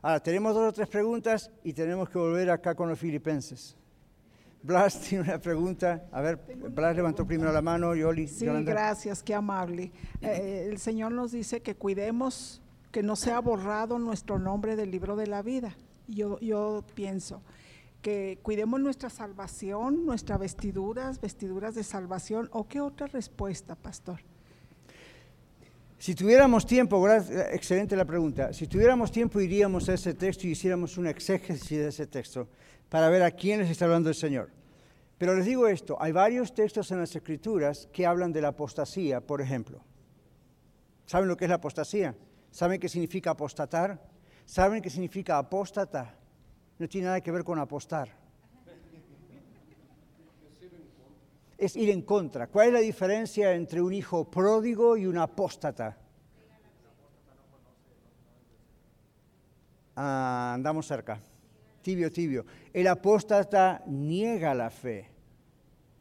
Ahora, 0.03 0.21
tenemos 0.23 0.55
dos 0.55 0.69
o 0.69 0.73
tres 0.73 0.89
preguntas 0.89 1.51
y 1.63 1.73
tenemos 1.73 2.11
que 2.11 2.19
volver 2.19 2.51
acá 2.51 2.75
con 2.75 2.89
los 2.89 2.99
filipenses. 2.99 3.77
Blas 4.63 5.01
tiene 5.01 5.25
una 5.25 5.39
pregunta. 5.39 6.07
A 6.11 6.21
ver, 6.21 6.37
Blas 6.37 6.97
levantó 6.97 7.27
primero 7.27 7.53
la 7.53 7.63
mano, 7.63 7.95
Yoli. 7.95 8.29
Sí, 8.29 8.47
gracias, 8.47 9.23
qué 9.23 9.35
amable. 9.35 9.93
Eh, 10.21 10.29
eh, 10.29 10.69
el 10.71 10.79
Señor 10.79 11.13
nos 11.13 11.33
dice 11.33 11.61
que 11.61 11.75
cuidemos 11.75 12.63
que 12.91 13.03
no 13.03 13.17
sea 13.17 13.41
borrado 13.41 13.99
nuestro 13.99 14.39
nombre 14.39 14.77
del 14.77 14.91
libro 14.91 15.17
de 15.17 15.27
la 15.27 15.43
vida. 15.43 15.77
Yo, 16.07 16.39
yo 16.41 16.85
pienso, 16.95 17.43
que 18.05 18.39
cuidemos 18.43 18.79
nuestra 18.81 19.09
salvación, 19.09 20.05
nuestras 20.05 20.39
vestiduras, 20.39 21.23
vestiduras 21.23 21.75
de 21.75 21.83
salvación, 21.83 22.51
o 22.53 22.69
qué 22.69 22.83
otra 22.83 23.07
respuesta, 23.07 23.75
pastor? 23.77 24.21
Si 25.99 26.15
tuviéramos 26.15 26.67
tiempo, 26.67 27.03
excelente 27.09 27.97
la 27.97 28.05
pregunta, 28.05 28.53
si 28.53 28.67
tuviéramos 28.67 29.11
tiempo 29.11 29.41
iríamos 29.41 29.89
a 29.89 29.95
ese 29.95 30.13
texto 30.13 30.47
y 30.47 30.51
hiciéramos 30.51 30.99
una 30.99 31.09
exégesis 31.09 31.79
de 31.79 31.89
ese 31.89 32.07
texto 32.07 32.47
para 32.91 33.09
ver 33.09 33.23
a 33.23 33.31
quién 33.31 33.61
les 33.61 33.71
está 33.71 33.87
hablando 33.87 34.11
el 34.11 34.15
Señor. 34.15 34.51
Pero 35.17 35.35
les 35.35 35.47
digo 35.47 35.67
esto, 35.67 35.97
hay 35.99 36.13
varios 36.13 36.53
textos 36.55 36.91
en 36.91 36.99
las 36.99 37.17
Escrituras 37.17 37.89
que 37.91 38.05
hablan 38.05 38.35
de 38.35 38.43
la 38.43 38.49
apostasía, 38.49 39.23
por 39.23 39.41
ejemplo. 39.41 39.81
¿Saben 41.07 41.27
lo 41.27 41.39
que 41.39 41.47
es 41.47 41.49
la 41.49 41.57
apostasía? 41.57 42.15
¿Saben 42.51 42.79
qué 42.79 42.91
significa 42.91 43.31
apostatar? 43.31 43.99
¿Saben 44.45 44.83
qué 44.83 44.91
significa 44.91 45.39
apóstata? 45.39 46.19
No 46.79 46.89
tiene 46.89 47.07
nada 47.07 47.21
que 47.21 47.31
ver 47.31 47.45
con 47.45 47.59
apostar. 47.59 48.09
Es 51.57 51.77
ir 51.77 51.91
en 51.91 52.03
contra. 52.03 52.49
¿Cuál 52.49 52.69
es 52.69 52.73
la 52.75 52.81
diferencia 52.81 53.55
entre 53.55 53.81
un 53.81 53.93
hijo 53.93 54.29
pródigo 54.29 54.97
y 54.97 55.07
un 55.07 55.19
apóstata? 55.19 55.97
Ah, 59.97 60.53
andamos 60.55 60.87
cerca. 60.87 61.21
Tibio, 61.81 62.11
tibio. 62.11 62.45
El 62.73 62.89
apóstata 62.89 63.83
niega 63.87 64.55
la 64.55 64.71
fe. 64.71 65.11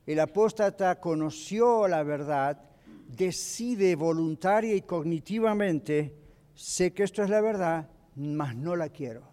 El 0.05 0.19
apóstata 0.19 0.99
conoció 0.99 1.87
la 1.87 2.03
verdad, 2.03 2.59
decide 3.07 3.95
voluntaria 3.95 4.75
y 4.75 4.81
cognitivamente, 4.81 6.15
sé 6.55 6.93
que 6.93 7.03
esto 7.03 7.23
es 7.23 7.29
la 7.29 7.39
verdad, 7.41 7.87
mas 8.15 8.55
no 8.55 8.75
la 8.75 8.89
quiero 8.89 9.32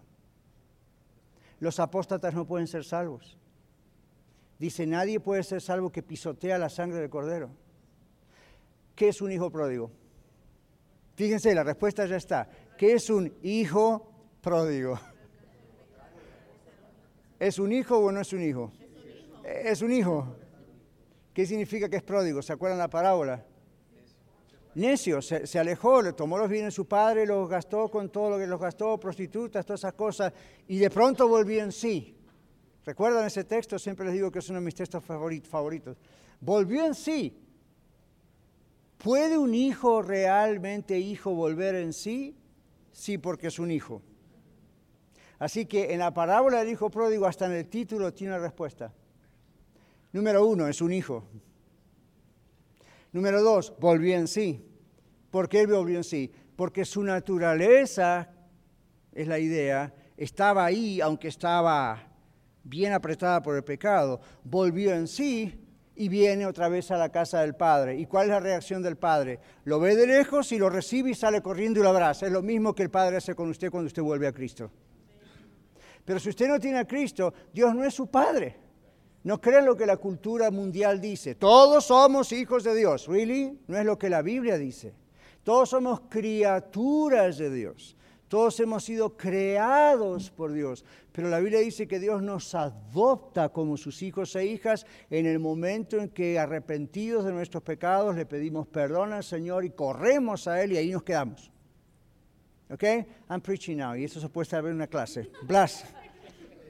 los 1.61 1.79
apóstatas 1.79 2.33
no 2.33 2.45
pueden 2.45 2.67
ser 2.67 2.83
salvos. 2.83 3.37
Dice, 4.57 4.85
nadie 4.87 5.19
puede 5.19 5.43
ser 5.43 5.61
salvo 5.61 5.91
que 5.91 6.01
pisotea 6.01 6.57
la 6.57 6.69
sangre 6.69 6.99
del 6.99 7.09
cordero. 7.09 7.51
¿Qué 8.95 9.09
es 9.09 9.21
un 9.21 9.31
hijo 9.31 9.51
pródigo? 9.51 9.91
Fíjense, 11.15 11.53
la 11.53 11.63
respuesta 11.63 12.05
ya 12.07 12.15
está. 12.15 12.49
¿Qué 12.77 12.93
es 12.93 13.11
un 13.11 13.31
hijo 13.43 14.11
pródigo? 14.41 14.99
¿Es 17.39 17.59
un 17.59 17.71
hijo 17.71 17.99
o 17.99 18.11
no 18.11 18.21
es 18.21 18.33
un 18.33 18.41
hijo? 18.41 18.71
Es 19.43 19.83
un 19.83 19.91
hijo. 19.91 20.35
¿Qué 21.31 21.45
significa 21.45 21.89
que 21.89 21.97
es 21.97 22.03
pródigo? 22.03 22.41
¿Se 22.41 22.53
acuerdan 22.53 22.79
la 22.79 22.89
parábola? 22.89 23.45
Necio, 24.75 25.21
se, 25.21 25.59
alejó, 25.59 26.01
le 26.01 26.13
tomó 26.13 26.37
los 26.37 26.49
bienes 26.49 26.67
de 26.67 26.75
su 26.75 26.87
padre, 26.87 27.25
los 27.25 27.49
gastó 27.49 27.89
con 27.89 28.09
todo 28.09 28.31
lo 28.31 28.37
que 28.37 28.47
los 28.47 28.59
gastó, 28.59 28.99
prostitutas, 28.99 29.65
todas 29.65 29.81
esas 29.81 29.93
cosas, 29.93 30.33
y 30.67 30.77
de 30.77 30.89
pronto 30.89 31.27
volvió 31.27 31.63
en 31.63 31.71
sí. 31.71 32.15
¿Recuerdan 32.85 33.25
ese 33.25 33.43
texto? 33.43 33.77
Siempre 33.77 34.05
les 34.05 34.15
digo 34.15 34.31
que 34.31 34.39
es 34.39 34.49
uno 34.49 34.59
de 34.59 34.65
mis 34.65 34.75
textos 34.75 35.03
favoritos. 35.03 35.97
Volvió 36.39 36.85
en 36.85 36.95
sí. 36.95 37.37
¿Puede 38.97 39.37
un 39.37 39.53
hijo 39.53 40.01
realmente, 40.01 40.97
hijo, 40.99 41.33
volver 41.33 41.75
en 41.75 41.93
sí? 41.93 42.35
Sí, 42.91 43.17
porque 43.17 43.47
es 43.47 43.59
un 43.59 43.71
hijo. 43.71 44.01
Así 45.39 45.65
que 45.65 45.93
en 45.93 45.99
la 45.99 46.13
parábola 46.13 46.59
del 46.59 46.69
hijo 46.69 46.89
pródigo, 46.89 47.25
hasta 47.25 47.47
en 47.47 47.53
el 47.53 47.67
título, 47.67 48.13
tiene 48.13 48.37
respuesta. 48.37 48.93
Número 50.11 50.45
uno, 50.45 50.67
es 50.67 50.81
un 50.81 50.93
hijo. 50.93 51.23
Número 53.11 53.41
dos, 53.41 53.73
volvió 53.79 54.15
en 54.15 54.27
sí. 54.27 54.65
¿Por 55.29 55.49
qué 55.49 55.65
volvió 55.65 55.97
en 55.97 56.03
sí? 56.03 56.31
Porque 56.55 56.85
su 56.85 57.03
naturaleza, 57.03 58.29
es 59.11 59.27
la 59.27 59.39
idea, 59.39 59.93
estaba 60.17 60.65
ahí, 60.65 61.01
aunque 61.01 61.27
estaba 61.27 62.07
bien 62.63 62.93
apretada 62.93 63.41
por 63.41 63.55
el 63.55 63.63
pecado, 63.63 64.21
volvió 64.43 64.93
en 64.93 65.07
sí 65.07 65.61
y 65.95 66.09
viene 66.09 66.45
otra 66.45 66.69
vez 66.69 66.91
a 66.91 66.97
la 66.97 67.09
casa 67.09 67.41
del 67.41 67.55
Padre. 67.55 67.97
¿Y 67.97 68.05
cuál 68.05 68.27
es 68.27 68.29
la 68.31 68.39
reacción 68.39 68.81
del 68.81 68.97
Padre? 68.97 69.39
Lo 69.65 69.79
ve 69.79 69.95
de 69.95 70.07
lejos 70.07 70.51
y 70.51 70.57
lo 70.57 70.69
recibe 70.69 71.11
y 71.11 71.15
sale 71.15 71.41
corriendo 71.41 71.79
y 71.79 71.83
lo 71.83 71.89
abraza. 71.89 72.27
Es 72.27 72.31
lo 72.31 72.41
mismo 72.41 72.73
que 72.73 72.83
el 72.83 72.89
Padre 72.89 73.17
hace 73.17 73.35
con 73.35 73.49
usted 73.49 73.69
cuando 73.69 73.87
usted 73.87 74.01
vuelve 74.01 74.27
a 74.27 74.31
Cristo. 74.31 74.71
Pero 76.05 76.19
si 76.19 76.29
usted 76.29 76.47
no 76.47 76.59
tiene 76.59 76.79
a 76.79 76.87
Cristo, 76.87 77.33
Dios 77.53 77.75
no 77.75 77.83
es 77.83 77.93
su 77.93 78.07
Padre. 78.07 78.57
No 79.23 79.39
crean 79.39 79.65
lo 79.65 79.77
que 79.77 79.85
la 79.85 79.97
cultura 79.97 80.49
mundial 80.49 80.99
dice. 80.99 81.35
Todos 81.35 81.85
somos 81.85 82.31
hijos 82.31 82.63
de 82.63 82.75
Dios. 82.75 83.07
¿Really? 83.07 83.59
No 83.67 83.77
es 83.77 83.85
lo 83.85 83.97
que 83.97 84.09
la 84.09 84.21
Biblia 84.21 84.57
dice. 84.57 84.93
Todos 85.43 85.69
somos 85.69 86.01
criaturas 86.09 87.37
de 87.37 87.51
Dios. 87.51 87.95
Todos 88.27 88.59
hemos 88.61 88.85
sido 88.85 89.17
creados 89.17 90.31
por 90.31 90.53
Dios. 90.53 90.85
Pero 91.11 91.27
la 91.29 91.39
Biblia 91.39 91.59
dice 91.59 91.87
que 91.87 91.99
Dios 91.99 92.23
nos 92.23 92.55
adopta 92.55 93.49
como 93.49 93.75
sus 93.75 94.01
hijos 94.01 94.35
e 94.35 94.45
hijas 94.45 94.85
en 95.09 95.25
el 95.25 95.37
momento 95.37 95.97
en 95.97 96.09
que 96.09 96.39
arrepentidos 96.39 97.25
de 97.25 97.33
nuestros 97.33 97.61
pecados 97.61 98.15
le 98.15 98.25
pedimos 98.25 98.67
perdón 98.67 99.11
al 99.11 99.23
Señor 99.23 99.65
y 99.65 99.71
corremos 99.71 100.47
a 100.47 100.63
Él 100.63 100.71
y 100.71 100.77
ahí 100.77 100.91
nos 100.91 101.03
quedamos. 101.03 101.51
¿Ok? 102.69 102.83
I'm 103.29 103.41
preaching 103.41 103.77
now 103.77 103.95
y 103.95 104.05
eso 104.05 104.21
se 104.21 104.29
puede 104.29 104.49
saber 104.49 104.71
en 104.71 104.77
una 104.77 104.87
clase. 104.87 105.29
Blas. 105.43 105.83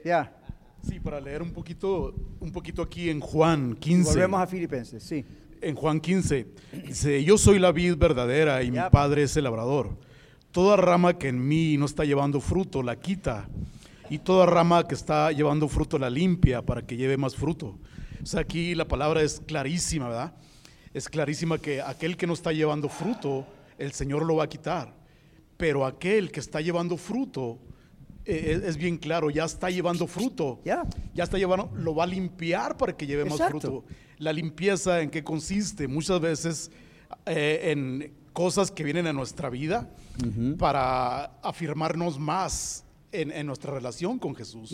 Ya. 0.04 0.41
Sí, 0.82 0.98
para 0.98 1.20
leer 1.20 1.42
un 1.42 1.52
poquito, 1.52 2.14
un 2.40 2.50
poquito 2.50 2.82
aquí 2.82 3.08
en 3.08 3.20
Juan 3.20 3.76
15. 3.76 4.10
Volvemos 4.10 4.40
a 4.40 4.46
Filipenses, 4.46 5.02
sí. 5.02 5.24
En 5.60 5.76
Juan 5.76 6.00
15 6.00 6.46
dice, 6.86 7.22
yo 7.22 7.38
soy 7.38 7.60
la 7.60 7.70
vid 7.70 7.96
verdadera 7.96 8.64
y 8.64 8.72
mi 8.72 8.78
padre 8.90 9.22
es 9.22 9.36
el 9.36 9.44
labrador. 9.44 9.96
Toda 10.50 10.76
rama 10.76 11.18
que 11.18 11.28
en 11.28 11.46
mí 11.46 11.76
no 11.78 11.86
está 11.86 12.04
llevando 12.04 12.40
fruto, 12.40 12.82
la 12.82 12.96
quita. 12.96 13.48
Y 14.10 14.18
toda 14.18 14.44
rama 14.44 14.86
que 14.88 14.94
está 14.94 15.30
llevando 15.30 15.68
fruto, 15.68 15.98
la 15.98 16.10
limpia 16.10 16.62
para 16.62 16.82
que 16.82 16.96
lleve 16.96 17.16
más 17.16 17.36
fruto. 17.36 17.78
O 18.20 18.26
sea, 18.26 18.40
aquí 18.40 18.74
la 18.74 18.86
palabra 18.86 19.22
es 19.22 19.40
clarísima, 19.46 20.08
¿verdad? 20.08 20.34
Es 20.92 21.08
clarísima 21.08 21.58
que 21.58 21.80
aquel 21.80 22.16
que 22.16 22.26
no 22.26 22.34
está 22.34 22.52
llevando 22.52 22.88
fruto, 22.88 23.46
el 23.78 23.92
Señor 23.92 24.26
lo 24.26 24.36
va 24.36 24.44
a 24.44 24.48
quitar. 24.48 24.92
Pero 25.56 25.86
aquel 25.86 26.32
que 26.32 26.40
está 26.40 26.60
llevando 26.60 26.96
fruto, 26.96 27.58
eh, 28.24 28.62
es, 28.64 28.76
bien 28.76 28.98
claro, 28.98 29.30
ya 29.30 29.44
está 29.44 29.70
llevando 29.70 30.06
fruto. 30.06 30.60
Ya. 30.64 30.84
Ya 31.14 31.24
está 31.24 31.38
llevando, 31.38 31.70
lo 31.74 31.94
va 31.94 32.04
a 32.04 32.06
limpiar 32.06 32.76
para 32.76 32.96
que 32.96 33.06
lleve 33.06 33.24
más 33.24 33.40
fruto. 33.48 33.84
La 34.18 34.32
limpieza 34.32 35.00
en 35.00 35.10
qué 35.10 35.24
consiste? 35.24 35.88
Muchas 35.88 36.20
veces 36.20 36.70
eh, 37.26 37.70
en 37.72 38.14
cosas 38.32 38.70
que 38.70 38.84
vienen 38.84 39.06
a 39.06 39.12
nuestra 39.12 39.50
vida 39.50 39.90
para 40.58 41.24
afirmarnos 41.42 42.18
más 42.18 42.84
en, 43.10 43.46
nuestra 43.46 43.72
relación 43.72 44.18
con 44.18 44.34
Jesús. 44.34 44.72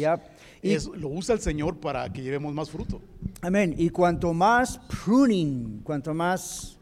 Y 0.62 0.76
lo 0.96 1.08
usa 1.08 1.34
el 1.34 1.40
Señor 1.40 1.78
para 1.78 2.12
que 2.12 2.22
llevemos 2.22 2.54
más 2.54 2.70
fruto. 2.70 3.00
Amén. 3.40 3.74
Y 3.76 3.90
cuanto 3.90 4.32
más 4.32 4.78
pruning, 4.78 5.80
cuanto 5.82 6.14
más 6.14 6.78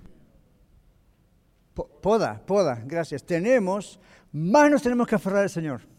poda, 1.74 2.42
poda, 2.44 2.82
gracias, 2.86 3.22
tenemos, 3.24 3.98
más 4.32 4.70
nos 4.70 4.82
tenemos 4.82 5.06
que 5.06 5.14
aferrar 5.14 5.42
al 5.42 5.50
Señor. 5.50 5.95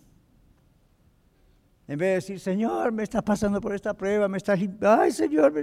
En 1.88 1.98
vez 1.98 2.10
de 2.10 2.16
decir, 2.16 2.40
Señor, 2.40 2.92
me 2.92 3.04
está 3.04 3.22
pasando 3.22 3.62
por 3.62 3.74
esta 3.74 3.94
prueba, 3.94 4.28
me 4.28 4.38
está 4.38 4.56
ay 4.82 5.12
Señor, 5.12 5.54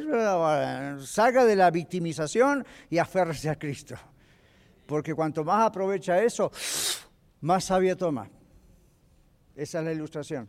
salga 1.00 1.44
de 1.44 1.54
la 1.54 1.70
victimización 1.70 2.64
y 2.88 2.96
aférrese 2.96 3.50
a 3.50 3.58
Cristo. 3.58 3.94
Porque 4.86 5.14
cuanto 5.14 5.44
más 5.44 5.66
aprovecha 5.66 6.22
eso, 6.22 6.50
más 7.42 7.64
sabia 7.64 7.94
toma. 7.94 8.28
Esa 9.54 9.78
es 9.80 9.84
la 9.84 9.92
ilustración. 9.92 10.48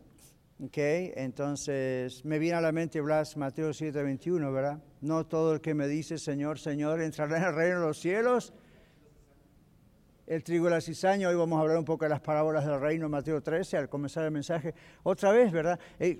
Ok, 0.63 0.77
entonces 0.77 2.23
me 2.23 2.39
viene 2.39 2.57
a 2.57 2.61
la 2.61 2.71
mente 2.71 3.01
Blas 3.01 3.35
Mateo 3.35 3.71
7:21, 3.71 4.53
¿verdad? 4.53 4.81
No 5.01 5.25
todo 5.25 5.53
el 5.53 5.59
que 5.59 5.73
me 5.73 5.89
dice 5.89 6.17
Señor, 6.17 6.57
Señor 6.59 7.01
entrará 7.01 7.37
en 7.37 7.43
el 7.43 7.53
reino 7.53 7.81
de 7.81 7.87
los 7.87 7.99
cielos. 7.99 8.53
El 10.27 10.43
trigo 10.43 10.67
y 10.67 10.71
la 10.71 10.81
cizaña, 10.81 11.29
hoy 11.29 11.35
vamos 11.35 11.55
a 11.57 11.61
hablar 11.61 11.77
un 11.77 11.85
poco 11.85 12.03
de 12.05 12.09
las 12.09 12.19
parábolas 12.19 12.65
del 12.65 12.79
reino, 12.79 13.07
Mateo 13.07 13.43
13, 13.43 13.77
al 13.77 13.89
comenzar 13.89 14.25
el 14.25 14.31
mensaje. 14.31 14.73
Otra 15.03 15.31
vez, 15.31 15.51
¿verdad? 15.51 15.79
Eh, 15.99 16.19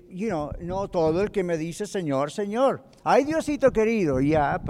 no 0.60 0.88
todo 0.88 1.22
el 1.22 1.32
que 1.32 1.42
me 1.42 1.58
dice 1.58 1.86
Señor, 1.86 2.30
Señor. 2.30 2.84
Ay, 3.02 3.24
Diosito 3.24 3.72
querido, 3.72 4.20
ya. 4.20 4.60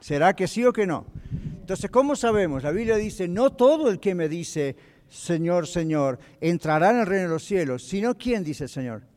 ¿Será 0.00 0.34
que 0.34 0.46
sí 0.46 0.66
o 0.66 0.72
que 0.72 0.86
no? 0.86 1.06
Entonces, 1.60 1.90
¿cómo 1.90 2.14
sabemos? 2.14 2.62
La 2.62 2.72
Biblia 2.72 2.96
dice, 2.96 3.26
no 3.26 3.50
todo 3.50 3.88
el 3.88 3.98
que 3.98 4.14
me 4.14 4.28
dice 4.28 4.76
Señor, 5.08 5.66
Señor, 5.66 6.18
entrará 6.42 6.90
en 6.90 7.00
el 7.00 7.06
reino 7.06 7.28
de 7.28 7.34
los 7.34 7.44
cielos, 7.44 7.84
sino 7.84 8.18
quién 8.18 8.44
dice 8.44 8.68
Señor. 8.68 9.11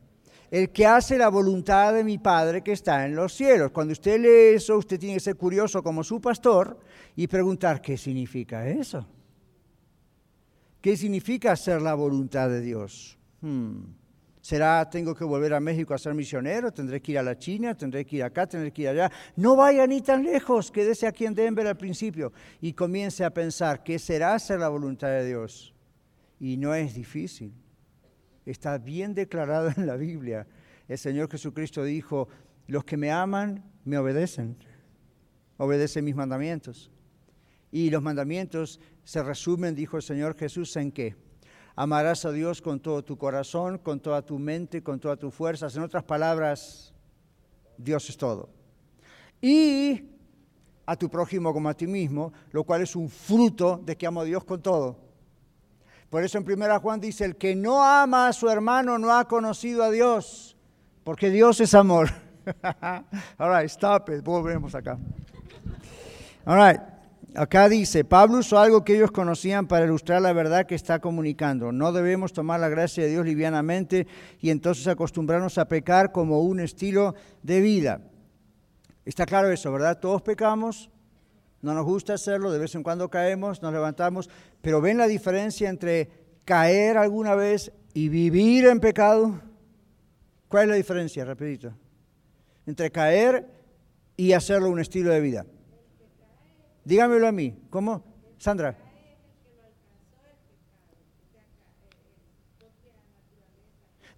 El 0.50 0.70
que 0.70 0.86
hace 0.86 1.18
la 1.18 1.28
voluntad 1.28 1.94
de 1.94 2.04
mi 2.04 2.18
Padre 2.18 2.62
que 2.62 2.72
está 2.72 3.04
en 3.04 3.16
los 3.16 3.32
cielos. 3.32 3.70
Cuando 3.72 3.92
usted 3.92 4.20
lee 4.20 4.56
eso, 4.56 4.76
usted 4.76 4.98
tiene 4.98 5.14
que 5.14 5.20
ser 5.20 5.36
curioso 5.36 5.82
como 5.82 6.04
su 6.04 6.20
pastor 6.20 6.78
y 7.16 7.26
preguntar, 7.26 7.80
¿qué 7.80 7.96
significa 7.96 8.68
eso? 8.68 9.06
¿Qué 10.80 10.96
significa 10.96 11.52
hacer 11.52 11.82
la 11.82 11.94
voluntad 11.94 12.48
de 12.48 12.60
Dios? 12.60 13.18
Hmm. 13.40 13.82
¿Será 14.40 14.88
tengo 14.88 15.14
que 15.14 15.24
volver 15.24 15.54
a 15.54 15.60
México 15.60 15.92
a 15.92 15.98
ser 15.98 16.14
misionero? 16.14 16.72
¿Tendré 16.72 17.02
que 17.02 17.12
ir 17.12 17.18
a 17.18 17.22
la 17.22 17.36
China? 17.36 17.74
¿Tendré 17.74 18.04
que 18.04 18.16
ir 18.16 18.22
acá? 18.22 18.46
¿Tendré 18.46 18.72
que 18.72 18.82
ir 18.82 18.88
allá? 18.88 19.10
No 19.34 19.56
vaya 19.56 19.86
ni 19.86 20.00
tan 20.00 20.22
lejos, 20.22 20.70
quédese 20.70 21.08
aquí 21.08 21.26
en 21.26 21.34
Denver 21.34 21.66
al 21.66 21.76
principio 21.76 22.32
y 22.60 22.72
comience 22.72 23.24
a 23.24 23.30
pensar, 23.34 23.82
¿qué 23.82 23.98
será 23.98 24.34
hacer 24.34 24.60
la 24.60 24.68
voluntad 24.68 25.08
de 25.08 25.26
Dios? 25.26 25.72
y 26.40 26.56
no 26.56 26.74
es 26.74 26.94
difícil. 26.94 27.52
Está 28.46 28.78
bien 28.78 29.12
declarado 29.12 29.70
en 29.76 29.86
la 29.86 29.96
Biblia. 29.96 30.46
El 30.88 30.98
Señor 30.98 31.28
Jesucristo 31.28 31.82
dijo, 31.82 32.28
los 32.68 32.84
que 32.84 32.96
me 32.96 33.10
aman 33.10 33.64
me 33.84 33.98
obedecen, 33.98 34.56
obedecen 35.56 36.04
mis 36.04 36.14
mandamientos. 36.14 36.90
Y 37.72 37.90
los 37.90 38.02
mandamientos 38.02 38.80
se 39.04 39.22
resumen, 39.22 39.74
dijo 39.74 39.96
el 39.96 40.02
Señor 40.02 40.36
Jesús, 40.36 40.76
en 40.76 40.92
qué? 40.92 41.16
Amarás 41.74 42.24
a 42.24 42.32
Dios 42.32 42.62
con 42.62 42.80
todo 42.80 43.04
tu 43.04 43.18
corazón, 43.18 43.78
con 43.78 44.00
toda 44.00 44.22
tu 44.22 44.38
mente, 44.38 44.82
con 44.82 44.98
todas 44.98 45.18
tus 45.18 45.34
fuerzas. 45.34 45.76
En 45.76 45.82
otras 45.82 46.04
palabras, 46.04 46.94
Dios 47.76 48.08
es 48.08 48.16
todo. 48.16 48.48
Y 49.42 50.04
a 50.86 50.96
tu 50.96 51.10
prójimo 51.10 51.52
como 51.52 51.68
a 51.68 51.74
ti 51.74 51.86
mismo, 51.86 52.32
lo 52.52 52.64
cual 52.64 52.82
es 52.82 52.94
un 52.96 53.10
fruto 53.10 53.82
de 53.84 53.96
que 53.96 54.06
amo 54.06 54.20
a 54.20 54.24
Dios 54.24 54.44
con 54.44 54.62
todo. 54.62 55.05
Por 56.10 56.22
eso 56.22 56.38
en 56.38 56.44
primera 56.44 56.78
Juan 56.78 57.00
dice, 57.00 57.24
el 57.24 57.36
que 57.36 57.54
no 57.54 57.84
ama 57.84 58.28
a 58.28 58.32
su 58.32 58.48
hermano 58.48 58.98
no 58.98 59.16
ha 59.16 59.26
conocido 59.26 59.82
a 59.82 59.90
Dios, 59.90 60.56
porque 61.04 61.30
Dios 61.30 61.60
es 61.60 61.74
amor. 61.74 62.10
All 63.38 63.50
right, 63.50 63.68
stop 63.68 64.08
it. 64.10 64.22
Volvemos 64.22 64.74
acá. 64.74 64.98
All 66.44 66.56
right. 66.56 66.80
Acá 67.34 67.68
dice, 67.68 68.02
Pablo 68.02 68.38
usó 68.38 68.58
algo 68.58 68.82
que 68.82 68.96
ellos 68.96 69.10
conocían 69.10 69.66
para 69.66 69.84
ilustrar 69.84 70.22
la 70.22 70.32
verdad 70.32 70.64
que 70.64 70.74
está 70.74 71.00
comunicando. 71.00 71.70
No 71.70 71.92
debemos 71.92 72.32
tomar 72.32 72.60
la 72.60 72.70
gracia 72.70 73.04
de 73.04 73.10
Dios 73.10 73.26
livianamente 73.26 74.06
y 74.40 74.48
entonces 74.48 74.86
acostumbrarnos 74.86 75.58
a 75.58 75.68
pecar 75.68 76.12
como 76.12 76.40
un 76.40 76.60
estilo 76.60 77.14
de 77.42 77.60
vida. 77.60 78.00
Está 79.04 79.26
claro 79.26 79.50
eso, 79.50 79.70
¿verdad? 79.70 79.98
Todos 80.00 80.22
pecamos, 80.22 80.88
no 81.62 81.74
nos 81.74 81.84
gusta 81.84 82.14
hacerlo, 82.14 82.52
de 82.52 82.58
vez 82.58 82.74
en 82.74 82.82
cuando 82.82 83.08
caemos, 83.08 83.62
nos 83.62 83.72
levantamos, 83.72 84.28
pero 84.60 84.80
¿ven 84.80 84.98
la 84.98 85.06
diferencia 85.06 85.68
entre 85.68 86.08
caer 86.44 86.96
alguna 86.96 87.34
vez 87.34 87.72
y 87.94 88.08
vivir 88.08 88.66
en 88.66 88.80
pecado? 88.80 89.40
¿Cuál 90.48 90.64
es 90.64 90.68
la 90.68 90.74
diferencia, 90.76 91.24
rapidito? 91.24 91.72
Entre 92.66 92.90
caer 92.90 93.46
y 94.16 94.32
hacerlo 94.32 94.70
un 94.70 94.80
estilo 94.80 95.10
de 95.10 95.20
vida. 95.20 95.46
Dígamelo 96.84 97.26
a 97.26 97.32
mí, 97.32 97.58
¿cómo? 97.70 98.04
Sandra. 98.38 98.76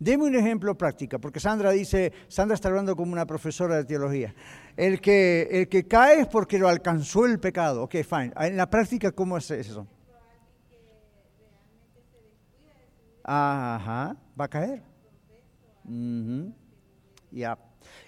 Deme 0.00 0.24
un 0.24 0.36
ejemplo 0.36 0.78
práctico, 0.78 1.18
porque 1.18 1.40
Sandra 1.40 1.72
dice, 1.72 2.12
Sandra 2.28 2.54
está 2.54 2.68
hablando 2.68 2.94
como 2.94 3.12
una 3.12 3.26
profesora 3.26 3.76
de 3.76 3.84
teología. 3.84 4.32
El 4.78 5.00
que, 5.00 5.48
el 5.50 5.68
que 5.68 5.88
cae 5.88 6.20
es 6.20 6.28
porque 6.28 6.56
lo 6.56 6.68
alcanzó 6.68 7.26
el 7.26 7.40
pecado. 7.40 7.82
Ok, 7.82 7.96
fine. 8.08 8.32
En 8.36 8.56
la 8.56 8.70
práctica, 8.70 9.10
¿cómo 9.10 9.36
es 9.36 9.50
eso? 9.50 9.88
Ajá, 13.24 14.16
va 14.40 14.44
a 14.44 14.48
caer. 14.48 14.84
Ya. 17.32 17.58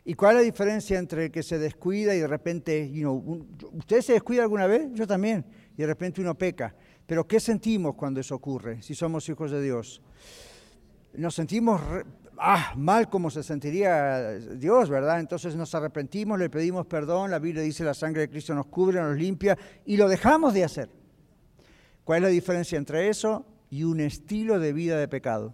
¿Y 0.04 0.14
cuál 0.14 0.36
es 0.36 0.42
la 0.42 0.44
diferencia 0.44 0.96
entre 1.00 1.24
el 1.24 1.32
que 1.32 1.42
se 1.42 1.58
descuida 1.58 2.14
y 2.14 2.20
de 2.20 2.28
repente, 2.28 2.88
you 2.92 3.00
know, 3.00 3.48
¿usted 3.72 4.00
se 4.00 4.12
descuida 4.12 4.42
alguna 4.42 4.68
vez? 4.68 4.92
Yo 4.92 5.08
también. 5.08 5.44
Y 5.76 5.80
de 5.80 5.88
repente 5.88 6.20
uno 6.20 6.36
peca. 6.36 6.72
Pero 7.04 7.26
¿qué 7.26 7.40
sentimos 7.40 7.96
cuando 7.96 8.20
eso 8.20 8.36
ocurre, 8.36 8.80
si 8.80 8.94
somos 8.94 9.28
hijos 9.28 9.50
de 9.50 9.60
Dios? 9.60 10.00
nos 11.14 11.34
sentimos 11.34 11.80
ah, 12.40 12.72
mal 12.76 13.08
como 13.08 13.30
se 13.30 13.42
sentiría 13.42 14.38
Dios, 14.38 14.88
¿verdad? 14.88 15.20
Entonces 15.20 15.54
nos 15.54 15.74
arrepentimos, 15.74 16.38
le 16.38 16.48
pedimos 16.48 16.86
perdón, 16.86 17.30
la 17.30 17.38
Biblia 17.38 17.62
dice 17.62 17.84
la 17.84 17.94
sangre 17.94 18.22
de 18.22 18.30
Cristo 18.30 18.54
nos 18.54 18.66
cubre, 18.66 19.00
nos 19.00 19.16
limpia 19.16 19.56
y 19.84 19.96
lo 19.96 20.08
dejamos 20.08 20.54
de 20.54 20.64
hacer. 20.64 20.88
¿Cuál 22.02 22.18
es 22.18 22.22
la 22.22 22.28
diferencia 22.30 22.78
entre 22.78 23.08
eso 23.08 23.44
y 23.68 23.84
un 23.84 24.00
estilo 24.00 24.58
de 24.58 24.72
vida 24.72 24.98
de 24.98 25.06
pecado? 25.06 25.52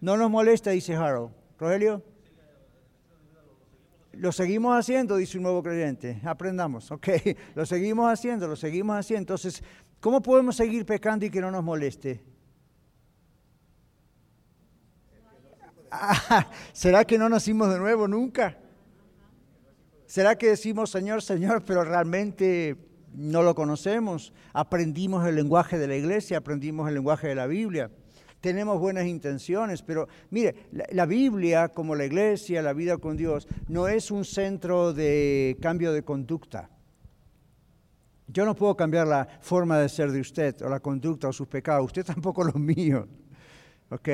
No 0.00 0.16
nos 0.16 0.30
molesta, 0.30 0.70
dice 0.70 0.94
Harold. 0.94 1.32
Rogelio. 1.58 2.02
Lo 4.12 4.32
seguimos 4.32 4.76
haciendo, 4.76 5.16
dice 5.16 5.36
un 5.36 5.44
nuevo 5.44 5.62
creyente. 5.62 6.20
Aprendamos, 6.24 6.90
ok. 6.90 7.08
Lo 7.54 7.66
seguimos 7.66 8.10
haciendo, 8.10 8.48
lo 8.48 8.56
seguimos 8.56 8.96
haciendo. 8.96 9.20
Entonces, 9.20 9.62
¿cómo 10.00 10.20
podemos 10.20 10.56
seguir 10.56 10.84
pecando 10.84 11.26
y 11.26 11.30
que 11.30 11.40
no 11.40 11.52
nos 11.52 11.62
moleste? 11.62 12.20
¿Será 16.72 17.04
que 17.04 17.18
no 17.18 17.28
nacimos 17.28 17.72
de 17.72 17.78
nuevo 17.78 18.08
nunca? 18.08 18.58
¿Será 20.06 20.36
que 20.36 20.48
decimos 20.48 20.90
Señor, 20.90 21.22
Señor, 21.22 21.62
pero 21.64 21.84
realmente 21.84 22.76
no 23.14 23.42
lo 23.42 23.54
conocemos? 23.54 24.32
Aprendimos 24.52 25.26
el 25.26 25.34
lenguaje 25.34 25.78
de 25.78 25.86
la 25.86 25.96
iglesia, 25.96 26.38
aprendimos 26.38 26.88
el 26.88 26.94
lenguaje 26.94 27.28
de 27.28 27.34
la 27.34 27.46
Biblia. 27.46 27.90
Tenemos 28.40 28.78
buenas 28.78 29.06
intenciones, 29.06 29.82
pero 29.82 30.08
mire, 30.30 30.68
la, 30.72 30.86
la 30.92 31.06
Biblia, 31.06 31.68
como 31.68 31.94
la 31.94 32.04
iglesia, 32.04 32.62
la 32.62 32.72
vida 32.72 32.96
con 32.98 33.16
Dios, 33.16 33.48
no 33.66 33.88
es 33.88 34.10
un 34.10 34.24
centro 34.24 34.92
de 34.92 35.58
cambio 35.60 35.92
de 35.92 36.04
conducta. 36.04 36.70
Yo 38.28 38.44
no 38.44 38.54
puedo 38.54 38.76
cambiar 38.76 39.06
la 39.06 39.26
forma 39.40 39.78
de 39.78 39.88
ser 39.88 40.12
de 40.12 40.20
usted 40.20 40.60
o 40.62 40.68
la 40.68 40.80
conducta 40.80 41.28
o 41.28 41.32
sus 41.32 41.48
pecados, 41.48 41.86
usted 41.86 42.04
tampoco 42.04 42.44
los 42.44 42.56
míos. 42.56 43.06
¿Ok? 43.90 44.08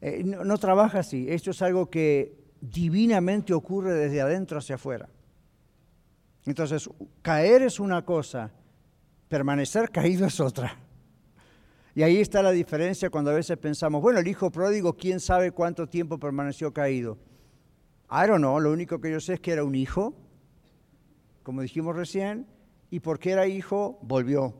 Eh, 0.00 0.22
no, 0.24 0.58
trabaja 0.58 1.00
así. 1.00 1.26
Esto 1.28 1.50
es 1.50 1.60
algo 1.62 1.90
que 1.90 2.34
divinamente 2.60 3.52
ocurre 3.52 3.94
desde 3.94 4.20
adentro 4.20 4.58
hacia 4.58 4.76
afuera. 4.76 5.08
Entonces, 6.46 6.88
caer 7.22 7.62
es 7.62 7.78
una 7.78 8.04
cosa, 8.04 8.50
permanecer 9.28 9.90
caído 9.90 10.26
es 10.26 10.40
otra. 10.40 10.76
Y 11.94 12.02
ahí 12.02 12.18
está 12.18 12.42
la 12.42 12.52
diferencia 12.52 13.10
cuando 13.10 13.30
a 13.30 13.34
veces 13.34 13.58
pensamos, 13.58 14.00
bueno, 14.00 14.20
el 14.20 14.28
hijo 14.28 14.50
pródigo, 14.50 14.96
¿quién 14.96 15.20
sabe 15.20 15.50
cuánto 15.50 15.88
tiempo 15.88 16.18
permaneció 16.18 16.72
caído? 16.72 17.18
I 18.10 18.26
don't 18.26 18.42
lo 18.42 18.72
único 18.72 19.00
que 19.00 19.10
yo 19.10 19.20
sé 19.20 19.34
es 19.34 19.40
que 19.40 19.52
era 19.52 19.64
un 19.64 19.74
hijo, 19.74 20.14
como 21.42 21.62
dijimos 21.62 21.94
recién, 21.94 22.46
y 22.90 23.00
porque 23.00 23.30
era 23.30 23.46
hijo, 23.46 23.98
volvió. 24.02 24.54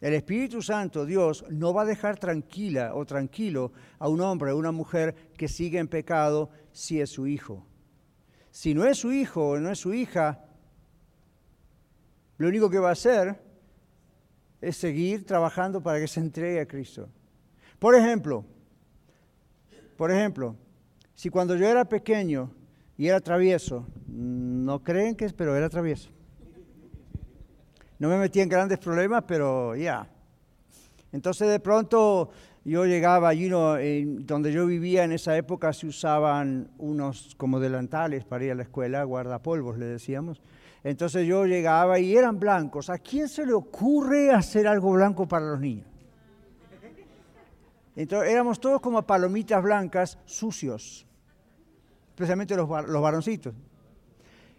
El 0.00 0.14
Espíritu 0.14 0.62
Santo, 0.62 1.04
Dios, 1.04 1.44
no 1.50 1.74
va 1.74 1.82
a 1.82 1.86
dejar 1.86 2.18
tranquila 2.18 2.94
o 2.94 3.04
tranquilo 3.04 3.72
a 3.98 4.08
un 4.08 4.20
hombre 4.20 4.52
o 4.52 4.56
una 4.56 4.70
mujer 4.70 5.14
que 5.36 5.48
sigue 5.48 5.78
en 5.78 5.88
pecado 5.88 6.50
si 6.70 7.00
es 7.00 7.10
su 7.10 7.26
hijo. 7.26 7.66
Si 8.50 8.74
no 8.74 8.84
es 8.84 8.98
su 8.98 9.12
hijo 9.12 9.50
o 9.50 9.58
no 9.58 9.70
es 9.70 9.78
su 9.78 9.92
hija, 9.92 10.44
lo 12.36 12.48
único 12.48 12.70
que 12.70 12.78
va 12.78 12.90
a 12.90 12.92
hacer 12.92 13.40
es 14.60 14.76
seguir 14.76 15.26
trabajando 15.26 15.82
para 15.82 15.98
que 15.98 16.06
se 16.06 16.20
entregue 16.20 16.60
a 16.60 16.66
Cristo. 16.66 17.08
Por 17.78 17.94
ejemplo, 17.96 18.44
por 19.96 20.12
ejemplo, 20.12 20.56
si 21.14 21.28
cuando 21.28 21.56
yo 21.56 21.66
era 21.66 21.84
pequeño 21.84 22.52
y 22.96 23.08
era 23.08 23.20
travieso, 23.20 23.86
no 24.06 24.82
creen 24.84 25.16
que 25.16 25.24
es, 25.24 25.32
pero 25.32 25.56
era 25.56 25.68
travieso. 25.68 26.10
No 27.98 28.08
me 28.08 28.18
metí 28.18 28.40
en 28.40 28.48
grandes 28.48 28.78
problemas, 28.78 29.24
pero 29.26 29.74
ya. 29.74 30.08
Entonces 31.12 31.48
de 31.48 31.58
pronto 31.58 32.30
yo 32.64 32.84
llegaba 32.84 33.28
allí, 33.28 33.48
donde 33.48 34.52
yo 34.52 34.66
vivía 34.66 35.04
en 35.04 35.12
esa 35.12 35.36
época 35.36 35.72
se 35.72 35.86
usaban 35.86 36.70
unos 36.78 37.34
como 37.36 37.60
delantales 37.60 38.24
para 38.24 38.44
ir 38.44 38.52
a 38.52 38.54
la 38.54 38.62
escuela, 38.62 39.02
guardapolvos 39.04 39.78
le 39.78 39.86
decíamos. 39.86 40.42
Entonces 40.84 41.26
yo 41.26 41.46
llegaba 41.46 41.98
y 41.98 42.16
eran 42.16 42.38
blancos. 42.38 42.90
¿A 42.90 42.98
quién 42.98 43.28
se 43.28 43.44
le 43.44 43.52
ocurre 43.52 44.30
hacer 44.30 44.68
algo 44.68 44.92
blanco 44.92 45.26
para 45.26 45.46
los 45.46 45.60
niños? 45.60 45.86
Entonces 47.96 48.30
éramos 48.30 48.60
todos 48.60 48.80
como 48.80 49.02
palomitas 49.02 49.60
blancas 49.60 50.18
sucios, 50.24 51.04
especialmente 52.10 52.54
los, 52.54 52.68
los 52.86 53.02
varoncitos. 53.02 53.54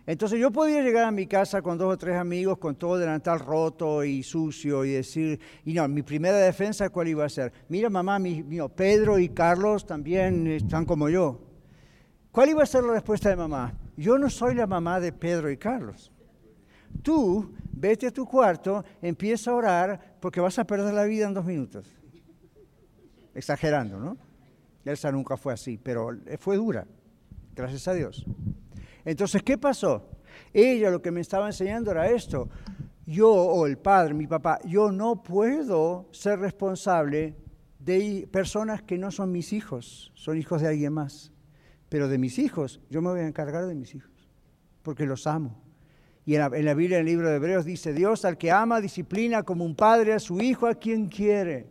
Entonces 0.06 0.40
yo 0.40 0.52
podía 0.52 0.82
llegar 0.82 1.06
a 1.06 1.12
mi 1.12 1.28
casa 1.28 1.62
con 1.62 1.78
dos 1.78 1.94
o 1.94 1.98
tres 1.98 2.16
amigos 2.16 2.58
con 2.58 2.76
todo 2.76 2.98
delantal 2.98 3.40
roto 3.40 4.04
y 4.04 4.24
sucio 4.24 4.84
y 4.84 4.92
decir, 4.92 5.40
y 5.66 5.74
no, 5.74 5.88
mi 5.88 6.02
primera 6.02 6.38
defensa 6.38 6.90
cuál 6.90 7.10
iba 7.10 7.26
a 7.26 7.30
ser, 7.30 7.54
mira 7.68 7.90
mamá, 7.90 8.18
mi, 8.18 8.44
Pedro 8.76 9.20
y 9.20 9.30
Carlos 9.30 9.86
también 9.86 10.48
están 10.48 10.86
como 10.86 11.10
yo. 11.10 11.40
¿Cuál 12.32 12.50
iba 12.50 12.64
a 12.64 12.66
ser 12.66 12.84
la 12.84 12.94
respuesta 12.94 13.30
de 13.30 13.36
mamá? 13.36 13.74
Yo 13.98 14.18
no 14.18 14.30
soy 14.30 14.56
la 14.56 14.68
mamá 14.68 15.00
de 15.00 15.12
Pedro 15.12 15.52
y 15.52 15.58
Carlos. 15.58 16.12
Tú 17.04 17.54
vete 17.72 18.08
a 18.08 18.12
tu 18.12 18.26
cuarto, 18.26 18.84
empieza 19.02 19.52
a 19.52 19.56
orar 19.56 20.18
porque 20.20 20.40
vas 20.40 20.58
a 20.58 20.66
perder 20.66 20.94
la 20.94 21.04
vida 21.04 21.28
en 21.28 21.34
dos 21.34 21.46
minutos 21.46 22.00
exagerando, 23.34 24.00
¿no? 24.00 24.18
Elsa 24.86 25.12
nunca 25.12 25.38
fue 25.38 25.54
así, 25.54 25.78
pero 25.78 26.10
fue 26.40 26.58
dura, 26.58 26.88
gracias 27.56 27.88
a 27.88 27.94
Dios. 27.94 28.26
Entonces, 29.06 29.44
¿qué 29.44 29.58
pasó? 29.58 30.10
Ella 30.54 30.90
lo 30.90 31.02
que 31.02 31.12
me 31.12 31.22
estaba 31.22 31.48
enseñando 31.48 31.92
era 31.92 32.10
esto. 32.10 32.50
Yo, 33.06 33.32
o 33.32 33.66
el 33.66 33.78
padre, 33.78 34.14
mi 34.14 34.28
papá, 34.28 34.60
yo 34.66 34.92
no 34.92 35.24
puedo 35.24 36.08
ser 36.12 36.40
responsable 36.40 37.36
de 37.80 38.28
personas 38.32 38.84
que 38.84 38.98
no 38.98 39.10
son 39.10 39.32
mis 39.32 39.54
hijos, 39.54 40.12
son 40.14 40.38
hijos 40.38 40.62
de 40.62 40.68
alguien 40.68 40.94
más. 40.94 41.32
Pero 41.90 42.08
de 42.08 42.20
mis 42.20 42.38
hijos, 42.38 42.82
yo 42.90 43.02
me 43.02 43.10
voy 43.10 43.22
a 43.22 43.28
encargar 43.28 43.66
de 43.66 43.74
mis 43.74 43.96
hijos, 43.96 44.30
porque 44.84 45.06
los 45.06 45.26
amo. 45.26 45.60
Y 46.26 46.36
en 46.36 46.42
la, 46.66 46.74
Biblia, 46.76 46.98
en 46.98 47.08
el 47.08 47.12
libro 47.12 47.28
de 47.28 47.38
Hebreos, 47.38 47.66
dice, 47.66 47.92
Dios 47.92 48.24
al 48.26 48.38
que 48.38 48.52
ama, 48.52 48.80
disciplina 48.80 49.42
como 49.42 49.66
un 49.66 49.76
padre 49.76 50.14
a 50.14 50.20
su 50.20 50.40
hijo, 50.40 50.68
a 50.68 50.76
quien 50.76 51.08
quiere. 51.08 51.66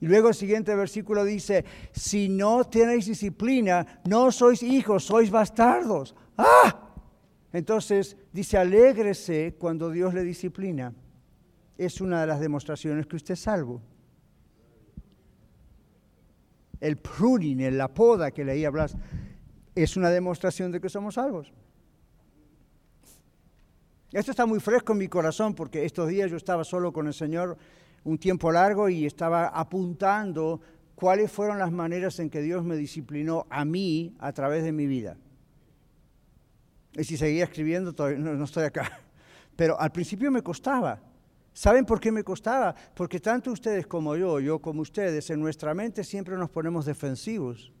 Y 0.00 0.06
luego 0.06 0.28
el 0.28 0.34
siguiente 0.34 0.74
versículo 0.74 1.24
dice, 1.24 1.66
si 1.92 2.30
no 2.30 2.64
tenéis 2.64 3.04
disciplina, 3.04 4.00
no 4.08 4.32
sois 4.32 4.62
hijos, 4.62 5.04
sois 5.04 5.30
bastardos. 5.30 6.14
¡Ah! 6.36 6.78
Entonces 7.52 8.16
dice, 8.32 8.56
alégrese 8.56 9.54
cuando 9.58 9.90
Dios 9.90 10.14
le 10.14 10.22
disciplina. 10.22 10.94
Es 11.76 12.00
una 12.00 12.20
de 12.20 12.26
las 12.26 12.40
demostraciones 12.40 13.06
que 13.06 13.16
usted 13.16 13.34
es 13.34 13.40
salvo. 13.40 13.82
El 16.80 16.96
pruning, 16.96 17.76
la 17.76 17.88
poda 17.88 18.30
que 18.30 18.44
leía 18.44 18.70
Blas, 18.70 18.96
es 19.74 19.96
una 19.96 20.10
demostración 20.10 20.72
de 20.72 20.80
que 20.80 20.88
somos 20.88 21.14
salvos. 21.14 21.52
Esto 24.12 24.30
está 24.30 24.44
muy 24.44 24.60
fresco 24.60 24.92
en 24.92 24.98
mi 24.98 25.08
corazón 25.08 25.54
porque 25.54 25.84
estos 25.84 26.08
días 26.08 26.30
yo 26.30 26.36
estaba 26.36 26.64
solo 26.64 26.92
con 26.92 27.06
el 27.06 27.14
Señor 27.14 27.56
un 28.04 28.18
tiempo 28.18 28.52
largo 28.52 28.88
y 28.88 29.06
estaba 29.06 29.46
apuntando 29.46 30.60
cuáles 30.94 31.30
fueron 31.30 31.58
las 31.58 31.72
maneras 31.72 32.18
en 32.18 32.28
que 32.28 32.42
Dios 32.42 32.64
me 32.64 32.76
disciplinó 32.76 33.46
a 33.48 33.64
mí 33.64 34.14
a 34.18 34.32
través 34.32 34.64
de 34.64 34.72
mi 34.72 34.86
vida. 34.86 35.16
Y 36.94 37.04
si 37.04 37.16
seguía 37.16 37.44
escribiendo, 37.44 37.92
todavía 37.92 38.18
no, 38.18 38.44
estoy 38.44 38.64
acá. 38.64 39.00
Pero 39.56 39.78
al 39.80 39.92
principio 39.92 40.30
me 40.30 40.42
costaba. 40.42 41.00
¿Saben 41.52 41.84
por 41.84 42.00
qué 42.00 42.10
me 42.10 42.24
costaba? 42.24 42.74
Porque 42.94 43.20
tanto 43.20 43.52
ustedes 43.52 43.86
como 43.86 44.16
yo, 44.16 44.40
yo 44.40 44.58
como 44.58 44.82
ustedes, 44.82 45.28
en 45.30 45.40
nuestra 45.40 45.74
mente 45.74 46.02
siempre 46.02 46.36
nos 46.36 46.50
ponemos 46.50 46.86
defensivos 46.86 47.72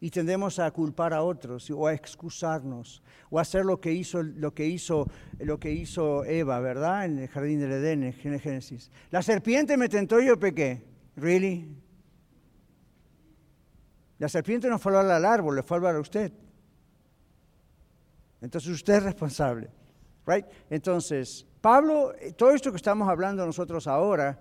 y 0.00 0.10
tendemos 0.10 0.58
a 0.58 0.70
culpar 0.70 1.12
a 1.12 1.22
otros 1.22 1.70
o 1.70 1.86
a 1.86 1.92
excusarnos 1.92 3.02
o 3.28 3.38
a 3.38 3.42
hacer 3.42 3.66
lo 3.66 3.78
que 3.78 3.92
hizo 3.92 4.22
lo 4.22 4.54
que 4.54 4.66
hizo 4.66 5.06
lo 5.38 5.60
que 5.60 5.70
hizo 5.70 6.24
Eva, 6.24 6.58
¿verdad? 6.60 7.04
En 7.04 7.18
el 7.18 7.28
jardín 7.28 7.60
del 7.60 7.72
Edén, 7.72 8.02
en 8.04 8.40
Génesis. 8.40 8.90
La 9.10 9.22
serpiente 9.22 9.76
me 9.76 9.90
tentó 9.90 10.20
y 10.20 10.26
yo 10.26 10.38
pequé. 10.38 10.82
Really? 11.16 11.68
La 14.18 14.28
serpiente 14.28 14.68
no 14.68 14.78
fue 14.78 14.98
al 14.98 15.24
árbol, 15.24 15.56
le 15.56 15.62
fue 15.62 15.76
a 15.76 15.78
hablar 15.78 15.96
a 15.96 16.00
usted. 16.00 16.32
Entonces 18.40 18.70
usted 18.70 18.94
es 18.94 19.02
responsable. 19.02 19.70
Right? 20.26 20.46
Entonces, 20.68 21.46
Pablo, 21.60 22.12
todo 22.36 22.52
esto 22.52 22.70
que 22.70 22.76
estamos 22.76 23.08
hablando 23.08 23.44
nosotros 23.44 23.86
ahora, 23.86 24.38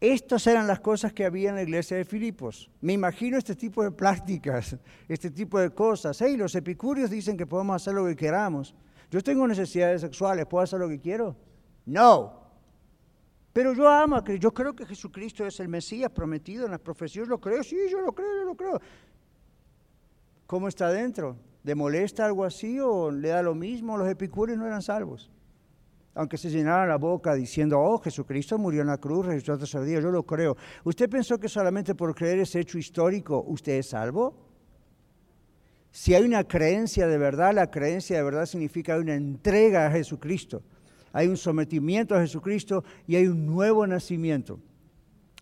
estas 0.00 0.46
eran 0.46 0.66
las 0.66 0.80
cosas 0.80 1.12
que 1.12 1.24
había 1.24 1.50
en 1.50 1.54
la 1.54 1.62
iglesia 1.62 1.96
de 1.96 2.04
Filipos. 2.04 2.70
Me 2.80 2.92
imagino 2.92 3.38
este 3.38 3.54
tipo 3.54 3.82
de 3.82 3.90
prácticas, 3.90 4.76
este 5.08 5.30
tipo 5.30 5.58
de 5.58 5.70
cosas. 5.70 6.20
Hey, 6.20 6.36
los 6.36 6.54
epicúreos 6.54 7.10
dicen 7.10 7.36
que 7.36 7.46
podemos 7.46 7.76
hacer 7.76 7.94
lo 7.94 8.04
que 8.04 8.16
queramos. 8.16 8.74
Yo 9.10 9.22
tengo 9.22 9.46
necesidades 9.46 10.00
sexuales, 10.00 10.44
¿puedo 10.46 10.64
hacer 10.64 10.80
lo 10.80 10.88
que 10.88 11.00
quiero? 11.00 11.36
No. 11.86 12.42
Pero 13.52 13.72
yo 13.72 13.88
amo, 13.88 14.22
yo 14.24 14.52
creo 14.52 14.74
que 14.74 14.84
Jesucristo 14.84 15.46
es 15.46 15.60
el 15.60 15.68
Mesías 15.68 16.10
prometido 16.10 16.64
en 16.64 16.72
las 16.72 16.80
profecías, 16.80 17.28
lo 17.28 17.40
creo, 17.40 17.62
sí, 17.62 17.76
yo 17.88 18.00
lo 18.00 18.12
creo, 18.12 18.40
yo 18.40 18.44
lo 18.44 18.56
creo. 18.56 18.80
¿Cómo 20.46 20.66
está 20.66 20.90
dentro? 20.90 21.36
¿Le 21.64 21.74
molesta 21.74 22.24
algo 22.24 22.44
así 22.44 22.78
o 22.78 23.10
le 23.10 23.28
da 23.28 23.42
lo 23.42 23.54
mismo? 23.54 23.96
Los 23.96 24.08
epicúreos 24.08 24.58
no 24.58 24.66
eran 24.66 24.82
salvos 24.82 25.30
aunque 26.14 26.38
se 26.38 26.50
llenara 26.50 26.86
la 26.86 26.96
boca 26.96 27.34
diciendo, 27.34 27.80
oh, 27.80 27.98
Jesucristo 27.98 28.56
murió 28.56 28.82
en 28.82 28.86
la 28.86 28.98
cruz, 28.98 29.26
resucitó 29.26 29.58
tercer 29.58 29.82
día, 29.82 30.00
yo 30.00 30.10
lo 30.10 30.22
creo. 30.24 30.56
¿Usted 30.84 31.10
pensó 31.10 31.38
que 31.38 31.48
solamente 31.48 31.94
por 31.94 32.14
creer 32.14 32.38
ese 32.38 32.60
hecho 32.60 32.78
histórico 32.78 33.44
usted 33.46 33.72
es 33.72 33.88
salvo? 33.88 34.36
Si 35.90 36.14
hay 36.14 36.24
una 36.24 36.44
creencia 36.44 37.06
de 37.06 37.18
verdad, 37.18 37.52
la 37.52 37.70
creencia 37.70 38.16
de 38.16 38.22
verdad 38.22 38.46
significa 38.46 38.96
una 38.96 39.14
entrega 39.14 39.86
a 39.86 39.90
Jesucristo. 39.90 40.62
Hay 41.12 41.28
un 41.28 41.36
sometimiento 41.36 42.14
a 42.14 42.20
Jesucristo 42.20 42.84
y 43.06 43.16
hay 43.16 43.26
un 43.26 43.46
nuevo 43.46 43.86
nacimiento. 43.86 44.60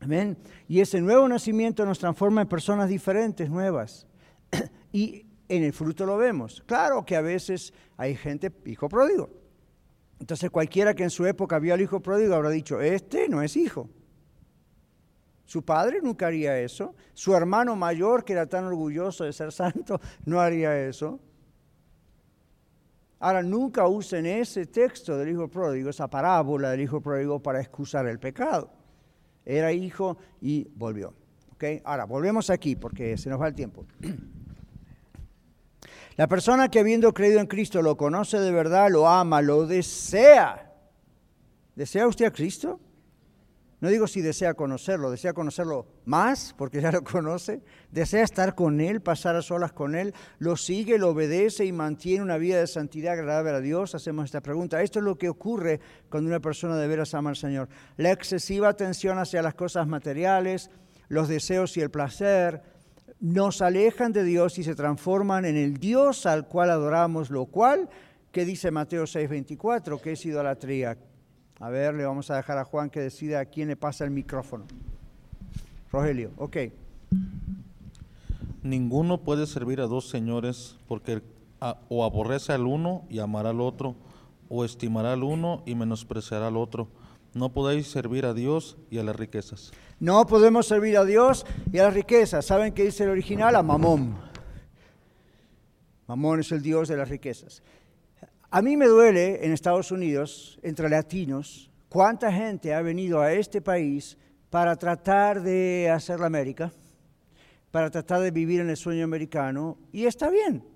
Amén. 0.00 0.36
Y 0.68 0.80
ese 0.80 1.00
nuevo 1.00 1.28
nacimiento 1.28 1.86
nos 1.86 1.98
transforma 1.98 2.42
en 2.42 2.48
personas 2.48 2.88
diferentes, 2.88 3.48
nuevas. 3.48 4.06
y 4.92 5.26
en 5.56 5.64
el 5.64 5.72
fruto 5.72 6.06
lo 6.06 6.16
vemos. 6.16 6.62
Claro 6.66 7.04
que 7.04 7.16
a 7.16 7.20
veces 7.20 7.72
hay 7.96 8.14
gente, 8.14 8.52
hijo 8.64 8.88
pródigo, 8.88 9.30
entonces 10.22 10.50
cualquiera 10.50 10.94
que 10.94 11.02
en 11.02 11.10
su 11.10 11.26
época 11.26 11.58
vio 11.58 11.74
al 11.74 11.80
hijo 11.80 12.00
pródigo 12.00 12.34
habrá 12.34 12.50
dicho, 12.50 12.80
este 12.80 13.28
no 13.28 13.42
es 13.42 13.56
hijo. 13.56 13.90
Su 15.44 15.64
padre 15.64 15.98
nunca 16.00 16.28
haría 16.28 16.58
eso. 16.60 16.94
Su 17.12 17.34
hermano 17.34 17.74
mayor, 17.74 18.24
que 18.24 18.32
era 18.32 18.46
tan 18.46 18.64
orgulloso 18.64 19.24
de 19.24 19.32
ser 19.32 19.50
santo, 19.62 20.00
no 20.24 20.40
haría 20.40 20.86
eso. 20.86 21.18
Ahora, 23.18 23.42
nunca 23.42 23.86
usen 23.88 24.26
ese 24.26 24.66
texto 24.66 25.18
del 25.18 25.30
hijo 25.30 25.48
pródigo, 25.48 25.90
esa 25.90 26.08
parábola 26.08 26.70
del 26.70 26.82
hijo 26.82 27.00
pródigo 27.00 27.40
para 27.40 27.60
excusar 27.60 28.06
el 28.06 28.18
pecado. 28.18 28.70
Era 29.44 29.72
hijo 29.72 30.16
y 30.40 30.68
volvió. 30.76 31.14
¿Okay? 31.54 31.82
Ahora, 31.84 32.04
volvemos 32.04 32.48
aquí 32.48 32.76
porque 32.76 33.16
se 33.16 33.28
nos 33.28 33.40
va 33.40 33.48
el 33.48 33.54
tiempo. 33.54 33.84
La 36.16 36.28
persona 36.28 36.68
que 36.68 36.80
habiendo 36.80 37.14
creído 37.14 37.40
en 37.40 37.46
Cristo 37.46 37.82
lo 37.82 37.96
conoce 37.96 38.38
de 38.38 38.52
verdad, 38.52 38.90
lo 38.90 39.08
ama, 39.08 39.40
lo 39.40 39.66
desea. 39.66 40.72
¿Desea 41.74 42.06
usted 42.06 42.26
a 42.26 42.30
Cristo? 42.30 42.80
No 43.82 43.88
digo 43.88 44.06
si 44.06 44.20
desea 44.20 44.54
conocerlo, 44.54 45.10
desea 45.10 45.32
conocerlo 45.32 45.88
más, 46.04 46.54
porque 46.56 46.80
ya 46.80 46.92
lo 46.92 47.02
conoce. 47.02 47.62
Desea 47.90 48.22
estar 48.22 48.54
con 48.54 48.80
Él, 48.80 49.00
pasar 49.00 49.34
a 49.34 49.42
solas 49.42 49.72
con 49.72 49.96
Él. 49.96 50.14
Lo 50.38 50.56
sigue, 50.56 50.98
lo 50.98 51.08
obedece 51.08 51.64
y 51.64 51.72
mantiene 51.72 52.22
una 52.22 52.36
vida 52.36 52.60
de 52.60 52.68
santidad 52.68 53.14
agradable 53.14 53.50
a 53.50 53.60
Dios. 53.60 53.96
Hacemos 53.96 54.26
esta 54.26 54.40
pregunta. 54.40 54.82
Esto 54.82 55.00
es 55.00 55.04
lo 55.04 55.18
que 55.18 55.28
ocurre 55.28 55.80
cuando 56.08 56.28
una 56.28 56.38
persona 56.38 56.76
de 56.76 56.86
veras 56.86 57.12
ama 57.14 57.30
al 57.30 57.36
Señor. 57.36 57.68
La 57.96 58.12
excesiva 58.12 58.68
atención 58.68 59.18
hacia 59.18 59.42
las 59.42 59.54
cosas 59.54 59.88
materiales, 59.88 60.70
los 61.08 61.26
deseos 61.26 61.76
y 61.76 61.80
el 61.80 61.90
placer, 61.90 62.62
nos 63.22 63.62
alejan 63.62 64.12
de 64.12 64.24
Dios 64.24 64.58
y 64.58 64.64
se 64.64 64.74
transforman 64.74 65.46
en 65.46 65.56
el 65.56 65.78
Dios 65.78 66.26
al 66.26 66.46
cual 66.46 66.68
adoramos, 66.68 67.30
lo 67.30 67.46
cual 67.46 67.88
¿Qué 68.32 68.46
dice 68.46 68.70
Mateo 68.70 69.04
6:24? 69.04 70.00
¿Qué 70.00 70.12
es 70.12 70.24
idolatría? 70.24 70.96
A 71.60 71.68
ver, 71.68 71.94
le 71.94 72.06
vamos 72.06 72.30
a 72.30 72.36
dejar 72.36 72.56
a 72.56 72.64
Juan 72.64 72.88
que 72.88 73.00
decida 73.00 73.40
a 73.40 73.44
quién 73.44 73.68
le 73.68 73.76
pasa 73.76 74.04
el 74.04 74.10
micrófono. 74.10 74.64
Rogelio, 75.92 76.30
ok. 76.38 76.56
Ninguno 78.62 79.20
puede 79.20 79.46
servir 79.46 79.82
a 79.82 79.86
dos 79.86 80.08
señores 80.08 80.78
porque 80.88 81.20
o 81.90 82.04
aborrece 82.04 82.54
al 82.54 82.66
uno 82.66 83.04
y 83.10 83.18
amará 83.18 83.50
al 83.50 83.60
otro, 83.60 83.96
o 84.48 84.64
estimará 84.64 85.12
al 85.12 85.22
uno 85.22 85.62
y 85.66 85.74
menospreciará 85.74 86.46
al 86.46 86.56
otro. 86.56 86.88
No 87.34 87.52
podéis 87.52 87.88
servir 87.88 88.26
a 88.26 88.34
Dios 88.34 88.76
y 88.90 88.98
a 88.98 89.02
las 89.02 89.16
riquezas. 89.16 89.72
No 90.00 90.26
podemos 90.26 90.66
servir 90.66 90.96
a 90.98 91.04
Dios 91.04 91.46
y 91.72 91.78
a 91.78 91.84
las 91.84 91.94
riquezas. 91.94 92.44
¿Saben 92.44 92.74
qué 92.74 92.84
dice 92.84 93.04
el 93.04 93.10
original? 93.10 93.56
A 93.56 93.62
Mamón. 93.62 94.18
Mamón 96.06 96.40
es 96.40 96.52
el 96.52 96.60
Dios 96.60 96.88
de 96.88 96.96
las 96.96 97.08
riquezas. 97.08 97.62
A 98.50 98.60
mí 98.60 98.76
me 98.76 98.86
duele 98.86 99.46
en 99.46 99.52
Estados 99.52 99.90
Unidos, 99.90 100.58
entre 100.62 100.90
latinos, 100.90 101.70
cuánta 101.88 102.30
gente 102.30 102.74
ha 102.74 102.82
venido 102.82 103.20
a 103.22 103.32
este 103.32 103.62
país 103.62 104.18
para 104.50 104.76
tratar 104.76 105.42
de 105.42 105.88
hacer 105.90 106.20
la 106.20 106.26
América, 106.26 106.70
para 107.70 107.90
tratar 107.90 108.20
de 108.20 108.30
vivir 108.30 108.60
en 108.60 108.68
el 108.68 108.76
sueño 108.76 109.04
americano, 109.04 109.78
y 109.90 110.04
está 110.04 110.28
bien. 110.28 110.71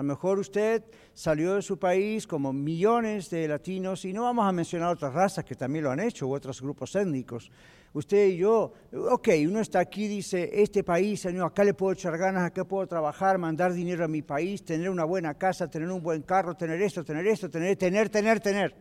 A 0.00 0.02
lo 0.02 0.06
mejor 0.06 0.38
usted 0.38 0.82
salió 1.12 1.56
de 1.56 1.60
su 1.60 1.78
país 1.78 2.26
como 2.26 2.54
millones 2.54 3.28
de 3.28 3.46
latinos, 3.46 4.06
y 4.06 4.14
no 4.14 4.22
vamos 4.22 4.46
a 4.46 4.50
mencionar 4.50 4.94
otras 4.94 5.12
razas 5.12 5.44
que 5.44 5.54
también 5.54 5.84
lo 5.84 5.90
han 5.90 6.00
hecho, 6.00 6.26
u 6.26 6.32
otros 6.32 6.62
grupos 6.62 6.96
étnicos. 6.96 7.50
Usted 7.92 8.28
y 8.28 8.38
yo, 8.38 8.72
ok, 8.94 9.28
uno 9.46 9.60
está 9.60 9.80
aquí, 9.80 10.08
dice, 10.08 10.48
este 10.54 10.82
país, 10.82 11.20
señor, 11.20 11.48
acá 11.48 11.64
le 11.64 11.74
puedo 11.74 11.92
echar 11.92 12.16
ganas, 12.16 12.44
acá 12.44 12.64
puedo 12.64 12.86
trabajar, 12.86 13.36
mandar 13.36 13.74
dinero 13.74 14.02
a 14.02 14.08
mi 14.08 14.22
país, 14.22 14.64
tener 14.64 14.88
una 14.88 15.04
buena 15.04 15.34
casa, 15.34 15.68
tener 15.68 15.90
un 15.90 16.02
buen 16.02 16.22
carro, 16.22 16.56
tener 16.56 16.80
esto, 16.80 17.04
tener 17.04 17.26
esto, 17.26 17.50
tener, 17.50 17.76
tener, 17.76 18.08
tener, 18.08 18.40
tener. 18.40 18.74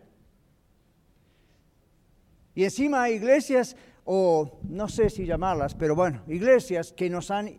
Y 2.55 2.63
encima 2.63 3.03
hay 3.03 3.15
iglesias 3.15 3.75
o 4.05 4.61
no 4.69 4.87
sé 4.87 5.09
si 5.09 5.25
llamarlas, 5.25 5.75
pero 5.75 5.95
bueno, 5.95 6.23
iglesias 6.27 6.93
que 6.93 7.09
nos 7.09 7.29
han 7.29 7.49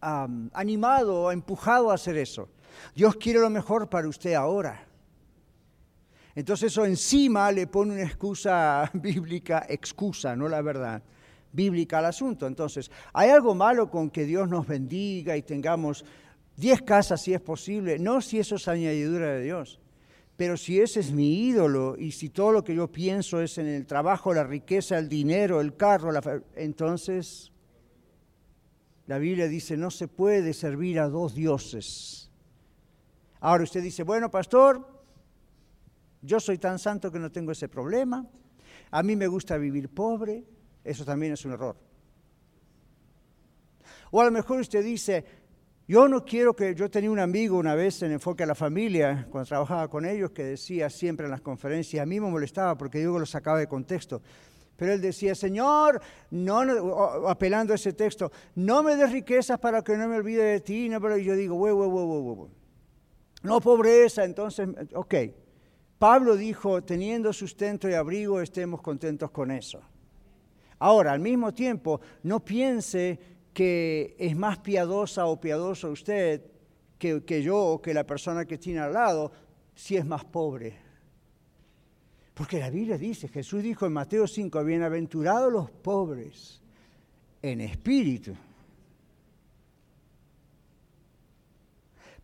animado, 0.00 1.32
empujado 1.32 1.90
a 1.90 1.94
hacer 1.94 2.18
eso. 2.18 2.50
Dios 2.94 3.16
quiere 3.16 3.40
lo 3.40 3.50
mejor 3.50 3.88
para 3.88 4.08
usted 4.08 4.34
ahora. 4.34 4.86
Entonces 6.34 6.70
eso 6.72 6.84
encima 6.84 7.50
le 7.50 7.66
pone 7.66 7.94
una 7.94 8.02
excusa 8.02 8.90
bíblica, 8.94 9.66
excusa, 9.68 10.36
no 10.36 10.48
la 10.48 10.62
verdad, 10.62 11.02
bíblica 11.52 11.98
al 11.98 12.06
asunto. 12.06 12.46
Entonces, 12.46 12.90
¿hay 13.12 13.30
algo 13.30 13.54
malo 13.54 13.90
con 13.90 14.10
que 14.10 14.24
Dios 14.24 14.48
nos 14.48 14.66
bendiga 14.66 15.36
y 15.36 15.42
tengamos 15.42 16.04
diez 16.56 16.82
casas 16.82 17.22
si 17.22 17.34
es 17.34 17.40
posible? 17.40 17.98
No 17.98 18.20
si 18.20 18.38
eso 18.38 18.54
es 18.54 18.68
añadidura 18.68 19.32
de 19.32 19.42
Dios. 19.42 19.80
Pero 20.36 20.56
si 20.56 20.80
ese 20.80 21.00
es 21.00 21.10
mi 21.10 21.48
ídolo 21.48 21.96
y 21.98 22.12
si 22.12 22.28
todo 22.28 22.52
lo 22.52 22.62
que 22.62 22.72
yo 22.72 22.86
pienso 22.86 23.40
es 23.40 23.58
en 23.58 23.66
el 23.66 23.86
trabajo, 23.86 24.32
la 24.32 24.44
riqueza, 24.44 24.96
el 24.96 25.08
dinero, 25.08 25.60
el 25.60 25.74
carro, 25.74 26.12
entonces 26.54 27.50
la 29.08 29.18
Biblia 29.18 29.48
dice 29.48 29.76
no 29.76 29.90
se 29.90 30.06
puede 30.06 30.52
servir 30.52 31.00
a 31.00 31.08
dos 31.08 31.34
dioses. 31.34 32.27
Ahora 33.40 33.64
usted 33.64 33.82
dice, 33.82 34.02
bueno, 34.02 34.30
pastor, 34.30 34.86
yo 36.22 36.40
soy 36.40 36.58
tan 36.58 36.78
santo 36.78 37.12
que 37.12 37.18
no 37.18 37.30
tengo 37.30 37.52
ese 37.52 37.68
problema. 37.68 38.26
A 38.90 39.02
mí 39.02 39.16
me 39.16 39.26
gusta 39.26 39.56
vivir 39.56 39.88
pobre. 39.88 40.44
Eso 40.82 41.04
también 41.04 41.32
es 41.32 41.44
un 41.44 41.52
error. 41.52 41.76
O 44.10 44.20
a 44.20 44.24
lo 44.24 44.30
mejor 44.30 44.60
usted 44.60 44.82
dice, 44.82 45.24
yo 45.86 46.08
no 46.08 46.24
quiero 46.24 46.54
que, 46.54 46.74
yo 46.74 46.90
tenía 46.90 47.10
un 47.10 47.18
amigo 47.18 47.58
una 47.58 47.74
vez 47.74 48.02
en 48.02 48.12
Enfoque 48.12 48.42
a 48.42 48.46
la 48.46 48.54
Familia, 48.54 49.26
cuando 49.30 49.48
trabajaba 49.48 49.88
con 49.88 50.04
ellos, 50.04 50.30
que 50.32 50.44
decía 50.44 50.90
siempre 50.90 51.26
en 51.26 51.30
las 51.30 51.40
conferencias, 51.40 52.02
a 52.02 52.06
mí 52.06 52.20
me 52.20 52.30
molestaba 52.30 52.76
porque 52.76 53.02
yo 53.02 53.18
lo 53.18 53.26
sacaba 53.26 53.58
de 53.58 53.66
contexto, 53.66 54.22
pero 54.76 54.92
él 54.92 55.00
decía, 55.00 55.34
Señor, 55.34 56.00
no, 56.30 56.60
apelando 57.26 57.72
a 57.72 57.76
ese 57.76 57.92
texto, 57.92 58.30
no 58.54 58.82
me 58.82 58.96
des 58.96 59.10
riquezas 59.10 59.58
para 59.58 59.82
que 59.82 59.96
no 59.96 60.08
me 60.08 60.16
olvide 60.16 60.44
de 60.44 60.60
ti, 60.60 60.88
no, 60.88 61.00
pero 61.00 61.16
yo 61.16 61.34
digo, 61.34 61.56
wey, 61.56 61.72
wey, 61.72 61.88
wey, 61.88 62.04
wey, 62.04 62.48
no 63.42 63.60
pobreza, 63.60 64.24
entonces, 64.24 64.68
ok. 64.94 65.14
Pablo 65.98 66.36
dijo, 66.36 66.82
teniendo 66.82 67.32
sustento 67.32 67.88
y 67.88 67.94
abrigo, 67.94 68.40
estemos 68.40 68.80
contentos 68.80 69.30
con 69.30 69.50
eso. 69.50 69.80
Ahora, 70.78 71.12
al 71.12 71.20
mismo 71.20 71.52
tiempo, 71.52 72.00
no 72.22 72.44
piense 72.44 73.18
que 73.52 74.14
es 74.18 74.36
más 74.36 74.58
piadosa 74.58 75.26
o 75.26 75.40
piadoso 75.40 75.90
usted 75.90 76.42
que, 76.98 77.24
que 77.24 77.42
yo 77.42 77.58
o 77.58 77.82
que 77.82 77.94
la 77.94 78.04
persona 78.04 78.44
que 78.44 78.58
tiene 78.58 78.80
al 78.80 78.92
lado 78.92 79.32
si 79.74 79.96
es 79.96 80.06
más 80.06 80.24
pobre. 80.24 80.76
Porque 82.34 82.60
la 82.60 82.70
Biblia 82.70 82.96
dice, 82.96 83.26
Jesús 83.26 83.62
dijo 83.64 83.86
en 83.86 83.92
Mateo 83.92 84.28
5, 84.28 84.62
bienaventurados 84.62 85.52
los 85.52 85.70
pobres 85.70 86.62
en 87.42 87.60
espíritu. 87.60 88.36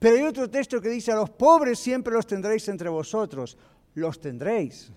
Pero 0.05 0.17
hay 0.17 0.23
otro 0.25 0.51
texto 0.51 0.83
que 0.83 0.91
dice, 0.91 1.13
a 1.13 1.17
los 1.17 1.31
pobres 1.31 1.79
siempre 1.79 2.13
los 2.13 2.27
tendréis 2.27 2.69
entre 2.69 2.91
vosotros, 2.91 3.57
los 3.95 4.21
tendréis. 4.21 4.93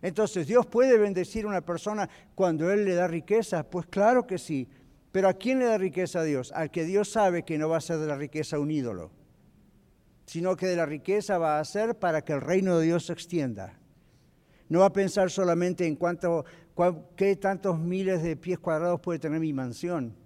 Entonces, 0.00 0.44
¿Dios 0.44 0.66
puede 0.66 0.98
bendecir 0.98 1.44
a 1.44 1.48
una 1.48 1.60
persona 1.60 2.10
cuando 2.34 2.72
Él 2.72 2.84
le 2.84 2.96
da 2.96 3.06
riqueza? 3.06 3.62
Pues 3.62 3.86
claro 3.86 4.26
que 4.26 4.38
sí. 4.38 4.68
Pero 5.12 5.28
¿a 5.28 5.34
quién 5.34 5.60
le 5.60 5.66
da 5.66 5.78
riqueza 5.78 6.18
a 6.18 6.24
Dios? 6.24 6.50
Al 6.50 6.72
que 6.72 6.84
Dios 6.84 7.12
sabe 7.12 7.44
que 7.44 7.58
no 7.58 7.68
va 7.68 7.76
a 7.76 7.80
ser 7.80 7.98
de 7.98 8.08
la 8.08 8.16
riqueza 8.16 8.58
un 8.58 8.72
ídolo, 8.72 9.12
sino 10.26 10.56
que 10.56 10.66
de 10.66 10.74
la 10.74 10.86
riqueza 10.86 11.38
va 11.38 11.60
a 11.60 11.64
ser 11.64 11.96
para 11.96 12.24
que 12.24 12.32
el 12.32 12.40
reino 12.40 12.76
de 12.80 12.86
Dios 12.86 13.06
se 13.06 13.12
extienda. 13.12 13.78
No 14.68 14.80
va 14.80 14.86
a 14.86 14.92
pensar 14.92 15.30
solamente 15.30 15.86
en 15.86 15.94
cuánto, 15.94 16.44
qué 17.14 17.36
tantos 17.36 17.78
miles 17.78 18.20
de 18.24 18.34
pies 18.34 18.58
cuadrados 18.58 19.00
puede 19.00 19.20
tener 19.20 19.38
mi 19.38 19.52
mansión. 19.52 20.20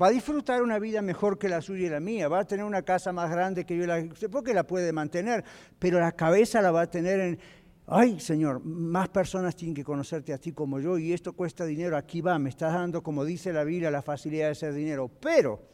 Va 0.00 0.06
a 0.06 0.10
disfrutar 0.10 0.62
una 0.62 0.78
vida 0.78 1.02
mejor 1.02 1.38
que 1.38 1.48
la 1.48 1.60
suya 1.60 1.86
y 1.86 1.90
la 1.90 2.00
mía. 2.00 2.28
Va 2.28 2.40
a 2.40 2.44
tener 2.46 2.64
una 2.64 2.82
casa 2.82 3.12
más 3.12 3.30
grande 3.30 3.66
que 3.66 3.76
yo, 3.76 3.86
la, 3.86 4.02
porque 4.30 4.54
la 4.54 4.66
puede 4.66 4.92
mantener, 4.92 5.44
pero 5.78 6.00
la 6.00 6.12
cabeza 6.12 6.62
la 6.62 6.70
va 6.70 6.82
a 6.82 6.90
tener 6.90 7.20
en, 7.20 7.38
ay 7.86 8.18
Señor, 8.20 8.64
más 8.64 9.08
personas 9.10 9.54
tienen 9.54 9.74
que 9.74 9.84
conocerte 9.84 10.32
a 10.32 10.38
ti 10.38 10.52
como 10.52 10.80
yo 10.80 10.96
y 10.96 11.12
esto 11.12 11.34
cuesta 11.34 11.66
dinero, 11.66 11.96
aquí 11.96 12.22
va, 12.22 12.38
me 12.38 12.48
estás 12.48 12.72
dando, 12.72 13.02
como 13.02 13.24
dice 13.24 13.52
la 13.52 13.64
Biblia, 13.64 13.90
la 13.90 14.02
facilidad 14.02 14.46
de 14.46 14.52
hacer 14.52 14.72
dinero. 14.72 15.10
Pero 15.20 15.71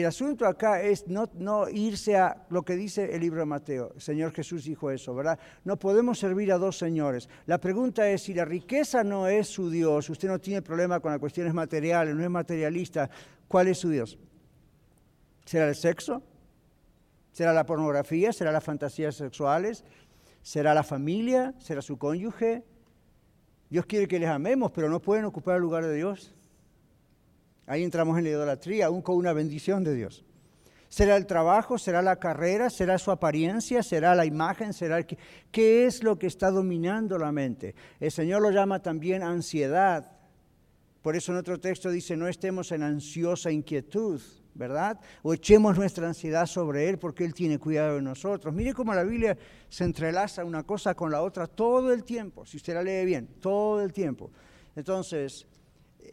el 0.00 0.06
asunto 0.06 0.46
acá 0.46 0.80
es 0.80 1.06
no, 1.06 1.28
irse 1.68 2.16
a 2.16 2.46
lo 2.48 2.62
que 2.62 2.76
dice 2.76 3.14
el 3.14 3.20
libro 3.20 3.40
de 3.40 3.46
Mateo. 3.46 3.92
El 3.94 4.00
Señor 4.00 4.32
Jesús 4.32 4.64
dijo 4.64 4.90
eso, 4.90 5.14
¿verdad? 5.14 5.38
No 5.64 5.78
podemos 5.78 6.18
servir 6.18 6.50
a 6.50 6.56
dos 6.56 6.78
señores. 6.78 7.28
La 7.44 7.58
pregunta 7.58 8.08
es, 8.08 8.22
si 8.22 8.32
la 8.32 8.46
riqueza 8.46 9.04
no 9.04 9.28
es 9.28 9.48
su 9.48 9.68
Dios, 9.68 10.08
usted 10.08 10.28
no 10.28 10.38
tiene 10.38 10.62
problema 10.62 11.00
con 11.00 11.12
las 11.12 11.20
cuestiones 11.20 11.52
materiales, 11.52 12.14
no 12.14 12.24
es 12.24 12.30
materialista, 12.30 13.10
¿cuál 13.46 13.68
es 13.68 13.78
su 13.78 13.90
Dios? 13.90 14.18
¿Será 15.44 15.68
el 15.68 15.74
sexo? 15.74 16.22
¿Será 17.32 17.52
la 17.52 17.66
pornografía? 17.66 18.32
¿Será 18.32 18.50
las 18.50 18.64
fantasías 18.64 19.14
sexuales? 19.14 19.84
¿Será 20.40 20.72
la 20.72 20.84
familia? 20.84 21.54
¿Será 21.58 21.82
su 21.82 21.98
cónyuge? 21.98 22.64
Dios 23.68 23.84
quiere 23.84 24.08
que 24.08 24.18
les 24.18 24.30
amemos, 24.30 24.72
pero 24.72 24.88
no 24.88 25.00
pueden 25.00 25.26
ocupar 25.26 25.56
el 25.56 25.62
lugar 25.62 25.84
de 25.84 25.94
Dios. 25.94 26.34
Ahí 27.66 27.82
entramos 27.82 28.18
en 28.18 28.24
la 28.24 28.30
idolatría, 28.30 28.86
aún 28.86 29.02
con 29.02 29.16
una 29.16 29.32
bendición 29.32 29.84
de 29.84 29.94
Dios. 29.94 30.24
¿Será 30.88 31.16
el 31.16 31.26
trabajo? 31.26 31.78
¿Será 31.78 32.02
la 32.02 32.16
carrera? 32.16 32.68
¿Será 32.68 32.98
su 32.98 33.10
apariencia? 33.10 33.82
¿Será 33.82 34.14
la 34.14 34.26
imagen? 34.26 34.74
¿Será 34.74 34.98
el 34.98 35.06
¿Qué 35.50 35.86
es 35.86 36.02
lo 36.02 36.18
que 36.18 36.26
está 36.26 36.50
dominando 36.50 37.16
la 37.16 37.32
mente? 37.32 37.74
El 37.98 38.10
Señor 38.10 38.42
lo 38.42 38.50
llama 38.50 38.82
también 38.82 39.22
ansiedad. 39.22 40.12
Por 41.00 41.16
eso 41.16 41.32
en 41.32 41.38
otro 41.38 41.58
texto 41.58 41.90
dice, 41.90 42.16
no 42.16 42.28
estemos 42.28 42.72
en 42.72 42.82
ansiosa 42.82 43.50
inquietud. 43.50 44.20
¿verdad? 44.54 45.00
O 45.22 45.32
echemos 45.32 45.76
nuestra 45.76 46.06
ansiedad 46.06 46.46
sobre 46.46 46.88
Él 46.88 46.98
porque 46.98 47.24
Él 47.24 47.34
tiene 47.34 47.58
cuidado 47.58 47.96
de 47.96 48.02
nosotros. 48.02 48.52
Mire 48.54 48.74
cómo 48.74 48.94
la 48.94 49.04
Biblia 49.04 49.36
se 49.68 49.84
entrelaza 49.84 50.44
una 50.44 50.62
cosa 50.62 50.94
con 50.94 51.10
la 51.10 51.22
otra 51.22 51.46
todo 51.46 51.92
el 51.92 52.04
tiempo, 52.04 52.44
si 52.44 52.58
usted 52.58 52.74
la 52.74 52.82
lee 52.82 53.04
bien, 53.04 53.26
todo 53.40 53.80
el 53.80 53.92
tiempo. 53.92 54.30
Entonces, 54.76 55.46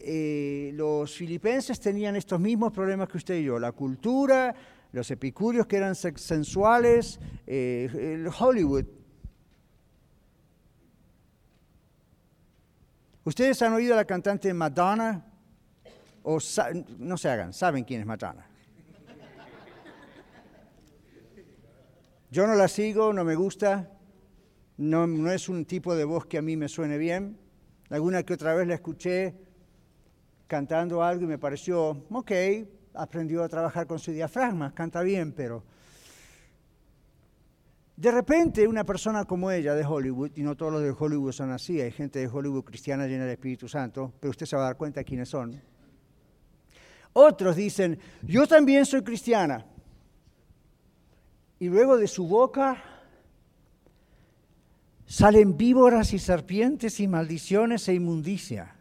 eh, 0.02 0.72
los 0.76 1.16
filipenses 1.16 1.80
tenían 1.80 2.16
estos 2.16 2.40
mismos 2.40 2.72
problemas 2.72 3.10
que 3.10 3.18
usted 3.18 3.36
y 3.36 3.44
yo, 3.44 3.60
la 3.60 3.72
cultura, 3.72 4.56
los 4.92 5.10
epicúreos 5.12 5.68
que 5.68 5.78
eran 5.78 5.96
sensuales, 5.96 7.20
eh, 7.46 7.90
el 7.94 8.28
Hollywood. 8.28 8.86
¿Ustedes 13.24 13.62
han 13.62 13.74
oído 13.74 13.94
a 13.94 13.98
la 13.98 14.06
cantante 14.06 14.54
Madonna? 14.54 15.26
O 16.24 16.40
no 16.98 17.18
se 17.18 17.30
hagan, 17.30 17.54
saben 17.54 17.84
quién 17.84 18.02
es 18.02 18.06
Madonna. 18.06 18.46
Yo 22.32 22.46
no 22.46 22.56
la 22.56 22.68
sigo, 22.68 23.12
no 23.12 23.24
me 23.24 23.36
gusta, 23.36 23.92
no, 24.78 25.08
no 25.08 25.32
es 25.32 25.50
un 25.50 25.66
tipo 25.66 25.96
de 25.96 26.06
voz 26.06 26.28
que 26.28 26.38
a 26.38 26.42
mí 26.42 26.56
me 26.56 26.70
suene 26.70 26.98
bien. 26.98 27.38
Alguna 27.90 28.24
que 28.24 28.34
otra 28.34 28.54
vez 28.54 28.68
la 28.68 28.76
escuché 28.76 29.49
cantando 30.50 31.04
algo 31.04 31.26
y 31.26 31.28
me 31.28 31.38
pareció, 31.38 32.06
ok, 32.10 32.32
aprendió 32.96 33.44
a 33.44 33.48
trabajar 33.48 33.86
con 33.86 34.00
su 34.00 34.12
diafragma, 34.12 34.74
canta 34.74 35.02
bien, 35.04 35.32
pero 35.32 35.64
De 37.96 38.12
repente 38.12 38.66
una 38.66 38.86
persona 38.86 39.26
como 39.26 39.52
ella 39.52 39.76
de 39.76 39.86
Hollywood, 39.86 40.32
y 40.36 40.42
no 40.42 40.56
todos 40.56 40.72
los 40.72 40.82
de 40.82 40.96
Hollywood 40.98 41.34
son 41.34 41.52
así, 41.52 41.82
hay 41.82 41.92
gente 41.92 42.20
de 42.20 42.28
Hollywood 42.28 42.64
cristiana 42.64 43.06
llena 43.06 43.26
del 43.26 43.34
Espíritu 43.34 43.68
Santo, 43.68 44.14
pero 44.22 44.32
usted 44.32 44.46
se 44.46 44.56
va 44.56 44.62
a 44.62 44.66
dar 44.68 44.78
cuenta 44.78 45.04
quiénes 45.04 45.28
son. 45.28 45.62
Otros 47.12 47.58
dicen, 47.58 48.00
yo 48.24 48.48
también 48.48 48.86
soy 48.86 49.04
cristiana. 49.04 49.66
Y 51.60 51.68
luego 51.68 51.98
de 51.98 52.08
su 52.08 52.26
boca 52.26 52.82
salen 55.06 55.58
víboras 55.58 56.14
y 56.14 56.20
serpientes 56.20 57.02
y 57.02 57.08
maldiciones 57.10 57.86
e 57.90 57.96
inmundicia. 57.96 58.79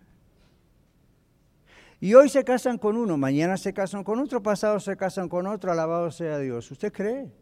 Y 2.01 2.14
hoy 2.14 2.28
se 2.28 2.44
casan 2.44 2.78
con 2.78 2.96
uno, 2.96 3.16
mañana 3.16 3.57
se 3.57 3.72
casan 3.72 4.05
con 4.05 4.20
otro, 4.20 4.42
pasado 4.42 4.78
se 4.78 4.96
casan 4.96 5.28
con 5.28 5.46
otro, 5.46 5.72
alabado 5.72 6.11
sea 6.12 6.38
Dios. 6.38 6.70
¿Usted 6.70 6.92
cree? 6.92 7.32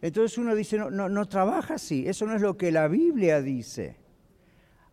Entonces 0.00 0.38
uno 0.38 0.54
dice, 0.54 0.76
no, 0.78 0.90
no, 0.90 1.08
no, 1.08 1.26
trabaja 1.26 1.74
así, 1.74 2.06
eso 2.06 2.26
no 2.26 2.36
es 2.36 2.42
lo 2.42 2.56
que 2.56 2.70
la 2.70 2.88
Biblia 2.88 3.40
dice. 3.40 3.96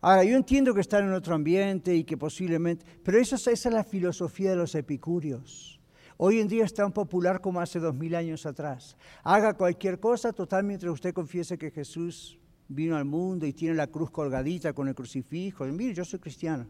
Ahora, 0.00 0.24
yo 0.24 0.36
entiendo 0.36 0.74
que 0.74 0.80
están 0.80 1.04
en 1.04 1.12
otro 1.12 1.34
ambiente 1.34 1.94
y 1.94 2.02
que 2.02 2.16
posiblemente, 2.16 2.84
pero 3.04 3.18
eso, 3.18 3.36
esa 3.36 3.50
es 3.50 3.64
la 3.66 3.84
filosofía 3.84 4.50
de 4.50 4.56
los 4.56 4.74
epicúreos. 4.74 5.80
Hoy 6.16 6.40
en 6.40 6.48
día 6.48 6.64
es 6.64 6.74
tan 6.74 6.92
popular 6.92 7.40
como 7.40 7.60
hace 7.60 7.78
dos 7.78 7.94
mil 7.94 8.14
años 8.14 8.46
atrás. 8.46 8.96
Haga 9.22 9.54
cualquier 9.54 10.00
cosa 10.00 10.32
total 10.32 10.64
mientras 10.64 10.92
usted 10.92 11.12
confiese 11.12 11.58
que 11.58 11.70
Jesús 11.70 12.38
vino 12.68 12.96
al 12.96 13.04
mundo 13.04 13.46
y 13.46 13.52
tiene 13.52 13.74
la 13.74 13.86
cruz 13.86 14.10
colgadita 14.10 14.72
con 14.72 14.88
el 14.88 14.94
crucifijo. 14.94 15.64
Mire, 15.66 15.94
yo 15.94 16.04
soy 16.04 16.18
cristiano. 16.18 16.66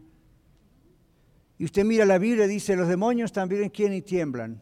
Y 1.57 1.65
usted 1.65 1.85
mira 1.85 2.05
la 2.05 2.17
Biblia 2.17 2.45
y 2.45 2.49
dice, 2.49 2.75
los 2.75 2.87
demonios 2.87 3.31
también 3.31 3.69
quieren 3.69 3.97
y 3.97 4.01
tiemblan. 4.01 4.61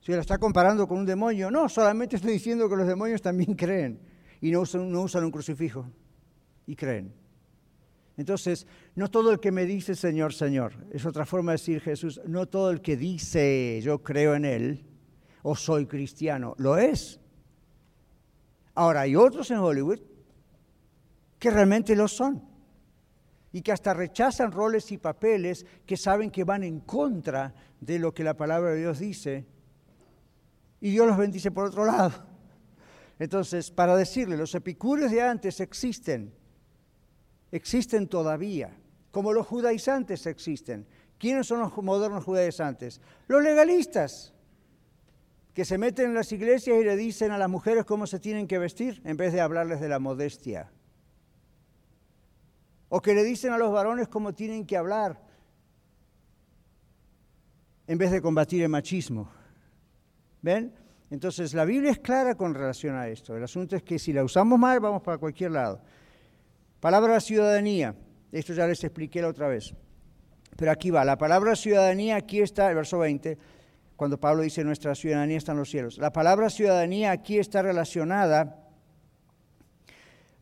¿Se 0.00 0.12
la 0.12 0.20
está 0.20 0.38
comparando 0.38 0.86
con 0.86 0.98
un 0.98 1.06
demonio? 1.06 1.50
No, 1.50 1.68
solamente 1.68 2.16
estoy 2.16 2.32
diciendo 2.32 2.68
que 2.68 2.76
los 2.76 2.86
demonios 2.86 3.20
también 3.20 3.54
creen 3.56 4.00
y 4.40 4.50
no 4.50 4.60
usan, 4.60 4.90
no 4.90 5.02
usan 5.02 5.24
un 5.24 5.30
crucifijo 5.30 5.86
y 6.66 6.76
creen. 6.76 7.12
Entonces, 8.16 8.66
no 8.96 9.10
todo 9.10 9.30
el 9.30 9.38
que 9.38 9.52
me 9.52 9.64
dice 9.64 9.94
Señor, 9.94 10.34
Señor, 10.34 10.72
es 10.92 11.06
otra 11.06 11.24
forma 11.24 11.52
de 11.52 11.58
decir 11.58 11.80
Jesús, 11.80 12.20
no 12.26 12.46
todo 12.46 12.70
el 12.70 12.80
que 12.80 12.96
dice 12.96 13.80
yo 13.82 14.02
creo 14.02 14.34
en 14.34 14.44
Él 14.44 14.84
o 15.42 15.54
soy 15.54 15.86
cristiano, 15.86 16.54
lo 16.58 16.76
es. 16.76 17.20
Ahora, 18.78 19.00
hay 19.00 19.16
otros 19.16 19.50
en 19.50 19.58
Hollywood 19.58 19.98
que 21.36 21.50
realmente 21.50 21.96
lo 21.96 22.06
son 22.06 22.40
y 23.50 23.60
que 23.60 23.72
hasta 23.72 23.92
rechazan 23.92 24.52
roles 24.52 24.92
y 24.92 24.98
papeles 24.98 25.66
que 25.84 25.96
saben 25.96 26.30
que 26.30 26.44
van 26.44 26.62
en 26.62 26.78
contra 26.78 27.52
de 27.80 27.98
lo 27.98 28.14
que 28.14 28.22
la 28.22 28.34
palabra 28.34 28.70
de 28.70 28.78
Dios 28.78 29.00
dice 29.00 29.44
y 30.80 30.92
Dios 30.92 31.08
los 31.08 31.16
bendice 31.16 31.50
por 31.50 31.64
otro 31.64 31.84
lado. 31.84 32.24
Entonces, 33.18 33.72
para 33.72 33.96
decirle, 33.96 34.36
los 34.36 34.54
epicúreos 34.54 35.10
de 35.10 35.22
antes 35.22 35.58
existen, 35.58 36.32
existen 37.50 38.06
todavía, 38.06 38.78
como 39.10 39.32
los 39.32 39.48
judaizantes 39.48 40.24
existen. 40.24 40.86
¿Quiénes 41.18 41.48
son 41.48 41.58
los 41.58 41.76
modernos 41.78 42.22
judaizantes? 42.22 43.00
Los 43.26 43.42
legalistas 43.42 44.32
que 45.58 45.64
se 45.64 45.76
meten 45.76 46.10
en 46.10 46.14
las 46.14 46.30
iglesias 46.30 46.80
y 46.80 46.84
le 46.84 46.94
dicen 46.94 47.32
a 47.32 47.36
las 47.36 47.50
mujeres 47.50 47.84
cómo 47.84 48.06
se 48.06 48.20
tienen 48.20 48.46
que 48.46 48.60
vestir 48.60 49.02
en 49.04 49.16
vez 49.16 49.32
de 49.32 49.40
hablarles 49.40 49.80
de 49.80 49.88
la 49.88 49.98
modestia. 49.98 50.70
O 52.88 53.00
que 53.00 53.12
le 53.12 53.24
dicen 53.24 53.52
a 53.52 53.58
los 53.58 53.72
varones 53.72 54.06
cómo 54.06 54.32
tienen 54.32 54.64
que 54.64 54.76
hablar 54.76 55.20
en 57.88 57.98
vez 57.98 58.12
de 58.12 58.22
combatir 58.22 58.62
el 58.62 58.68
machismo. 58.68 59.32
¿Ven? 60.42 60.72
Entonces 61.10 61.52
la 61.54 61.64
Biblia 61.64 61.90
es 61.90 61.98
clara 61.98 62.36
con 62.36 62.54
relación 62.54 62.94
a 62.94 63.08
esto. 63.08 63.36
El 63.36 63.42
asunto 63.42 63.74
es 63.74 63.82
que 63.82 63.98
si 63.98 64.12
la 64.12 64.22
usamos 64.22 64.60
mal 64.60 64.78
vamos 64.78 65.02
para 65.02 65.18
cualquier 65.18 65.50
lado. 65.50 65.82
Palabra 66.78 67.18
ciudadanía. 67.18 67.96
Esto 68.30 68.52
ya 68.52 68.64
les 68.68 68.84
expliqué 68.84 69.22
la 69.22 69.26
otra 69.26 69.48
vez. 69.48 69.74
Pero 70.56 70.70
aquí 70.70 70.92
va. 70.92 71.04
La 71.04 71.18
palabra 71.18 71.56
ciudadanía, 71.56 72.14
aquí 72.14 72.42
está 72.42 72.70
el 72.70 72.76
verso 72.76 73.00
20 73.00 73.57
cuando 73.98 74.20
Pablo 74.20 74.44
dice 74.44 74.62
nuestra 74.62 74.94
ciudadanía 74.94 75.38
está 75.38 75.50
en 75.50 75.58
los 75.58 75.70
cielos. 75.70 75.98
La 75.98 76.12
palabra 76.12 76.50
ciudadanía 76.50 77.10
aquí 77.10 77.36
está 77.36 77.62
relacionada 77.62 78.64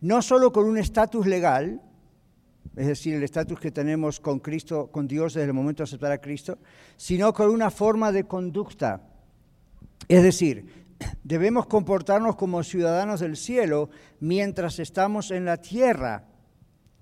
no 0.03 0.21
solo 0.21 0.53
con 0.53 0.67
un 0.67 0.77
estatus 0.77 1.27
legal, 1.27 1.81
es 2.77 2.87
decir, 2.87 3.15
el 3.15 3.23
estatus 3.23 3.59
que 3.59 3.71
tenemos 3.71 4.21
con 4.21 4.41
Cristo, 4.41 4.91
con 4.93 5.09
Dios 5.09 5.33
desde 5.33 5.47
el 5.47 5.55
momento 5.55 5.83
de 5.83 5.85
aceptar 5.85 6.13
a 6.13 6.21
Cristo, 6.21 6.59
sino 6.99 7.33
con 7.33 7.49
una 7.49 7.71
forma 7.71 8.13
de 8.13 8.25
conducta. 8.25 9.01
Es 10.07 10.23
decir, 10.23 10.87
debemos 11.25 11.65
comportarnos 11.65 12.37
como 12.37 12.63
ciudadanos 12.63 13.21
del 13.21 13.39
cielo 13.39 13.89
mientras 14.21 14.79
estamos 14.81 15.31
en 15.31 15.47
la 15.47 15.57
tierra. 15.57 16.27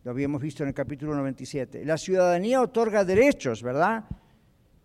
Lo 0.04 0.12
habíamos 0.12 0.40
visto 0.40 0.62
en 0.62 0.68
el 0.68 0.74
capítulo 0.74 1.16
97. 1.16 1.84
La 1.84 1.98
ciudadanía 1.98 2.60
otorga 2.60 3.04
derechos, 3.04 3.60
¿verdad? 3.60 4.04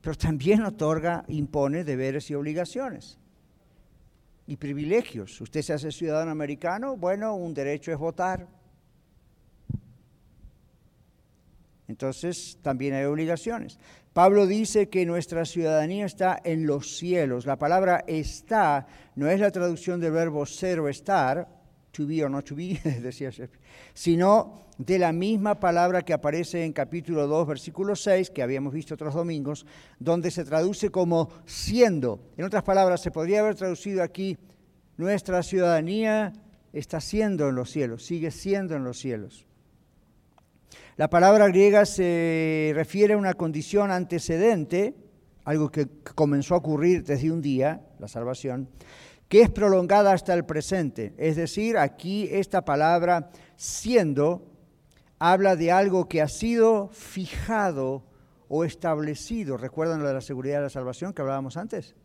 Pero 0.02 0.16
también 0.16 0.64
otorga, 0.64 1.26
impone 1.28 1.84
deberes 1.84 2.30
y 2.30 2.36
obligaciones 2.36 3.18
y 4.48 4.58
privilegios. 4.58 5.40
Usted 5.42 5.62
se 5.62 5.74
hace 5.74 5.92
ciudadano 5.92 6.32
americano, 6.32 6.98
bueno, 6.98 7.36
un 7.36 7.54
derecho 7.54 7.92
es 7.92 7.98
votar. 8.00 8.48
Entonces 11.88 12.58
también 12.62 12.94
hay 12.96 13.06
obligaciones. 13.06 13.80
Pablo 14.14 14.48
dice 14.48 14.90
que 14.90 15.06
nuestra 15.06 15.46
ciudadanía 15.46 16.06
está 16.06 16.40
en 16.44 16.66
los 16.66 16.98
cielos. 16.98 17.46
La 17.46 17.58
palabra 17.58 18.04
está 18.08 18.88
no 19.16 19.28
es 19.28 19.40
la 19.40 19.52
traducción 19.52 20.00
del 20.00 20.14
verbo 20.14 20.46
ser 20.46 20.80
o 20.80 20.90
estar, 20.90 21.48
to 21.92 22.08
be 22.08 22.24
or 22.24 22.32
not 22.32 22.46
to 22.46 22.56
be, 22.56 22.80
decía 23.04 23.32
sino 23.94 24.69
de 24.80 24.98
la 24.98 25.12
misma 25.12 25.60
palabra 25.60 26.04
que 26.04 26.14
aparece 26.14 26.64
en 26.64 26.72
capítulo 26.72 27.28
2, 27.28 27.48
versículo 27.48 27.98
6, 27.98 28.30
que 28.30 28.42
habíamos 28.42 28.74
visto 28.74 28.94
otros 28.94 29.14
domingos, 29.14 29.66
donde 30.00 30.32
se 30.32 30.46
traduce 30.46 30.90
como 30.90 31.30
siendo. 31.46 32.22
En 32.38 32.46
otras 32.46 32.64
palabras, 32.64 33.02
se 33.02 33.12
podría 33.12 33.42
haber 33.42 33.56
traducido 33.56 34.02
aquí, 34.02 34.38
nuestra 34.96 35.44
ciudadanía 35.44 36.32
está 36.72 37.02
siendo 37.02 37.50
en 37.50 37.56
los 37.56 37.70
cielos, 37.70 38.06
sigue 38.06 38.32
siendo 38.32 38.78
en 38.78 38.86
los 38.86 38.98
cielos. 38.98 39.46
La 40.96 41.10
palabra 41.10 41.50
griega 41.50 41.86
se 41.86 42.72
refiere 42.74 43.16
a 43.16 43.18
una 43.18 43.34
condición 43.34 43.92
antecedente, 43.92 44.96
algo 45.44 45.70
que 45.70 45.88
comenzó 46.16 46.56
a 46.56 46.60
ocurrir 46.60 47.04
desde 47.04 47.32
un 47.32 47.42
día, 47.42 47.82
la 48.00 48.08
salvación, 48.08 48.70
que 49.28 49.42
es 49.42 49.50
prolongada 49.50 50.14
hasta 50.14 50.34
el 50.34 50.46
presente. 50.46 51.14
Es 51.18 51.36
decir, 51.36 51.78
aquí 51.78 52.30
esta 52.32 52.64
palabra 52.64 53.30
siendo 53.58 54.49
habla 55.20 55.56
de 55.56 55.72
algo 55.72 56.08
que 56.08 56.22
ha 56.22 56.28
sido 56.28 56.88
fijado 56.88 58.04
o 58.48 58.64
establecido. 58.64 59.58
¿Recuerdan 59.58 60.02
lo 60.02 60.08
de 60.08 60.14
la 60.16 60.22
seguridad 60.22 60.58
de 60.58 60.64
la 60.64 60.70
salvación 60.70 61.14
que 61.14 61.22
hablábamos 61.22 61.58
antes? 61.58 61.96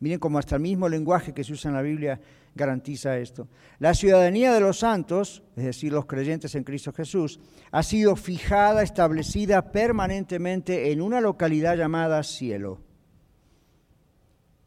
Miren 0.00 0.18
cómo 0.18 0.38
hasta 0.38 0.56
el 0.56 0.62
mismo 0.62 0.88
lenguaje 0.88 1.32
que 1.32 1.44
se 1.44 1.52
usa 1.52 1.70
en 1.70 1.76
la 1.76 1.82
Biblia 1.82 2.20
garantiza 2.54 3.16
esto. 3.16 3.48
La 3.78 3.94
ciudadanía 3.94 4.52
de 4.52 4.60
los 4.60 4.80
santos, 4.80 5.42
es 5.56 5.64
decir, 5.64 5.92
los 5.92 6.06
creyentes 6.06 6.54
en 6.54 6.64
Cristo 6.64 6.92
Jesús, 6.92 7.40
ha 7.70 7.82
sido 7.82 8.14
fijada, 8.14 8.82
establecida 8.82 9.72
permanentemente 9.72 10.92
en 10.92 11.00
una 11.00 11.20
localidad 11.20 11.76
llamada 11.76 12.22
cielo. 12.22 12.80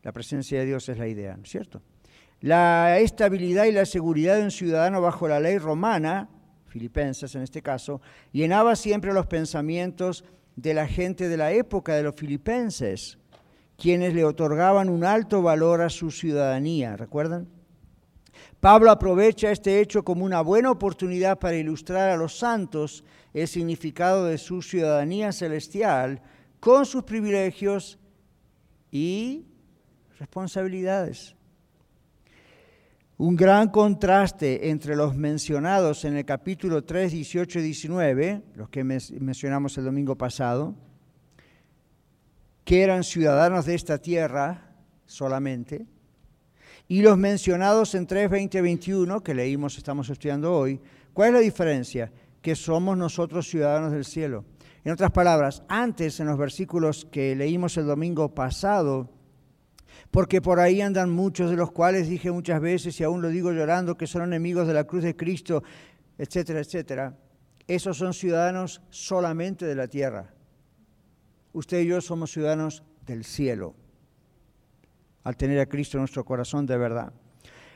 La 0.01 0.11
presencia 0.11 0.59
de 0.59 0.65
Dios 0.65 0.89
es 0.89 0.97
la 0.97 1.07
idea, 1.07 1.37
¿no 1.37 1.43
es 1.43 1.49
cierto? 1.49 1.81
La 2.39 2.97
estabilidad 2.99 3.65
y 3.65 3.71
la 3.71 3.85
seguridad 3.85 4.37
de 4.37 4.43
un 4.43 4.51
ciudadano 4.51 5.01
bajo 5.01 5.27
la 5.27 5.39
ley 5.39 5.57
romana 5.57 6.29
filipenses 6.77 7.33
en 7.33 7.41
este 7.41 7.63
caso, 7.63 8.01
llenaba 8.31 8.75
siempre 8.75 9.11
los 9.13 9.25
pensamientos 9.25 10.23
de 10.55 10.75
la 10.75 10.87
gente 10.87 11.27
de 11.27 11.37
la 11.37 11.51
época 11.51 11.95
de 11.95 12.03
los 12.03 12.15
filipenses, 12.15 13.17
quienes 13.77 14.13
le 14.13 14.23
otorgaban 14.23 14.89
un 14.89 15.03
alto 15.03 15.41
valor 15.41 15.81
a 15.81 15.89
su 15.89 16.11
ciudadanía, 16.11 16.95
¿recuerdan? 16.95 17.47
Pablo 18.59 18.91
aprovecha 18.91 19.51
este 19.51 19.79
hecho 19.79 20.03
como 20.03 20.23
una 20.23 20.41
buena 20.41 20.69
oportunidad 20.69 21.39
para 21.39 21.57
ilustrar 21.57 22.11
a 22.11 22.17
los 22.17 22.37
santos 22.37 23.03
el 23.33 23.47
significado 23.47 24.25
de 24.25 24.37
su 24.37 24.61
ciudadanía 24.61 25.31
celestial 25.31 26.21
con 26.59 26.85
sus 26.85 27.03
privilegios 27.03 27.97
y 28.91 29.45
responsabilidades. 30.19 31.36
Un 33.19 33.35
gran 33.35 33.69
contraste 33.69 34.69
entre 34.69 34.95
los 34.95 35.15
mencionados 35.15 36.05
en 36.05 36.17
el 36.17 36.23
capítulo 36.23 36.83
3, 36.83 37.11
18 37.13 37.57
y 37.57 37.61
19, 37.63 38.43
los 38.53 38.69
que 38.69 38.83
mencionamos 38.83 39.75
el 39.79 39.85
domingo 39.85 40.15
pasado, 40.15 40.75
que 42.63 42.83
eran 42.83 43.03
ciudadanos 43.03 43.65
de 43.65 43.73
esta 43.73 43.97
tierra 43.97 44.75
solamente, 45.07 45.87
y 46.87 47.01
los 47.01 47.17
mencionados 47.17 47.95
en 47.95 48.05
3, 48.05 48.29
20 48.29 48.59
y 48.59 48.61
21, 48.61 49.23
que 49.23 49.33
leímos, 49.33 49.79
estamos 49.79 50.07
estudiando 50.11 50.53
hoy. 50.53 50.79
¿Cuál 51.11 51.29
es 51.29 51.33
la 51.33 51.39
diferencia? 51.39 52.11
Que 52.39 52.55
somos 52.55 52.95
nosotros 52.95 53.49
ciudadanos 53.49 53.93
del 53.93 54.05
cielo. 54.05 54.45
En 54.83 54.91
otras 54.91 55.09
palabras, 55.09 55.63
antes 55.67 56.19
en 56.19 56.27
los 56.27 56.37
versículos 56.37 57.07
que 57.11 57.35
leímos 57.35 57.77
el 57.77 57.87
domingo 57.87 58.35
pasado, 58.35 59.09
porque 60.11 60.41
por 60.41 60.59
ahí 60.59 60.81
andan 60.81 61.09
muchos 61.09 61.49
de 61.49 61.57
los 61.57 61.71
cuales 61.71 62.09
dije 62.09 62.31
muchas 62.31 62.61
veces 62.61 62.99
y 62.99 63.03
aún 63.03 63.21
lo 63.21 63.29
digo 63.29 63.51
llorando 63.51 63.97
que 63.97 64.07
son 64.07 64.23
enemigos 64.23 64.67
de 64.67 64.73
la 64.73 64.85
cruz 64.85 65.03
de 65.03 65.15
Cristo, 65.15 65.63
etcétera, 66.17 66.59
etcétera. 66.59 67.17
Esos 67.67 67.97
son 67.97 68.13
ciudadanos 68.13 68.81
solamente 68.89 69.65
de 69.65 69.75
la 69.75 69.87
tierra. 69.87 70.33
Usted 71.53 71.81
y 71.81 71.87
yo 71.87 72.01
somos 72.01 72.31
ciudadanos 72.31 72.83
del 73.05 73.23
cielo, 73.23 73.75
al 75.23 75.35
tener 75.35 75.59
a 75.59 75.65
Cristo 75.65 75.97
en 75.97 76.01
nuestro 76.01 76.23
corazón 76.23 76.65
de 76.65 76.77
verdad. 76.77 77.11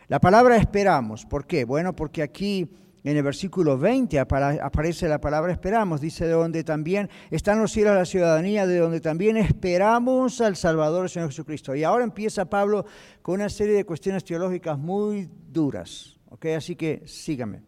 La 0.07 0.19
palabra 0.19 0.57
esperamos, 0.57 1.25
¿por 1.25 1.45
qué? 1.45 1.65
Bueno, 1.65 1.95
porque 1.95 2.21
aquí 2.21 2.69
en 3.03 3.17
el 3.17 3.23
versículo 3.23 3.77
20 3.77 4.19
aparece 4.19 5.07
la 5.07 5.19
palabra 5.19 5.51
esperamos, 5.51 6.01
dice 6.01 6.25
de 6.25 6.33
donde 6.33 6.63
también 6.63 7.09
están 7.31 7.59
los 7.59 7.71
cielos 7.71 7.95
la 7.95 8.05
ciudadanía, 8.05 8.67
de 8.67 8.77
donde 8.77 9.01
también 9.01 9.37
esperamos 9.37 10.39
al 10.39 10.55
Salvador, 10.55 11.09
Señor 11.09 11.29
Jesucristo. 11.29 11.73
Y 11.75 11.83
ahora 11.83 12.03
empieza 12.03 12.45
Pablo 12.45 12.85
con 13.23 13.35
una 13.35 13.49
serie 13.49 13.73
de 13.73 13.85
cuestiones 13.85 14.23
teológicas 14.23 14.77
muy 14.77 15.27
duras. 15.51 16.19
Así 16.55 16.75
que 16.75 17.01
síganme. 17.05 17.61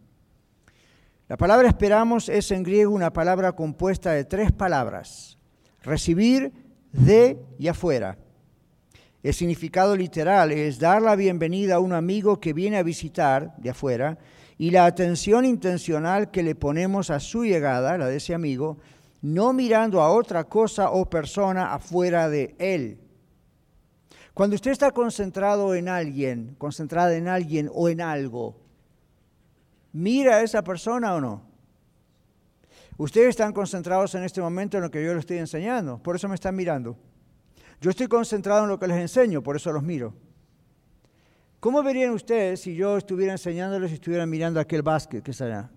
La 1.28 1.38
palabra 1.38 1.68
esperamos 1.68 2.30
es 2.30 2.52
en 2.52 2.64
griego 2.64 2.94
una 2.94 3.12
palabra 3.12 3.54
compuesta 3.54 4.12
de 4.12 4.26
tres 4.26 4.52
palabras, 4.52 5.38
recibir, 5.82 6.52
de 6.92 7.40
y 7.58 7.68
afuera. 7.70 8.18
El 9.24 9.34
significado 9.34 9.96
literal 9.96 10.52
es 10.52 10.80
dar 10.80 11.02
la 11.02 11.16
bienvenida 11.16 11.76
a 11.76 11.80
un 11.80 11.94
amigo 11.94 12.40
que 12.40 12.54
viene 12.54 12.78
a 12.78 12.84
visitar 12.84 13.56
de 13.58 13.72
afuera 13.72 14.20
y 14.64 14.72
la 14.72 14.86
atención 14.86 15.44
intencional 15.44 16.32
que 16.32 16.42
le 16.42 16.56
ponemos 16.56 17.10
a 17.10 17.20
su 17.20 17.44
llegada, 17.44 17.98
la 17.98 18.08
de 18.08 18.16
ese 18.16 18.34
amigo, 18.34 18.78
no 19.22 19.52
mirando 19.52 20.00
a 20.00 20.10
otra 20.10 20.46
cosa 20.46 20.90
o 20.92 21.10
persona 21.10 21.74
afuera 21.74 22.30
de 22.30 22.56
él. 22.60 22.98
Cuando 24.34 24.56
usted 24.56 24.72
está 24.72 24.92
concentrado 24.92 25.76
en 25.76 25.90
alguien, 25.90 26.56
concentrada 26.58 27.14
en 27.14 27.28
alguien 27.28 27.70
o 27.74 27.90
en 27.90 28.00
algo, 28.00 28.56
¿mira 29.92 30.36
a 30.36 30.44
esa 30.44 30.64
persona 30.64 31.14
o 31.14 31.20
no? 31.20 31.42
Ustedes 32.96 33.32
están 33.32 33.52
concentrados 33.52 34.16
en 34.16 34.24
este 34.24 34.40
momento 34.40 34.78
en 34.78 34.84
lo 34.84 34.92
que 34.92 35.04
yo 35.04 35.14
les 35.14 35.24
estoy 35.24 35.40
enseñando, 35.40 36.02
por 36.02 36.16
eso 36.16 36.30
me 36.30 36.36
están 36.36 36.56
mirando. 36.56 36.96
Yo 37.82 37.90
estoy 37.90 38.08
concentrado 38.08 38.64
en 38.64 38.70
lo 38.70 38.80
que 38.80 38.88
les 38.88 38.98
enseño, 38.98 39.44
por 39.44 39.58
eso 39.58 39.74
los 39.74 39.84
miro. 39.84 40.14
¿Cómo 41.64 41.82
verían 41.82 42.12
ustedes 42.12 42.60
si 42.60 42.76
yo 42.76 42.98
estuviera 42.98 43.32
enseñándoles 43.32 43.92
y 43.92 43.94
estuviera 43.94 44.26
mirando 44.26 44.60
aquel 44.60 44.82
básquet 44.82 45.24
que 45.24 45.32
está 45.32 45.46
allá? 45.46 45.72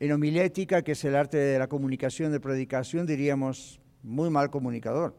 En 0.00 0.10
homilética, 0.10 0.82
que 0.82 0.90
es 0.90 1.04
el 1.04 1.14
arte 1.14 1.36
de 1.36 1.60
la 1.60 1.68
comunicación, 1.68 2.32
de 2.32 2.40
predicación, 2.40 3.06
diríamos 3.06 3.80
muy 4.02 4.30
mal 4.30 4.50
comunicador. 4.50 5.14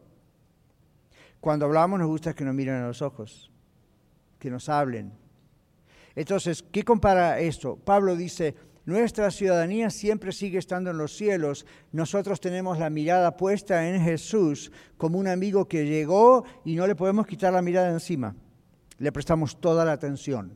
Cuando 1.40 1.64
hablamos 1.64 1.98
nos 1.98 2.08
gusta 2.08 2.34
que 2.34 2.44
nos 2.44 2.54
miren 2.54 2.74
a 2.74 2.86
los 2.88 3.00
ojos, 3.00 3.50
que 4.38 4.50
nos 4.50 4.68
hablen. 4.68 5.14
Entonces, 6.14 6.62
¿qué 6.62 6.82
compara 6.82 7.40
esto? 7.40 7.76
Pablo 7.76 8.14
dice, 8.14 8.54
nuestra 8.84 9.30
ciudadanía 9.30 9.90
siempre 9.90 10.32
sigue 10.32 10.58
estando 10.58 10.90
en 10.90 10.98
los 10.98 11.16
cielos. 11.16 11.66
Nosotros 11.92 12.40
tenemos 12.40 12.78
la 12.78 12.90
mirada 12.90 13.36
puesta 13.36 13.88
en 13.88 14.02
Jesús 14.02 14.72
como 14.96 15.18
un 15.18 15.28
amigo 15.28 15.68
que 15.68 15.86
llegó 15.86 16.44
y 16.64 16.74
no 16.74 16.86
le 16.86 16.96
podemos 16.96 17.26
quitar 17.26 17.52
la 17.52 17.62
mirada 17.62 17.90
encima. 17.90 18.34
Le 18.98 19.12
prestamos 19.12 19.60
toda 19.60 19.84
la 19.84 19.92
atención. 19.92 20.52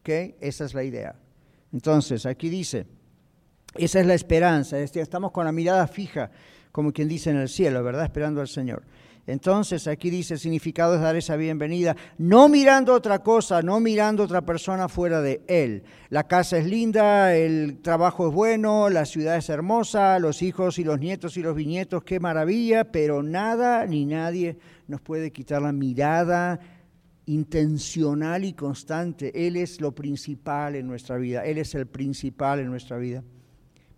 ¿Ok? 0.00 0.08
Esa 0.40 0.64
es 0.64 0.74
la 0.74 0.82
idea. 0.82 1.14
Entonces, 1.72 2.26
aquí 2.26 2.48
dice, 2.48 2.86
esa 3.74 4.00
es 4.00 4.06
la 4.06 4.14
esperanza. 4.14 4.78
Estamos 4.78 5.30
con 5.30 5.44
la 5.44 5.52
mirada 5.52 5.86
fija, 5.86 6.30
como 6.72 6.92
quien 6.92 7.08
dice 7.08 7.30
en 7.30 7.36
el 7.36 7.48
cielo, 7.48 7.84
¿verdad? 7.84 8.04
Esperando 8.04 8.40
al 8.40 8.48
Señor. 8.48 8.82
Entonces 9.26 9.86
aquí 9.86 10.10
dice, 10.10 10.34
el 10.34 10.40
significado 10.40 10.96
es 10.96 11.00
dar 11.00 11.14
esa 11.14 11.36
bienvenida, 11.36 11.96
no 12.18 12.48
mirando 12.48 12.92
otra 12.92 13.20
cosa, 13.20 13.62
no 13.62 13.78
mirando 13.78 14.24
otra 14.24 14.42
persona 14.42 14.88
fuera 14.88 15.20
de 15.20 15.42
él. 15.46 15.84
La 16.08 16.26
casa 16.26 16.58
es 16.58 16.66
linda, 16.66 17.36
el 17.36 17.78
trabajo 17.82 18.28
es 18.28 18.34
bueno, 18.34 18.90
la 18.90 19.04
ciudad 19.04 19.36
es 19.36 19.48
hermosa, 19.48 20.18
los 20.18 20.42
hijos 20.42 20.80
y 20.80 20.84
los 20.84 20.98
nietos 20.98 21.36
y 21.36 21.42
los 21.42 21.54
bisnietos, 21.54 22.02
qué 22.02 22.18
maravilla, 22.18 22.90
pero 22.90 23.22
nada 23.22 23.86
ni 23.86 24.06
nadie 24.06 24.58
nos 24.88 25.00
puede 25.00 25.30
quitar 25.30 25.62
la 25.62 25.72
mirada 25.72 26.58
intencional 27.26 28.44
y 28.44 28.54
constante. 28.54 29.46
Él 29.46 29.54
es 29.54 29.80
lo 29.80 29.92
principal 29.92 30.74
en 30.74 30.88
nuestra 30.88 31.16
vida, 31.16 31.44
Él 31.44 31.58
es 31.58 31.76
el 31.76 31.86
principal 31.86 32.58
en 32.58 32.66
nuestra 32.66 32.96
vida. 32.98 33.22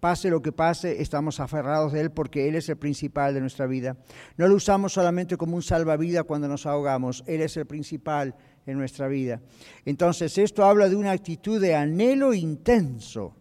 Pase 0.04 0.28
lo 0.28 0.42
que 0.42 0.52
pase, 0.52 1.00
estamos 1.00 1.40
aferrados 1.40 1.94
de 1.94 2.02
Él 2.02 2.10
porque 2.10 2.46
Él 2.46 2.56
es 2.56 2.68
el 2.68 2.76
principal 2.76 3.32
de 3.32 3.40
nuestra 3.40 3.66
vida. 3.66 3.96
No 4.36 4.46
lo 4.46 4.56
usamos 4.56 4.92
solamente 4.92 5.38
como 5.38 5.56
un 5.56 5.62
salvavidas 5.62 6.24
cuando 6.24 6.46
nos 6.46 6.66
ahogamos, 6.66 7.24
Él 7.26 7.40
es 7.40 7.56
el 7.56 7.64
principal 7.64 8.34
en 8.66 8.76
nuestra 8.76 9.08
vida. 9.08 9.40
Entonces, 9.86 10.36
esto 10.36 10.62
habla 10.62 10.90
de 10.90 10.96
una 10.96 11.12
actitud 11.12 11.58
de 11.58 11.74
anhelo 11.74 12.34
intenso. 12.34 13.34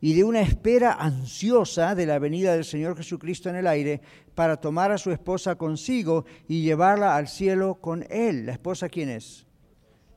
Y 0.00 0.14
de 0.14 0.22
una 0.22 0.40
espera 0.40 0.92
ansiosa 1.00 1.96
de 1.96 2.06
la 2.06 2.20
venida 2.20 2.54
del 2.54 2.64
Señor 2.64 2.96
Jesucristo 2.96 3.48
en 3.48 3.56
el 3.56 3.66
aire 3.66 4.02
para 4.36 4.58
tomar 4.58 4.92
a 4.92 4.98
su 4.98 5.10
esposa 5.10 5.56
consigo 5.56 6.26
y 6.46 6.62
llevarla 6.62 7.16
al 7.16 7.26
cielo 7.26 7.80
con 7.80 8.06
Él. 8.08 8.46
¿La 8.46 8.52
esposa 8.52 8.88
quién 8.88 9.08
es? 9.08 9.48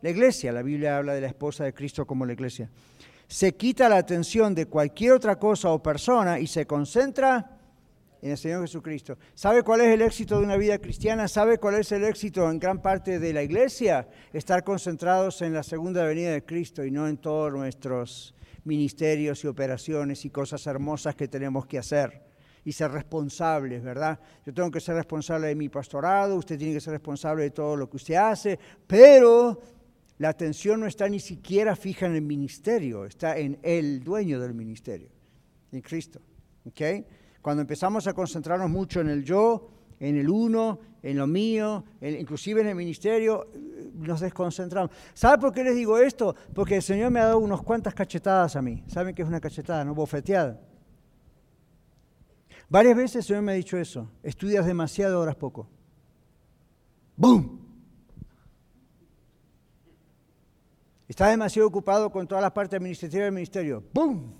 La 0.03 0.11
iglesia. 0.11 0.51
La 0.51 0.61
Biblia 0.61 0.95
habla 0.95 1.15
de 1.15 1.21
la 1.21 1.27
esposa 1.27 1.63
de 1.63 1.73
Cristo 1.73 2.05
como 2.05 2.23
la 2.23 2.33
iglesia 2.33 2.69
se 3.27 3.55
quita 3.55 3.89
la 3.89 3.97
atención 3.97 4.55
de 4.55 4.67
cualquier 4.67 5.13
otra 5.13 5.37
cosa 5.37 5.71
o 5.71 5.83
persona 5.83 6.39
y 6.39 6.47
se 6.47 6.65
concentra 6.65 7.57
en 8.21 8.31
el 8.31 8.37
Señor 8.37 8.61
Jesucristo. 8.61 9.17
¿Sabe 9.35 9.63
cuál 9.63 9.81
es 9.81 9.87
el 9.87 10.01
éxito 10.01 10.37
de 10.37 10.45
una 10.45 10.57
vida 10.57 10.77
cristiana? 10.79 11.27
¿Sabe 11.27 11.57
cuál 11.57 11.75
es 11.75 11.91
el 11.91 12.03
éxito 12.03 12.49
en 12.49 12.59
gran 12.59 12.81
parte 12.81 13.19
de 13.19 13.33
la 13.33 13.43
iglesia? 13.43 14.07
Estar 14.33 14.63
concentrados 14.63 15.41
en 15.41 15.53
la 15.53 15.63
segunda 15.63 16.03
venida 16.03 16.31
de 16.31 16.43
Cristo 16.43 16.83
y 16.83 16.91
no 16.91 17.07
en 17.07 17.17
todos 17.17 17.51
nuestros 17.51 18.33
ministerios 18.63 19.43
y 19.43 19.47
operaciones 19.47 20.25
y 20.25 20.29
cosas 20.29 20.65
hermosas 20.67 21.15
que 21.15 21.27
tenemos 21.27 21.65
que 21.65 21.77
hacer 21.77 22.27
y 22.65 22.73
ser 22.73 22.91
responsables, 22.91 23.81
¿verdad? 23.81 24.19
Yo 24.45 24.53
tengo 24.53 24.69
que 24.69 24.81
ser 24.81 24.95
responsable 24.95 25.47
de 25.47 25.55
mi 25.55 25.69
pastorado, 25.69 26.35
usted 26.35 26.57
tiene 26.57 26.73
que 26.73 26.81
ser 26.81 26.91
responsable 26.91 27.43
de 27.43 27.51
todo 27.51 27.77
lo 27.77 27.89
que 27.89 27.95
usted 27.95 28.15
hace, 28.15 28.59
pero 28.85 29.57
la 30.17 30.29
atención 30.29 30.79
no 30.79 30.87
está 30.87 31.07
ni 31.07 31.19
siquiera 31.19 31.75
fija 31.75 32.07
en 32.07 32.15
el 32.15 32.21
ministerio, 32.21 33.05
está 33.05 33.37
en 33.37 33.59
el 33.61 34.03
dueño 34.03 34.39
del 34.39 34.53
ministerio, 34.53 35.09
en 35.71 35.81
Cristo. 35.81 36.19
¿okay? 36.65 37.05
Cuando 37.41 37.61
empezamos 37.61 38.07
a 38.07 38.13
concentrarnos 38.13 38.69
mucho 38.69 39.01
en 39.01 39.09
el 39.09 39.23
yo, 39.23 39.69
en 39.99 40.17
el 40.17 40.29
uno, 40.29 40.79
en 41.03 41.17
lo 41.17 41.27
mío, 41.27 41.83
inclusive 42.01 42.61
en 42.61 42.67
el 42.67 42.75
ministerio, 42.75 43.47
nos 43.93 44.19
desconcentramos. 44.19 44.91
¿Sabe 45.13 45.39
por 45.39 45.53
qué 45.53 45.63
les 45.63 45.75
digo 45.75 45.97
esto? 45.97 46.35
Porque 46.53 46.77
el 46.77 46.81
Señor 46.81 47.11
me 47.11 47.19
ha 47.19 47.25
dado 47.25 47.39
unas 47.39 47.61
cuantas 47.61 47.93
cachetadas 47.93 48.55
a 48.55 48.61
mí. 48.61 48.83
¿Saben 48.87 49.13
qué 49.13 49.21
es 49.21 49.27
una 49.27 49.39
cachetada? 49.39 49.85
No 49.85 49.95
bofeteada. 49.95 50.59
Varias 52.69 52.97
veces 52.97 53.15
el 53.17 53.23
Señor 53.23 53.43
me 53.43 53.53
ha 53.53 53.55
dicho 53.55 53.77
eso. 53.77 54.09
Estudias 54.23 54.65
demasiado, 54.65 55.19
horas 55.19 55.35
poco. 55.35 55.69
¡Bum! 57.15 57.66
Está 61.07 61.29
demasiado 61.29 61.67
ocupado 61.67 62.11
con 62.11 62.27
todas 62.27 62.41
las 62.41 62.51
partes 62.51 62.77
administrativas 62.77 63.25
del 63.25 63.33
ministerio. 63.33 63.83
¡Bum! 63.93 64.33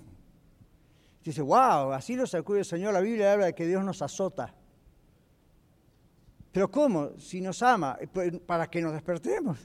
Dice, 1.24 1.42
wow, 1.42 1.92
así 1.92 2.16
lo 2.16 2.28
sacude 2.28 2.60
el 2.60 2.66
Señor. 2.66 2.94
La 2.94 3.02
Biblia 3.02 3.34
habla 3.34 3.48
de 3.48 3.56
que 3.56 3.68
Dios 3.68 3.84
nos 3.84 4.02
azota. 4.02 4.54
Pero 6.52 6.72
¿cómo? 6.72 7.12
Si 7.20 7.40
nos 7.42 7.62
ama, 7.62 7.98
eh, 8.02 8.08
pues, 8.08 8.40
para 8.40 8.68
que 8.68 8.82
nos 8.82 8.94
despertemos. 8.94 9.60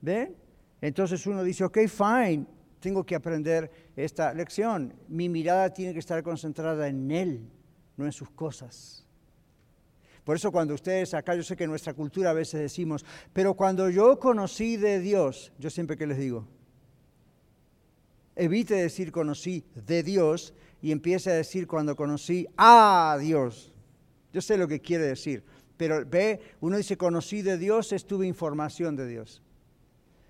¿Ven? 0.00 0.36
Entonces 0.80 1.26
uno 1.26 1.42
dice, 1.42 1.64
ok, 1.64 1.78
fine, 1.88 2.46
tengo 2.80 3.04
que 3.04 3.14
aprender 3.14 3.92
esta 3.96 4.32
lección. 4.32 4.94
Mi 5.08 5.28
mirada 5.28 5.72
tiene 5.72 5.92
que 5.92 5.98
estar 5.98 6.22
concentrada 6.22 6.86
en 6.88 7.10
Él, 7.10 7.50
no 7.96 8.04
en 8.04 8.12
sus 8.12 8.30
cosas. 8.30 9.07
Por 10.28 10.36
eso 10.36 10.52
cuando 10.52 10.74
ustedes 10.74 11.14
acá, 11.14 11.34
yo 11.34 11.42
sé 11.42 11.56
que 11.56 11.64
en 11.64 11.70
nuestra 11.70 11.94
cultura 11.94 12.28
a 12.28 12.34
veces 12.34 12.60
decimos, 12.60 13.02
pero 13.32 13.54
cuando 13.54 13.88
yo 13.88 14.18
conocí 14.18 14.76
de 14.76 15.00
Dios, 15.00 15.54
yo 15.58 15.70
siempre 15.70 15.96
que 15.96 16.06
les 16.06 16.18
digo, 16.18 16.46
evite 18.36 18.74
decir 18.74 19.10
conocí 19.10 19.64
de 19.86 20.02
Dios 20.02 20.52
y 20.82 20.92
empiece 20.92 21.30
a 21.30 21.34
decir 21.34 21.66
cuando 21.66 21.96
conocí 21.96 22.46
a 22.58 23.16
Dios. 23.18 23.72
Yo 24.30 24.42
sé 24.42 24.58
lo 24.58 24.68
que 24.68 24.80
quiere 24.80 25.04
decir, 25.04 25.42
pero 25.78 26.04
ve, 26.04 26.38
uno 26.60 26.76
dice 26.76 26.98
conocí 26.98 27.40
de 27.40 27.56
Dios, 27.56 27.92
estuve 27.94 28.26
información 28.26 28.96
de 28.96 29.06
Dios. 29.06 29.42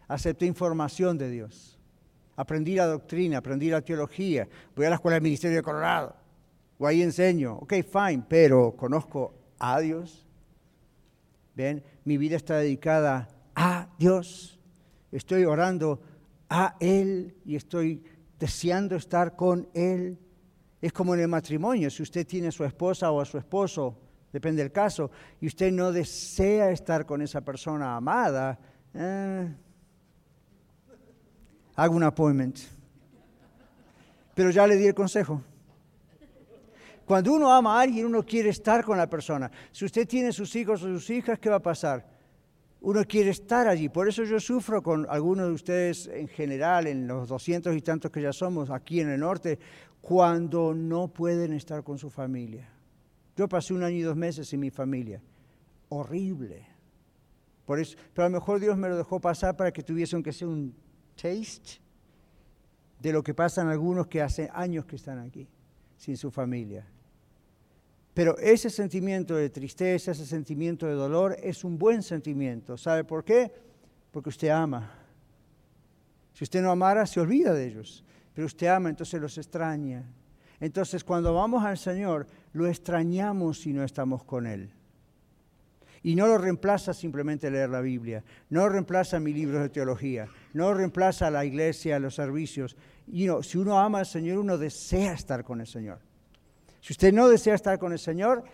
Acepté 0.07 0.47
información 0.47 1.19
de 1.19 1.29
Dios. 1.29 1.77
Aprendí 2.37 2.77
la 2.77 2.87
doctrina, 2.87 3.39
aprendí 3.39 3.69
la 3.69 3.81
teología, 3.81 4.47
voy 4.77 4.87
a 4.87 4.91
la 4.91 4.95
escuela 4.95 5.17
del 5.17 5.25
Ministerio 5.25 5.57
de 5.57 5.63
Colorado, 5.65 6.15
o 6.79 6.87
ahí 6.87 7.03
enseño, 7.03 7.55
ok, 7.57 7.75
fine, 7.83 8.23
pero 8.29 8.77
conozco 8.77 9.38
a 9.59 9.81
Dios. 9.81 10.27
Ven, 11.55 11.83
mi 12.05 12.17
vida 12.17 12.37
está 12.37 12.57
dedicada 12.57 13.29
a 13.55 13.89
Dios. 13.99 14.59
Estoy 15.11 15.45
orando 15.45 16.01
a 16.49 16.77
Él 16.81 17.35
y 17.45 17.57
estoy 17.57 18.03
deseando 18.39 18.97
estar 18.97 19.35
con 19.35 19.69
Él. 19.75 20.19
Es 20.81 20.93
como 20.93 21.15
en 21.15 21.21
el 21.21 21.29
matrimonio, 21.29 21.91
si 21.91 22.03
usted 22.03 22.27
tiene 22.27 22.49
a 22.49 22.53
su 22.53 22.65
esposa 22.65 23.11
o 23.11 23.21
a 23.21 23.25
su 23.25 23.37
esposo, 23.37 23.99
depende 24.33 24.63
del 24.63 24.71
caso, 24.71 25.11
y 25.41 25.47
usted 25.47 25.73
no 25.73 25.91
desea 25.91 26.71
estar 26.71 27.05
con 27.05 27.21
esa 27.21 27.41
persona 27.41 27.97
amada, 27.97 28.59
eh, 28.95 29.55
haga 31.75 31.95
un 31.95 32.05
appointment. 32.05 32.59
Pero 34.35 34.51
ya 34.51 34.67
le 34.67 34.77
di 34.77 34.87
el 34.87 34.95
consejo. 34.95 35.43
Cuando 37.09 37.33
uno 37.33 37.51
ama 37.51 37.79
a 37.79 37.81
alguien, 37.81 38.05
uno 38.05 38.23
quiere 38.23 38.51
estar 38.51 38.85
con 38.85 38.99
la 38.99 39.09
persona. 39.09 39.51
Si 39.73 39.87
usted 39.87 40.07
tiene 40.07 40.31
sus 40.31 40.55
hijos 40.55 40.83
o 40.83 40.89
sus 40.89 41.09
hijas, 41.09 41.39
¿qué 41.39 41.49
va 41.49 41.57
a 41.57 41.63
pasar? 41.63 42.07
Uno 42.83 43.03
quiere 43.07 43.31
estar 43.31 43.67
allí. 43.67 43.89
Por 43.89 44.11
eso 44.11 44.25
yo 44.25 44.39
sufro 44.39 44.83
con 44.83 45.07
algunos 45.09 45.47
de 45.47 45.53
ustedes 45.55 46.07
en 46.09 46.29
general, 46.29 46.87
en 46.87 47.09
los 47.09 47.27
doscientos 47.27 47.75
y 47.75 47.81
tantos 47.81 48.11
que 48.11 48.21
ya 48.21 48.35
somos 48.35 48.69
aquí 48.69 49.01
en 49.01 49.09
el 49.09 49.21
norte, 49.21 49.59
cuando 50.03 50.75
no 50.75 51.09
pueden 51.09 51.55
estar 51.55 51.83
con 51.83 51.97
su 51.97 52.11
familia. 52.11 52.69
Yo 53.35 53.49
pasé 53.49 53.73
un 53.73 53.85
año 53.85 53.97
y 53.97 54.03
dos 54.03 54.15
meses 54.15 54.47
sin 54.47 54.61
mi 54.61 54.69
familia. 54.69 55.23
Horrible. 55.89 56.67
Por 57.65 57.81
eso, 57.81 57.97
pero 58.13 58.27
a 58.27 58.29
lo 58.29 58.35
mejor 58.35 58.61
Dios 58.61 58.77
me 58.77 58.91
lo 58.91 58.99
dejó 58.99 59.19
pasar 59.19 59.57
para 59.57 59.73
que 59.73 59.83
tuviese 59.83 60.15
aunque 60.15 60.35
sea 60.35 60.49
un 60.49 60.75
taste 61.17 61.81
de 63.01 63.13
lo 63.15 63.23
que 63.23 63.33
pasan 63.33 63.69
algunos 63.69 64.09
que 64.09 64.21
hace 64.21 64.51
años 64.53 64.85
que 64.85 64.97
están 64.97 65.19
aquí, 65.21 65.49
sin 65.97 66.15
su 66.15 66.31
familia. 66.31 66.87
Pero 68.19 68.37
ese 68.39 68.69
sentimiento 68.69 69.37
de 69.37 69.49
tristeza, 69.49 70.11
ese 70.11 70.27
sentimiento 70.27 70.89
de 70.89 70.95
dolor 70.95 71.37
es 71.41 71.63
un 71.63 71.79
buen 71.79 72.03
sentimiento. 72.03 72.77
¿Sabe 72.77 73.05
por 73.05 73.23
qué? 73.23 73.53
Porque 74.11 74.31
usted 74.31 74.49
ama. 74.49 74.91
Si 76.35 76.43
usted 76.43 76.61
no 76.61 76.73
amara, 76.73 77.07
se 77.07 77.21
olvida 77.21 77.55
de 77.55 77.65
ellos. 77.65 78.03
Pero 78.35 78.49
usted 78.49 78.67
ama, 78.67 78.89
entonces 78.89 79.21
los 79.21 79.39
extraña. 79.39 80.03
Entonces 80.59 81.05
cuando 81.05 81.33
vamos 81.33 81.65
al 81.65 81.79
Señor, 81.79 82.27
lo 82.55 82.67
extrañamos 82.67 83.61
si 83.61 83.73
no 83.73 83.85
estamos 83.85 84.25
con 84.25 84.49
Él. 84.49 84.73
Y 86.03 86.17
no 86.17 86.27
lo 86.27 86.39
reemplaza 86.39 86.93
simplemente 86.95 87.53
leer 87.53 87.71
la 87.71 87.81
Biblia, 87.81 88.25
no 88.51 88.69
reemplaza 88.69 89.21
mi 89.21 89.33
libros 89.33 89.63
de 89.63 89.69
teología, 89.69 90.27
no 90.55 90.75
reemplaza 90.75 91.31
la 91.31 91.45
iglesia, 91.45 92.01
los 92.01 92.17
servicios. 92.17 92.77
Y 93.07 93.29
si 93.43 93.59
uno 93.59 93.79
ama 93.79 94.01
al 94.01 94.07
Señor, 94.07 94.39
uno 94.39 94.59
desea 94.59 95.13
estar 95.13 95.45
con 95.45 95.61
el 95.61 95.69
Señor. 95.69 96.08
Si 96.89 96.95
usted 96.95 97.13
no 97.13 97.29
desea 97.29 97.55
estar 97.55 97.79
con 97.79 97.93
el 97.93 97.99
Señor, 97.99 98.45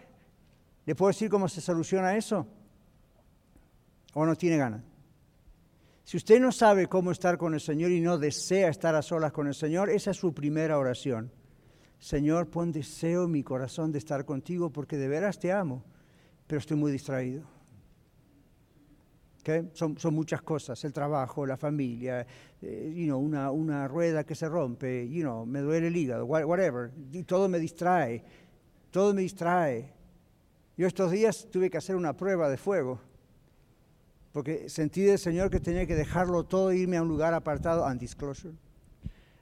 ¿le 0.87 0.97
puedo 0.97 1.11
decir 1.11 1.30
cómo 1.30 1.47
se 1.47 1.61
soluciona 1.61 2.16
eso? 2.16 2.49
¿O 4.12 4.26
no 4.26 4.35
tiene 4.35 4.57
ganas? 4.57 4.82
Si 6.03 6.16
usted 6.16 6.41
no 6.41 6.51
sabe 6.51 6.89
cómo 6.89 7.12
estar 7.12 7.39
con 7.39 7.55
el 7.55 7.61
Señor 7.61 7.93
y 7.93 8.01
no 8.01 8.18
desea 8.18 8.70
estar 8.70 8.97
a 8.97 9.03
solas 9.03 9.30
con 9.30 9.47
el 9.47 9.55
Señor, 9.55 9.89
esa 9.89 10.11
es 10.11 10.16
su 10.16 10.35
primera 10.35 10.80
oración. 10.80 11.30
Señor, 12.01 12.51
pon 12.51 12.72
deseo 12.72 13.26
en 13.26 13.30
mi 13.30 13.45
corazón 13.45 13.93
de 13.93 13.99
estar 13.99 14.24
contigo 14.24 14.68
porque 14.68 14.97
de 14.97 15.07
veras 15.07 15.39
te 15.39 15.53
amo, 15.53 15.85
pero 16.49 16.59
estoy 16.59 16.76
muy 16.76 16.91
distraído. 16.91 17.53
Son, 19.72 19.97
muchas 20.14 20.42
cosas, 20.42 20.82
el 20.84 20.92
trabajo, 20.92 21.45
la 21.45 21.57
familia, 21.57 22.26
eh, 22.62 23.11
una, 23.12 23.51
una, 23.51 23.86
rueda 23.88 24.24
que 24.24 24.34
se 24.34 24.49
rompe, 24.49 25.09
you 25.09 25.22
know, 25.22 25.45
me 25.45 25.61
duele 25.61 25.88
el 25.88 25.97
hígado, 25.97 26.24
whatever, 26.24 26.90
todo 27.26 27.49
me 27.49 27.59
distrae, 27.59 28.24
todo 28.90 29.12
me 29.12 29.22
distrae. 29.22 29.92
Yo 30.76 30.86
estos 30.86 31.11
días 31.11 31.47
tuve 31.51 31.70
que 31.70 31.78
hacer 31.78 31.95
una 31.95 32.16
prueba 32.16 32.49
de 32.49 32.57
fuego, 32.57 33.01
porque 34.32 34.68
sentí 34.68 35.03
del 35.03 35.18
Señor 35.18 35.51
que 35.51 35.61
tenía 35.61 35.86
que 35.86 35.95
dejarlo 35.95 36.45
todo 36.45 36.70
e 36.70 36.76
irme 36.78 36.97
a 36.97 37.03
un 37.03 37.09
lugar 37.09 37.34
apartado, 37.34 37.86
undisclosure, 37.86 38.55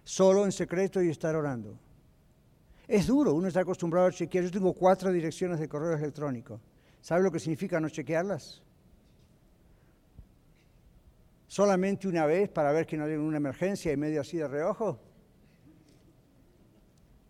solo 0.05 0.44
en 0.44 0.53
secreto 0.53 1.03
y 1.03 1.09
estar 1.09 1.36
orando. 1.36 1.78
Es 2.88 3.07
duro, 3.07 3.34
uno 3.34 3.48
está 3.48 3.61
acostumbrado 3.61 4.09
a 4.09 4.12
chequear. 4.12 4.44
Yo 4.44 4.50
tengo 4.50 4.72
cuatro 4.74 5.12
direcciones 5.12 5.61
de 5.61 5.68
correo 5.68 5.94
electrónico. 5.94 6.61
¿Sabe 7.00 7.22
lo 7.22 7.32
que 7.32 7.40
significa 7.40 7.80
no 7.80 7.88
chequearlas? 7.88 8.61
Solamente 11.53 12.09
una 12.09 12.24
vez 12.24 12.48
para 12.48 12.72
ver 12.72 12.86
que 12.86 12.96
no 12.96 13.05
hay 13.05 13.12
una 13.12 13.36
emergencia 13.36 13.92
y 13.92 13.96
medio 13.98 14.22
así 14.22 14.38
de 14.38 14.48
reojo. 14.48 14.98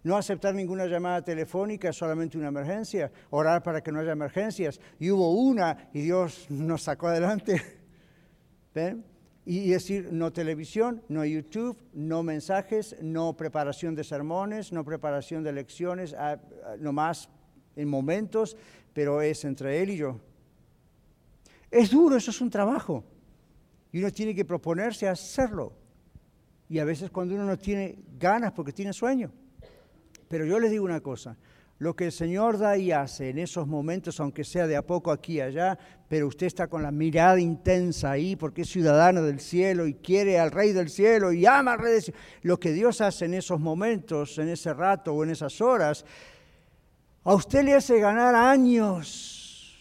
No 0.04 0.16
aceptar 0.16 0.54
ninguna 0.54 0.86
llamada 0.86 1.24
telefónica, 1.24 1.92
solamente 1.92 2.38
una 2.38 2.46
emergencia. 2.46 3.10
Orar 3.30 3.64
para 3.64 3.80
que 3.82 3.90
no 3.90 3.98
haya 3.98 4.12
emergencias. 4.12 4.80
Y 5.00 5.10
hubo 5.10 5.32
una 5.32 5.90
y 5.92 6.02
Dios 6.02 6.46
nos 6.50 6.84
sacó 6.84 7.08
adelante. 7.08 7.60
¿Ven? 8.76 9.04
Y 9.44 9.70
decir, 9.70 10.12
no 10.12 10.32
televisión, 10.32 11.02
no 11.08 11.24
YouTube, 11.24 11.76
no 11.92 12.22
mensajes, 12.22 12.94
no 13.02 13.36
preparación 13.36 13.96
de 13.96 14.04
sermones, 14.04 14.72
no 14.72 14.84
preparación 14.84 15.42
de 15.42 15.52
lecciones, 15.52 16.14
nomás 16.78 17.28
en 17.74 17.88
momentos, 17.88 18.56
pero 18.92 19.20
es 19.20 19.44
entre 19.44 19.82
Él 19.82 19.90
y 19.90 19.96
yo. 19.96 20.20
Es 21.72 21.90
duro, 21.90 22.16
eso 22.16 22.30
es 22.30 22.40
un 22.40 22.50
trabajo. 22.50 23.02
Y 23.92 23.98
uno 23.98 24.10
tiene 24.10 24.34
que 24.34 24.44
proponerse 24.44 25.06
hacerlo. 25.06 25.74
Y 26.68 26.78
a 26.78 26.84
veces 26.84 27.10
cuando 27.10 27.34
uno 27.34 27.44
no 27.44 27.58
tiene 27.58 27.98
ganas 28.18 28.52
porque 28.52 28.72
tiene 28.72 28.94
sueño. 28.94 29.30
Pero 30.28 30.46
yo 30.46 30.58
les 30.58 30.70
digo 30.70 30.86
una 30.86 31.02
cosa, 31.02 31.36
lo 31.78 31.94
que 31.94 32.06
el 32.06 32.12
Señor 32.12 32.56
da 32.56 32.78
y 32.78 32.90
hace 32.90 33.28
en 33.28 33.38
esos 33.38 33.66
momentos, 33.66 34.18
aunque 34.18 34.44
sea 34.44 34.66
de 34.66 34.76
a 34.76 34.86
poco 34.86 35.12
aquí 35.12 35.34
y 35.34 35.40
allá, 35.42 35.78
pero 36.08 36.28
usted 36.28 36.46
está 36.46 36.68
con 36.68 36.82
la 36.82 36.90
mirada 36.90 37.38
intensa 37.38 38.12
ahí 38.12 38.34
porque 38.34 38.62
es 38.62 38.70
ciudadano 38.70 39.20
del 39.22 39.40
cielo 39.40 39.86
y 39.86 39.94
quiere 39.94 40.38
al 40.38 40.50
Rey 40.50 40.72
del 40.72 40.88
cielo 40.88 41.32
y 41.32 41.44
ama 41.44 41.74
al 41.74 41.80
Rey 41.80 41.92
del 41.92 42.02
cielo. 42.02 42.18
Lo 42.42 42.58
que 42.58 42.72
Dios 42.72 43.02
hace 43.02 43.26
en 43.26 43.34
esos 43.34 43.60
momentos, 43.60 44.38
en 44.38 44.48
ese 44.48 44.72
rato 44.72 45.12
o 45.12 45.22
en 45.24 45.30
esas 45.30 45.60
horas, 45.60 46.06
a 47.24 47.34
usted 47.34 47.62
le 47.62 47.74
hace 47.74 48.00
ganar 48.00 48.34
años 48.34 49.78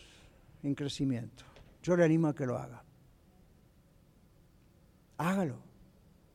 en 0.64 0.76
crecimiento. 0.76 1.45
Yo 1.82 1.95
le 1.95 2.03
animo 2.03 2.28
a 2.28 2.36
que 2.36 2.45
lo 2.45 2.57
haga 2.57 2.84
hágalo. 5.22 5.58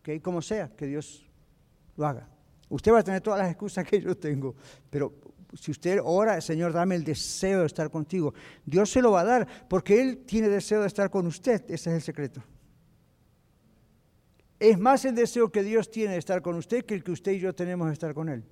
que 0.03 0.21
Como 0.21 0.41
sea, 0.41 0.71
que 0.77 0.87
Dios 0.87 1.27
lo 1.97 2.07
haga. 2.07 2.29
Usted 2.69 2.93
va 2.93 3.01
a 3.01 3.05
tener 3.05 3.21
todas 3.21 3.41
las 3.41 3.51
excusas 3.51 3.85
que 3.87 4.01
yo 4.01 4.17
tengo, 4.17 4.55
pero 4.91 5.13
si 5.55 5.71
usted 5.71 6.01
ora, 6.03 6.41
Señor, 6.41 6.73
dame 6.73 6.97
el 6.97 7.05
deseo 7.05 7.61
de 7.61 7.67
estar 7.67 7.91
contigo, 7.91 8.35
Dios 8.65 8.91
se 8.91 9.01
lo 9.01 9.13
va 9.13 9.21
a 9.21 9.25
dar, 9.25 9.49
porque 9.69 10.01
Él 10.01 10.25
tiene 10.27 10.49
deseo 10.49 10.81
de 10.81 10.89
estar 10.89 11.11
con 11.11 11.27
usted, 11.27 11.63
ese 11.69 11.91
es 11.91 11.97
el 11.97 12.03
secreto. 12.03 12.43
Es 14.59 14.79
más 14.79 15.05
el 15.05 15.15
deseo 15.15 15.51
que 15.51 15.63
Dios 15.63 15.91
tiene 15.91 16.15
de 16.15 16.19
estar 16.19 16.43
con 16.43 16.57
usted 16.57 16.85
que 16.85 16.95
el 16.95 17.05
que 17.05 17.13
usted 17.13 17.33
y 17.33 17.41
yo 17.41 17.55
tenemos 17.55 17.87
de 17.87 17.93
estar 17.93 18.15
con 18.15 18.29
Él. 18.29 18.45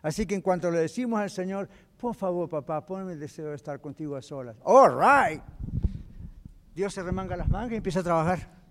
Así 0.00 0.26
que 0.26 0.34
en 0.34 0.40
cuanto 0.40 0.70
le 0.70 0.78
decimos 0.78 1.20
al 1.20 1.30
Señor, 1.30 1.68
por 1.96 2.14
favor, 2.14 2.48
papá, 2.48 2.84
ponme 2.84 3.12
el 3.12 3.20
deseo 3.20 3.50
de 3.50 3.56
estar 3.56 3.80
contigo 3.80 4.16
a 4.16 4.22
solas. 4.22 4.56
All 4.64 4.92
right. 4.96 5.42
Dios 6.74 6.94
se 6.94 7.02
remanga 7.02 7.36
las 7.36 7.48
mangas 7.48 7.72
y 7.72 7.76
empieza 7.76 8.00
a 8.00 8.02
trabajar. 8.02 8.61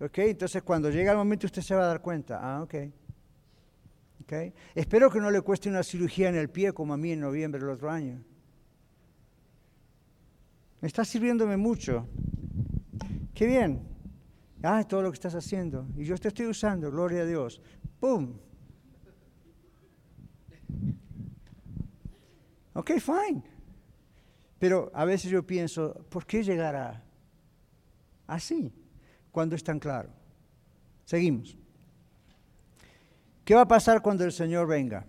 ¿Ok? 0.00 0.18
Entonces 0.18 0.62
cuando 0.62 0.90
llega 0.90 1.12
el 1.12 1.18
momento 1.18 1.46
usted 1.46 1.62
se 1.62 1.74
va 1.74 1.84
a 1.84 1.86
dar 1.86 2.00
cuenta. 2.00 2.38
Ah, 2.42 2.62
ok. 2.62 2.74
¿Ok? 4.22 4.32
Espero 4.74 5.10
que 5.10 5.20
no 5.20 5.30
le 5.30 5.42
cueste 5.42 5.68
una 5.68 5.82
cirugía 5.82 6.28
en 6.28 6.36
el 6.36 6.48
pie 6.48 6.72
como 6.72 6.94
a 6.94 6.96
mí 6.96 7.12
en 7.12 7.20
noviembre 7.20 7.60
del 7.60 7.70
otro 7.70 7.90
año. 7.90 8.22
Me 10.80 10.88
está 10.88 11.04
sirviéndome 11.04 11.56
mucho. 11.58 12.08
Qué 13.34 13.46
bien. 13.46 13.86
Ah, 14.62 14.84
todo 14.84 15.02
lo 15.02 15.10
que 15.10 15.16
estás 15.16 15.34
haciendo. 15.34 15.86
Y 15.96 16.04
yo 16.04 16.16
te 16.16 16.28
estoy 16.28 16.46
usando, 16.46 16.90
gloria 16.90 17.22
a 17.22 17.26
Dios. 17.26 17.60
¡Pum! 17.98 18.38
Ok, 22.72 22.92
fine. 22.98 23.42
Pero 24.58 24.90
a 24.94 25.04
veces 25.04 25.30
yo 25.30 25.46
pienso, 25.46 26.06
¿por 26.08 26.24
qué 26.24 26.42
llegará 26.42 27.02
así? 28.26 28.72
Cuando 29.30 29.54
es 29.54 29.64
tan 29.64 29.78
claro. 29.78 30.10
Seguimos. 31.04 31.56
¿Qué 33.44 33.54
va 33.54 33.62
a 33.62 33.68
pasar 33.68 34.00
cuando 34.02 34.24
el 34.24 34.32
Señor 34.32 34.68
venga? 34.68 35.04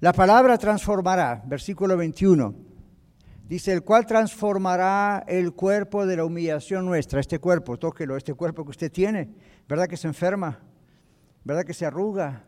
La 0.00 0.12
palabra 0.12 0.58
transformará, 0.58 1.42
versículo 1.46 1.96
21. 1.96 2.54
Dice, 3.46 3.72
el 3.72 3.82
cual 3.82 4.06
transformará 4.06 5.24
el 5.28 5.52
cuerpo 5.52 6.06
de 6.06 6.16
la 6.16 6.24
humillación 6.24 6.86
nuestra. 6.86 7.20
Este 7.20 7.38
cuerpo, 7.38 7.78
tóquelo, 7.78 8.16
este 8.16 8.34
cuerpo 8.34 8.64
que 8.64 8.70
usted 8.70 8.90
tiene. 8.90 9.34
¿Verdad 9.68 9.86
que 9.86 9.96
se 9.96 10.08
enferma? 10.08 10.60
¿Verdad 11.44 11.64
que 11.64 11.74
se 11.74 11.86
arruga? 11.86 12.44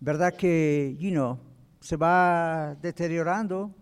¿Verdad 0.00 0.34
que, 0.34 0.96
you 0.98 1.10
know, 1.10 1.38
se 1.80 1.96
va 1.96 2.76
deteriorando? 2.82 3.74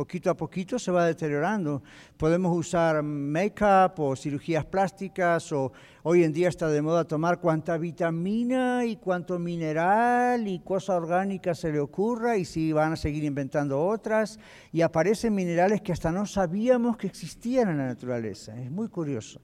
Poquito 0.00 0.30
a 0.30 0.34
poquito 0.34 0.78
se 0.78 0.90
va 0.90 1.04
deteriorando. 1.04 1.82
Podemos 2.16 2.56
usar 2.56 3.02
make-up 3.02 4.00
o 4.00 4.16
cirugías 4.16 4.64
plásticas 4.64 5.52
o 5.52 5.72
hoy 6.04 6.24
en 6.24 6.32
día 6.32 6.48
está 6.48 6.68
de 6.68 6.80
moda 6.80 7.04
tomar 7.04 7.38
cuanta 7.38 7.76
vitamina 7.76 8.86
y 8.86 8.96
cuánto 8.96 9.38
mineral 9.38 10.48
y 10.48 10.60
cosa 10.60 10.96
orgánica 10.96 11.54
se 11.54 11.70
le 11.70 11.80
ocurra 11.80 12.38
y 12.38 12.46
si 12.46 12.72
van 12.72 12.94
a 12.94 12.96
seguir 12.96 13.24
inventando 13.24 13.78
otras 13.78 14.38
y 14.72 14.80
aparecen 14.80 15.34
minerales 15.34 15.82
que 15.82 15.92
hasta 15.92 16.10
no 16.10 16.24
sabíamos 16.24 16.96
que 16.96 17.06
existían 17.06 17.68
en 17.68 17.76
la 17.76 17.88
naturaleza. 17.88 18.58
Es 18.58 18.70
muy 18.70 18.88
curioso. 18.88 19.42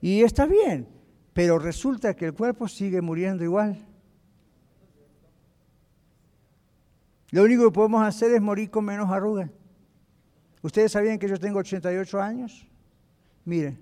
Y 0.00 0.22
está 0.22 0.46
bien, 0.46 0.88
pero 1.32 1.60
resulta 1.60 2.16
que 2.16 2.24
el 2.24 2.34
cuerpo 2.34 2.66
sigue 2.66 3.00
muriendo 3.00 3.44
igual. 3.44 3.78
Lo 7.30 7.44
único 7.44 7.66
que 7.66 7.70
podemos 7.70 8.02
hacer 8.02 8.32
es 8.32 8.42
morir 8.42 8.68
con 8.68 8.84
menos 8.84 9.08
arrugas. 9.08 9.48
¿Ustedes 10.62 10.92
sabían 10.92 11.18
que 11.18 11.28
yo 11.28 11.38
tengo 11.38 11.58
88 11.58 12.22
años? 12.22 12.66
Miren. 13.44 13.78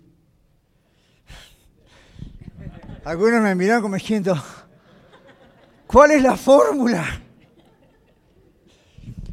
Algunos 3.05 3.43
me 3.43 3.55
miran 3.55 3.83
como 3.83 3.95
diciendo, 3.95 4.35
¿cuál 5.87 6.12
es 6.12 6.22
la 6.22 6.37
fórmula? 6.37 7.05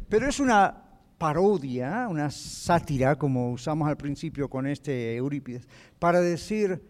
Pero 0.08 0.28
es 0.28 0.40
una 0.40 0.84
parodia, 1.18 2.06
una 2.08 2.30
sátira, 2.30 3.16
como 3.16 3.52
usamos 3.52 3.88
al 3.88 3.96
principio 3.96 4.48
con 4.48 4.66
este 4.66 5.16
Eurípides, 5.16 5.68
para 5.98 6.20
decir, 6.20 6.82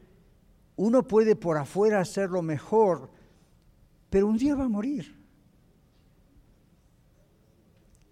uno 0.76 1.02
puede 1.02 1.34
por 1.34 1.56
afuera 1.56 2.00
hacerlo 2.00 2.42
mejor, 2.42 3.10
pero 4.10 4.28
un 4.28 4.36
día 4.36 4.54
va 4.54 4.64
a 4.64 4.68
morir. 4.68 5.17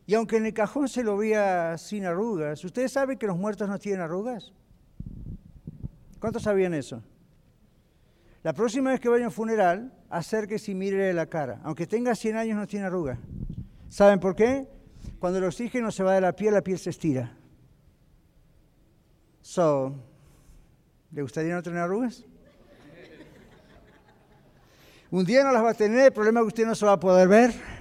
Y 0.07 0.15
aunque 0.15 0.37
en 0.37 0.47
el 0.47 0.55
cajón 0.55 0.89
se 0.89 1.03
lo 1.03 1.17
vea 1.17 1.77
sin 1.79 2.05
arrugas, 2.05 2.65
¿ustedes 2.65 2.93
saben 2.93 3.19
que 3.19 3.27
los 3.27 3.37
muertos 3.37 3.69
no 3.69 3.79
tienen 3.79 4.01
arrugas? 4.01 4.53
¿Cuántos 6.21 6.45
sabían 6.45 6.75
eso? 6.75 7.03
La 8.45 8.53
próxima 8.53 8.91
vez 8.91 9.01
que 9.01 9.09
vaya 9.09 9.25
a 9.25 9.29
un 9.29 9.35
funeral, 9.35 9.93
acérquese 10.09 10.71
y 10.71 10.75
mire 10.77 11.13
la 11.13 11.27
cara. 11.27 11.61
Aunque 11.65 11.89
tenga 11.89 12.15
100 12.15 12.37
años, 12.37 12.57
no 12.57 12.67
tiene 12.69 12.87
arrugas. 12.87 13.19
¿Saben 13.89 14.21
por 14.21 14.37
qué? 14.37 14.69
Cuando 15.19 15.41
el 15.41 15.45
oxígeno 15.45 15.91
se 15.91 16.05
va 16.05 16.15
de 16.15 16.21
la 16.21 16.33
piel, 16.35 16.55
la 16.55 16.63
piel 16.63 16.79
se 16.79 16.91
estira. 16.91 17.37
So, 19.41 19.95
¿le 21.11 21.23
gustaría 21.23 21.55
no 21.55 21.63
tener 21.63 21.81
arrugas? 21.81 22.25
Un 25.11 25.25
día 25.25 25.43
no 25.43 25.53
las 25.53 25.65
va 25.65 25.71
a 25.71 25.75
tener, 25.75 26.07
el 26.07 26.13
problema 26.13 26.41
es 26.41 26.45
que 26.45 26.49
usted 26.49 26.67
no 26.67 26.75
se 26.77 26.87
va 26.87 26.93
a 26.93 27.01
poder 27.01 27.27
ver. 27.27 27.76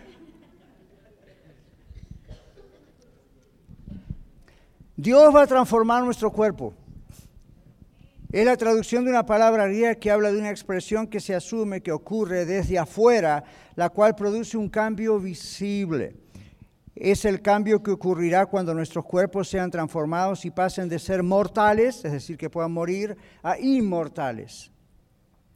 Dios 4.98 5.36
va 5.36 5.44
a 5.44 5.48
transformar 5.48 6.04
nuestro 6.04 6.32
cuerpo. 6.32 6.74
Es 8.32 8.46
la 8.46 8.58
traducción 8.58 9.06
de 9.06 9.12
una 9.12 9.26
palabra 9.26 9.68
griega 9.68 9.96
que 9.96 10.12
habla 10.12 10.32
de 10.32 10.40
una 10.40 10.50
expresión 10.50 11.08
que 11.08 11.20
se 11.20 11.36
asume 11.36 11.82
que 11.82 11.92
ocurre 11.92 12.46
desde 12.46 12.78
afuera, 12.78 13.44
la 13.76 13.90
cual 13.90 14.16
produce 14.16 14.58
un 14.58 14.70
cambio 14.70 15.20
visible. 15.20 16.16
Es 16.96 17.26
el 17.26 17.42
cambio 17.42 17.84
que 17.84 17.92
ocurrirá 17.92 18.46
cuando 18.46 18.74
nuestros 18.74 19.06
cuerpos 19.06 19.50
sean 19.50 19.70
transformados 19.70 20.46
y 20.46 20.52
pasen 20.52 20.88
de 20.88 21.00
ser 21.00 21.24
mortales, 21.24 22.04
es 22.06 22.12
decir, 22.12 22.38
que 22.38 22.50
puedan 22.50 22.72
morir, 22.72 23.18
a 23.44 23.60
inmortales. 23.60 24.72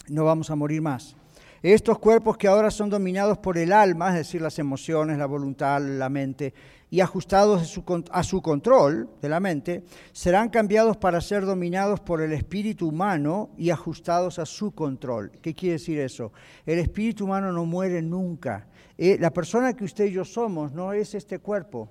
No 0.09 0.25
vamos 0.25 0.49
a 0.49 0.55
morir 0.55 0.81
más. 0.81 1.15
Estos 1.61 1.99
cuerpos 1.99 2.37
que 2.37 2.47
ahora 2.47 2.71
son 2.71 2.89
dominados 2.89 3.37
por 3.37 3.57
el 3.57 3.73
alma, 3.73 4.09
es 4.09 4.15
decir, 4.15 4.41
las 4.41 4.59
emociones, 4.59 5.17
la 5.17 5.25
voluntad, 5.25 5.81
la 5.81 6.07
mente, 6.07 6.53
y 6.91 7.01
ajustados 7.01 7.79
a 8.11 8.23
su 8.23 8.41
control 8.41 9.09
de 9.21 9.29
la 9.29 9.39
mente, 9.39 9.83
serán 10.11 10.49
cambiados 10.49 10.97
para 10.97 11.21
ser 11.21 11.45
dominados 11.45 11.99
por 11.99 12.21
el 12.21 12.33
espíritu 12.33 12.87
humano 12.87 13.51
y 13.57 13.69
ajustados 13.69 14.39
a 14.39 14.45
su 14.45 14.71
control. 14.71 15.31
¿Qué 15.41 15.53
quiere 15.53 15.73
decir 15.73 15.99
eso? 15.99 16.31
El 16.65 16.79
espíritu 16.79 17.25
humano 17.25 17.51
no 17.51 17.65
muere 17.65 18.01
nunca. 18.01 18.67
Eh, 18.97 19.17
la 19.19 19.31
persona 19.31 19.73
que 19.73 19.85
usted 19.85 20.05
y 20.05 20.13
yo 20.13 20.25
somos 20.25 20.71
no 20.71 20.91
es 20.93 21.13
este 21.13 21.39
cuerpo. 21.39 21.89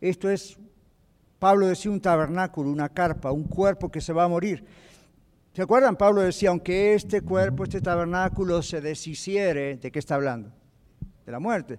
Esto 0.00 0.28
es, 0.28 0.58
Pablo 1.38 1.68
decía, 1.68 1.92
un 1.92 2.00
tabernáculo, 2.00 2.70
una 2.70 2.88
carpa, 2.88 3.30
un 3.30 3.44
cuerpo 3.44 3.90
que 3.90 4.00
se 4.00 4.12
va 4.12 4.24
a 4.24 4.28
morir. 4.28 4.64
¿Se 5.52 5.62
acuerdan? 5.62 5.96
Pablo 5.96 6.22
decía, 6.22 6.50
aunque 6.50 6.94
este 6.94 7.22
cuerpo, 7.22 7.64
este 7.64 7.80
tabernáculo 7.80 8.62
se 8.62 8.80
deshiciere, 8.80 9.76
¿de 9.76 9.90
qué 9.92 9.98
está 9.98 10.16
hablando? 10.16 10.52
De 11.24 11.32
la 11.32 11.38
muerte. 11.38 11.78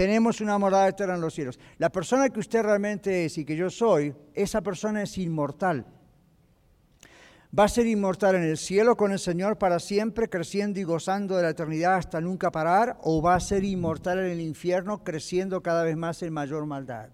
Tenemos 0.00 0.40
una 0.40 0.56
morada 0.56 0.88
eterna 0.88 1.16
en 1.16 1.20
los 1.20 1.34
cielos. 1.34 1.58
La 1.76 1.92
persona 1.92 2.30
que 2.30 2.40
usted 2.40 2.62
realmente 2.62 3.26
es 3.26 3.36
y 3.36 3.44
que 3.44 3.54
yo 3.54 3.68
soy, 3.68 4.14
esa 4.32 4.62
persona 4.62 5.02
es 5.02 5.18
inmortal. 5.18 5.84
Va 7.52 7.64
a 7.64 7.68
ser 7.68 7.86
inmortal 7.86 8.36
en 8.36 8.44
el 8.44 8.56
cielo 8.56 8.96
con 8.96 9.12
el 9.12 9.18
Señor 9.18 9.58
para 9.58 9.78
siempre, 9.78 10.30
creciendo 10.30 10.80
y 10.80 10.84
gozando 10.84 11.36
de 11.36 11.42
la 11.42 11.50
eternidad 11.50 11.96
hasta 11.96 12.18
nunca 12.18 12.50
parar, 12.50 12.96
o 13.02 13.20
va 13.20 13.34
a 13.34 13.40
ser 13.40 13.62
inmortal 13.62 14.20
en 14.20 14.30
el 14.30 14.40
infierno, 14.40 15.04
creciendo 15.04 15.62
cada 15.62 15.84
vez 15.84 15.98
más 15.98 16.22
en 16.22 16.32
mayor 16.32 16.64
maldad, 16.64 17.10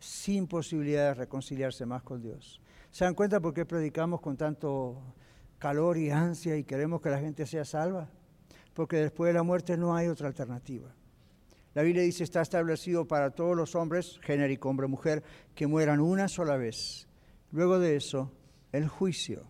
sin 0.00 0.48
posibilidad 0.48 1.10
de 1.10 1.14
reconciliarse 1.14 1.86
más 1.86 2.02
con 2.02 2.22
Dios. 2.22 2.60
¿Se 2.90 3.04
dan 3.04 3.14
cuenta 3.14 3.38
por 3.38 3.54
qué 3.54 3.64
predicamos 3.64 4.20
con 4.20 4.36
tanto 4.36 5.00
calor 5.60 5.96
y 5.96 6.10
ansia 6.10 6.56
y 6.56 6.64
queremos 6.64 7.00
que 7.00 7.10
la 7.10 7.20
gente 7.20 7.46
sea 7.46 7.64
salva? 7.64 8.10
Porque 8.74 8.96
después 8.96 9.28
de 9.28 9.34
la 9.34 9.44
muerte 9.44 9.76
no 9.76 9.94
hay 9.94 10.08
otra 10.08 10.26
alternativa. 10.26 10.92
La 11.76 11.82
Biblia 11.82 12.04
dice, 12.04 12.24
está 12.24 12.40
establecido 12.40 13.06
para 13.06 13.32
todos 13.32 13.54
los 13.54 13.74
hombres, 13.74 14.18
genérico, 14.22 14.70
hombre, 14.70 14.86
mujer, 14.86 15.22
que 15.54 15.66
mueran 15.66 16.00
una 16.00 16.26
sola 16.26 16.56
vez. 16.56 17.06
Luego 17.52 17.78
de 17.78 17.96
eso, 17.96 18.32
el 18.72 18.88
juicio. 18.88 19.42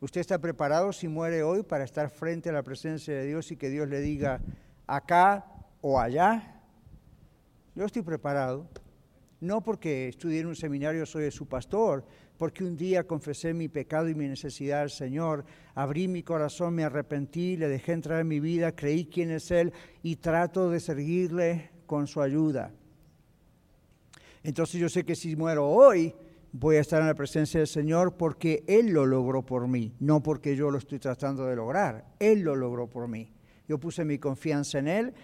¿Usted 0.00 0.22
está 0.22 0.40
preparado 0.40 0.92
si 0.92 1.06
muere 1.06 1.44
hoy 1.44 1.62
para 1.62 1.84
estar 1.84 2.10
frente 2.10 2.48
a 2.48 2.52
la 2.52 2.64
presencia 2.64 3.14
de 3.14 3.26
Dios 3.26 3.52
y 3.52 3.56
que 3.56 3.70
Dios 3.70 3.88
le 3.88 4.00
diga 4.00 4.40
acá 4.88 5.46
o 5.80 6.00
allá? 6.00 6.62
Yo 7.76 7.84
estoy 7.84 8.02
preparado, 8.02 8.68
no 9.40 9.62
porque 9.62 10.08
estudié 10.08 10.40
en 10.40 10.46
un 10.46 10.56
seminario 10.56 11.06
soy 11.06 11.30
su 11.30 11.46
pastor, 11.46 12.04
porque 12.36 12.64
un 12.64 12.76
día 12.76 13.04
confesé 13.04 13.52
mi 13.52 13.68
pecado 13.68 14.08
y 14.08 14.14
mi 14.14 14.28
necesidad 14.28 14.82
al 14.82 14.90
Señor, 14.90 15.44
abrí 15.74 16.08
mi 16.08 16.22
corazón, 16.22 16.74
me 16.74 16.84
arrepentí, 16.84 17.56
le 17.56 17.68
dejé 17.68 17.92
entrar 17.92 18.20
en 18.20 18.28
mi 18.28 18.40
vida, 18.40 18.74
creí 18.74 19.06
quién 19.06 19.30
es 19.30 19.50
Él 19.50 19.72
y 20.02 20.16
trato 20.16 20.70
de 20.70 20.80
seguirle 20.80 21.70
con 21.86 22.06
su 22.06 22.22
ayuda. 22.22 22.72
Entonces 24.42 24.80
yo 24.80 24.88
sé 24.88 25.04
que 25.04 25.16
si 25.16 25.36
muero 25.36 25.68
hoy, 25.68 26.14
voy 26.52 26.76
a 26.76 26.80
estar 26.80 27.00
en 27.00 27.08
la 27.08 27.14
presencia 27.14 27.60
del 27.60 27.66
Señor 27.66 28.16
porque 28.16 28.64
Él 28.66 28.90
lo 28.90 29.06
logró 29.06 29.44
por 29.44 29.68
mí, 29.68 29.94
no 30.00 30.22
porque 30.22 30.56
yo 30.56 30.70
lo 30.70 30.78
estoy 30.78 30.98
tratando 30.98 31.44
de 31.46 31.56
lograr. 31.56 32.06
Él 32.18 32.40
lo 32.40 32.56
logró 32.56 32.88
por 32.88 33.08
mí. 33.08 33.32
Yo 33.68 33.78
puse 33.78 34.04
mi 34.04 34.18
confianza 34.18 34.78
en 34.78 34.88
Él 34.88 35.14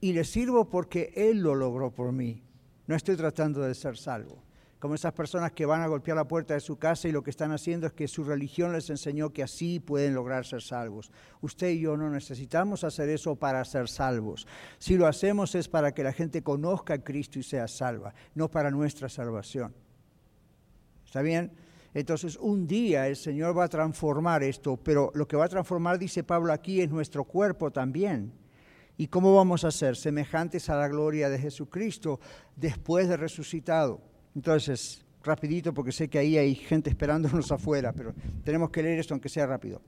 y 0.00 0.12
le 0.12 0.24
sirvo 0.24 0.68
porque 0.68 1.12
Él 1.16 1.40
lo 1.40 1.54
logró 1.54 1.90
por 1.90 2.12
mí. 2.12 2.42
No 2.86 2.94
estoy 2.94 3.16
tratando 3.16 3.60
de 3.62 3.74
ser 3.74 3.96
salvo 3.96 4.42
como 4.78 4.94
esas 4.94 5.12
personas 5.14 5.52
que 5.52 5.66
van 5.66 5.80
a 5.80 5.86
golpear 5.86 6.16
la 6.16 6.28
puerta 6.28 6.54
de 6.54 6.60
su 6.60 6.76
casa 6.76 7.08
y 7.08 7.12
lo 7.12 7.22
que 7.22 7.30
están 7.30 7.50
haciendo 7.52 7.86
es 7.86 7.92
que 7.92 8.08
su 8.08 8.24
religión 8.24 8.72
les 8.72 8.90
enseñó 8.90 9.32
que 9.32 9.42
así 9.42 9.80
pueden 9.80 10.14
lograr 10.14 10.44
ser 10.44 10.62
salvos. 10.62 11.10
Usted 11.40 11.70
y 11.70 11.80
yo 11.80 11.96
no 11.96 12.10
necesitamos 12.10 12.84
hacer 12.84 13.08
eso 13.08 13.36
para 13.36 13.64
ser 13.64 13.88
salvos. 13.88 14.46
Si 14.78 14.96
lo 14.96 15.06
hacemos 15.06 15.54
es 15.54 15.68
para 15.68 15.92
que 15.92 16.04
la 16.04 16.12
gente 16.12 16.42
conozca 16.42 16.94
a 16.94 17.02
Cristo 17.02 17.38
y 17.38 17.42
sea 17.42 17.68
salva, 17.68 18.14
no 18.34 18.50
para 18.50 18.70
nuestra 18.70 19.08
salvación. 19.08 19.74
¿Está 21.04 21.22
bien? 21.22 21.52
Entonces 21.94 22.36
un 22.36 22.66
día 22.66 23.08
el 23.08 23.16
Señor 23.16 23.56
va 23.56 23.64
a 23.64 23.68
transformar 23.68 24.42
esto, 24.42 24.76
pero 24.76 25.10
lo 25.14 25.26
que 25.26 25.36
va 25.36 25.46
a 25.46 25.48
transformar, 25.48 25.98
dice 25.98 26.22
Pablo 26.22 26.52
aquí, 26.52 26.82
es 26.82 26.90
nuestro 26.90 27.24
cuerpo 27.24 27.70
también. 27.70 28.32
¿Y 28.98 29.08
cómo 29.08 29.34
vamos 29.34 29.64
a 29.64 29.70
ser? 29.70 29.96
Semejantes 29.96 30.70
a 30.70 30.76
la 30.76 30.88
gloria 30.88 31.28
de 31.28 31.38
Jesucristo 31.38 32.18
después 32.54 33.08
de 33.08 33.16
resucitado. 33.16 34.00
Entonces, 34.34 35.04
rapidito, 35.22 35.74
porque 35.74 35.92
sé 35.92 36.08
que 36.08 36.18
ahí 36.18 36.38
hay 36.38 36.54
gente 36.54 36.88
esperándonos 36.88 37.52
afuera, 37.52 37.92
pero 37.92 38.14
tenemos 38.44 38.70
que 38.70 38.82
leer 38.82 39.00
esto 39.00 39.14
aunque 39.14 39.28
sea 39.28 39.46
rápido. 39.46 39.82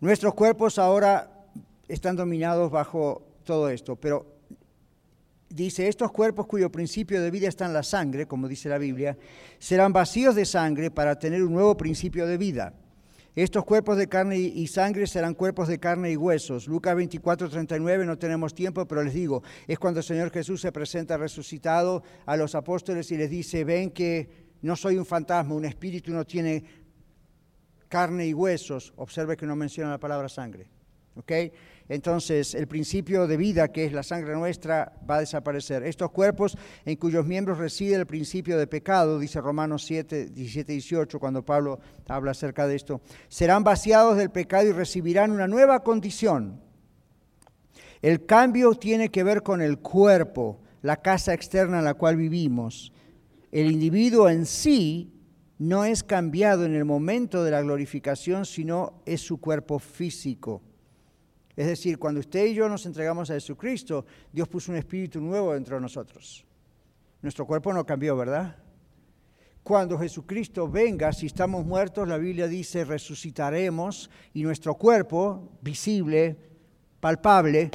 Nuestros 0.00 0.34
cuerpos 0.34 0.78
ahora 0.78 1.46
están 1.88 2.16
dominados 2.16 2.70
bajo 2.70 3.22
todo 3.44 3.70
esto, 3.70 3.96
pero 3.96 4.26
dice, 5.48 5.88
estos 5.88 6.12
cuerpos 6.12 6.46
cuyo 6.46 6.70
principio 6.70 7.22
de 7.22 7.30
vida 7.30 7.48
está 7.48 7.64
en 7.64 7.72
la 7.72 7.82
sangre, 7.82 8.26
como 8.26 8.46
dice 8.46 8.68
la 8.68 8.78
Biblia, 8.78 9.16
serán 9.58 9.92
vacíos 9.92 10.34
de 10.34 10.44
sangre 10.44 10.90
para 10.90 11.18
tener 11.18 11.42
un 11.42 11.54
nuevo 11.54 11.76
principio 11.76 12.26
de 12.26 12.36
vida. 12.36 12.74
Estos 13.38 13.64
cuerpos 13.64 13.96
de 13.96 14.08
carne 14.08 14.36
y 14.36 14.66
sangre 14.66 15.06
serán 15.06 15.32
cuerpos 15.32 15.68
de 15.68 15.78
carne 15.78 16.10
y 16.10 16.16
huesos. 16.16 16.66
Lucas 16.66 16.96
24, 16.96 17.48
39, 17.48 18.04
no 18.04 18.18
tenemos 18.18 18.52
tiempo, 18.52 18.84
pero 18.84 19.04
les 19.04 19.14
digo, 19.14 19.44
es 19.68 19.78
cuando 19.78 20.00
el 20.00 20.04
Señor 20.04 20.32
Jesús 20.32 20.60
se 20.60 20.72
presenta 20.72 21.16
resucitado 21.16 22.02
a 22.26 22.36
los 22.36 22.56
apóstoles 22.56 23.12
y 23.12 23.16
les 23.16 23.30
dice, 23.30 23.62
ven 23.62 23.92
que 23.92 24.28
no 24.62 24.74
soy 24.74 24.96
un 24.98 25.06
fantasma, 25.06 25.54
un 25.54 25.66
espíritu 25.66 26.10
no 26.10 26.26
tiene 26.26 26.64
carne 27.86 28.26
y 28.26 28.34
huesos. 28.34 28.92
Observe 28.96 29.36
que 29.36 29.46
no 29.46 29.54
menciona 29.54 29.90
la 29.90 30.00
palabra 30.00 30.28
sangre. 30.28 30.68
¿ok?, 31.14 31.32
entonces 31.88 32.54
el 32.54 32.66
principio 32.66 33.26
de 33.26 33.36
vida, 33.36 33.68
que 33.68 33.84
es 33.84 33.92
la 33.92 34.02
sangre 34.02 34.34
nuestra, 34.34 34.92
va 35.08 35.16
a 35.16 35.20
desaparecer. 35.20 35.82
Estos 35.82 36.10
cuerpos 36.10 36.56
en 36.84 36.96
cuyos 36.96 37.24
miembros 37.24 37.58
reside 37.58 37.96
el 37.96 38.06
principio 38.06 38.58
de 38.58 38.66
pecado, 38.66 39.18
dice 39.18 39.40
Romanos 39.40 39.84
7, 39.86 40.26
17 40.26 40.72
y 40.72 40.76
18, 40.76 41.18
cuando 41.18 41.44
Pablo 41.44 41.80
habla 42.06 42.32
acerca 42.32 42.66
de 42.66 42.76
esto, 42.76 43.00
serán 43.28 43.64
vaciados 43.64 44.16
del 44.16 44.30
pecado 44.30 44.68
y 44.68 44.72
recibirán 44.72 45.30
una 45.30 45.48
nueva 45.48 45.82
condición. 45.82 46.60
El 48.02 48.26
cambio 48.26 48.74
tiene 48.74 49.10
que 49.10 49.24
ver 49.24 49.42
con 49.42 49.60
el 49.60 49.78
cuerpo, 49.78 50.60
la 50.82 50.96
casa 50.96 51.32
externa 51.32 51.78
en 51.78 51.84
la 51.84 51.94
cual 51.94 52.16
vivimos. 52.16 52.92
El 53.50 53.70
individuo 53.72 54.28
en 54.28 54.44
sí 54.46 55.12
no 55.58 55.84
es 55.84 56.04
cambiado 56.04 56.64
en 56.64 56.74
el 56.74 56.84
momento 56.84 57.42
de 57.42 57.50
la 57.50 57.62
glorificación, 57.62 58.44
sino 58.44 59.02
es 59.06 59.20
su 59.20 59.40
cuerpo 59.40 59.78
físico. 59.78 60.62
Es 61.58 61.66
decir, 61.66 61.98
cuando 61.98 62.20
usted 62.20 62.46
y 62.46 62.54
yo 62.54 62.68
nos 62.68 62.86
entregamos 62.86 63.28
a 63.30 63.34
Jesucristo, 63.34 64.06
Dios 64.32 64.46
puso 64.46 64.70
un 64.70 64.78
espíritu 64.78 65.20
nuevo 65.20 65.54
dentro 65.54 65.74
de 65.74 65.82
nosotros. 65.82 66.46
Nuestro 67.20 67.48
cuerpo 67.48 67.72
no 67.72 67.84
cambió, 67.84 68.16
¿verdad? 68.16 68.54
Cuando 69.64 69.98
Jesucristo 69.98 70.68
venga, 70.68 71.12
si 71.12 71.26
estamos 71.26 71.66
muertos, 71.66 72.06
la 72.06 72.16
Biblia 72.16 72.46
dice, 72.46 72.84
resucitaremos 72.84 74.08
y 74.34 74.44
nuestro 74.44 74.76
cuerpo, 74.76 75.50
visible, 75.60 76.36
palpable, 77.00 77.72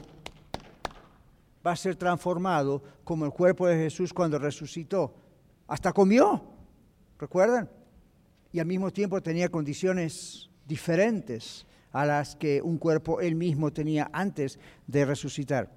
va 1.68 1.74
a 1.74 1.76
ser 1.76 1.98
transformado 1.98 2.82
como 3.04 3.26
el 3.26 3.32
cuerpo 3.32 3.68
de 3.68 3.76
Jesús 3.76 4.14
cuando 4.14 4.40
resucitó. 4.40 5.14
Hasta 5.68 5.92
comió, 5.92 6.42
¿recuerdan? 7.20 7.70
Y 8.54 8.62
al 8.62 8.66
mismo 8.66 8.92
tiempo 8.92 9.22
tenía 9.22 9.50
condiciones 9.50 10.50
diferentes 10.66 11.66
a 11.94 12.06
las 12.06 12.36
que 12.36 12.62
un 12.62 12.78
cuerpo 12.78 13.22
él 13.22 13.36
mismo 13.36 13.72
tenía 13.72 14.10
antes 14.12 14.60
de 14.88 15.06
resucitar. 15.06 15.70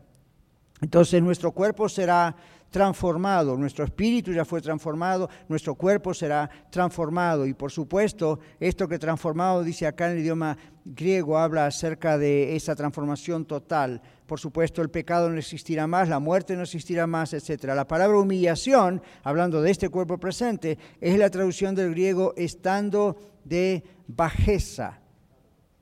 Entonces 0.81 1.23
nuestro 1.23 1.53
cuerpo 1.53 1.89
será 1.89 2.37
transformado, 2.71 3.57
nuestro 3.57 3.85
espíritu 3.85 4.33
ya 4.33 4.45
fue 4.45 4.61
transformado, 4.61 5.31
nuestro 5.49 5.75
cuerpo 5.75 6.13
será 6.13 6.51
transformado. 6.71 7.47
Y 7.47 7.55
por 7.55 7.71
supuesto, 7.71 8.41
esto 8.61 8.87
que 8.87 8.99
transformado 8.99 9.63
dice 9.63 9.87
acá 9.87 10.07
en 10.07 10.13
el 10.13 10.19
idioma 10.19 10.59
griego 10.85 11.39
habla 11.39 11.67
acerca 11.67 12.19
de 12.19 12.55
esa 12.55 12.75
transformación 12.75 13.47
total. 13.47 14.03
Por 14.27 14.39
supuesto, 14.39 14.83
el 14.83 14.91
pecado 14.91 15.31
no 15.31 15.39
existirá 15.39 15.87
más, 15.87 16.09
la 16.09 16.19
muerte 16.19 16.57
no 16.57 16.63
existirá 16.63 17.07
más, 17.07 17.33
etc. 17.33 17.65
La 17.75 17.87
palabra 17.87 18.19
humillación, 18.19 19.01
hablando 19.23 19.63
de 19.63 19.71
este 19.71 19.89
cuerpo 19.89 20.19
presente, 20.19 20.77
es 21.01 21.17
la 21.17 21.31
traducción 21.31 21.75
del 21.75 21.93
griego 21.93 22.35
estando 22.37 23.17
de 23.45 23.85
bajeza 24.09 25.01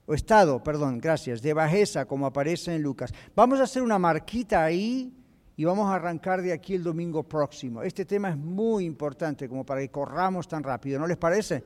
o 0.06 0.14
estado, 0.14 0.62
perdón, 0.62 0.98
gracias, 0.98 1.40
de 1.40 1.54
bajeza, 1.54 2.04
como 2.04 2.26
aparece 2.26 2.74
en 2.74 2.82
Lucas. 2.82 3.12
Vamos 3.34 3.60
a 3.60 3.64
hacer 3.64 3.82
una 3.82 3.98
marquita 3.98 4.62
ahí 4.62 5.12
y 5.56 5.64
vamos 5.64 5.90
a 5.90 5.94
arrancar 5.94 6.42
de 6.42 6.52
aquí 6.52 6.74
el 6.74 6.82
domingo 6.82 7.22
próximo. 7.22 7.82
Este 7.82 8.04
tema 8.04 8.30
es 8.30 8.36
muy 8.36 8.84
importante 8.84 9.48
como 9.48 9.64
para 9.64 9.80
que 9.80 9.90
corramos 9.90 10.46
tan 10.48 10.62
rápido, 10.62 10.98
¿no 10.98 11.06
les 11.06 11.16
parece? 11.16 11.64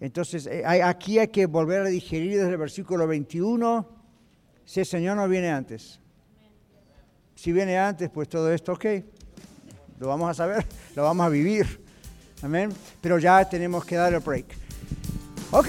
Entonces, 0.00 0.46
eh, 0.46 0.62
aquí 0.64 1.18
hay 1.18 1.28
que 1.28 1.46
volver 1.46 1.82
a 1.82 1.86
digerir 1.86 2.38
desde 2.38 2.50
el 2.50 2.58
versículo 2.58 3.06
21, 3.06 3.88
si 4.64 4.80
el 4.80 4.86
Señor 4.86 5.16
no 5.16 5.28
viene 5.28 5.50
antes. 5.50 6.00
Si 7.34 7.52
viene 7.52 7.78
antes, 7.78 8.08
pues 8.10 8.28
todo 8.28 8.52
esto, 8.52 8.72
ok, 8.72 8.84
lo 9.98 10.08
vamos 10.08 10.30
a 10.30 10.34
saber, 10.34 10.66
lo 10.96 11.02
vamos 11.02 11.26
a 11.26 11.28
vivir. 11.28 11.84
Amén. 12.42 12.70
Pero 13.00 13.18
ya 13.18 13.48
tenemos 13.48 13.84
que 13.84 13.96
dar 13.96 14.12
el 14.12 14.20
break. 14.20 14.46
Ok. 15.50 15.68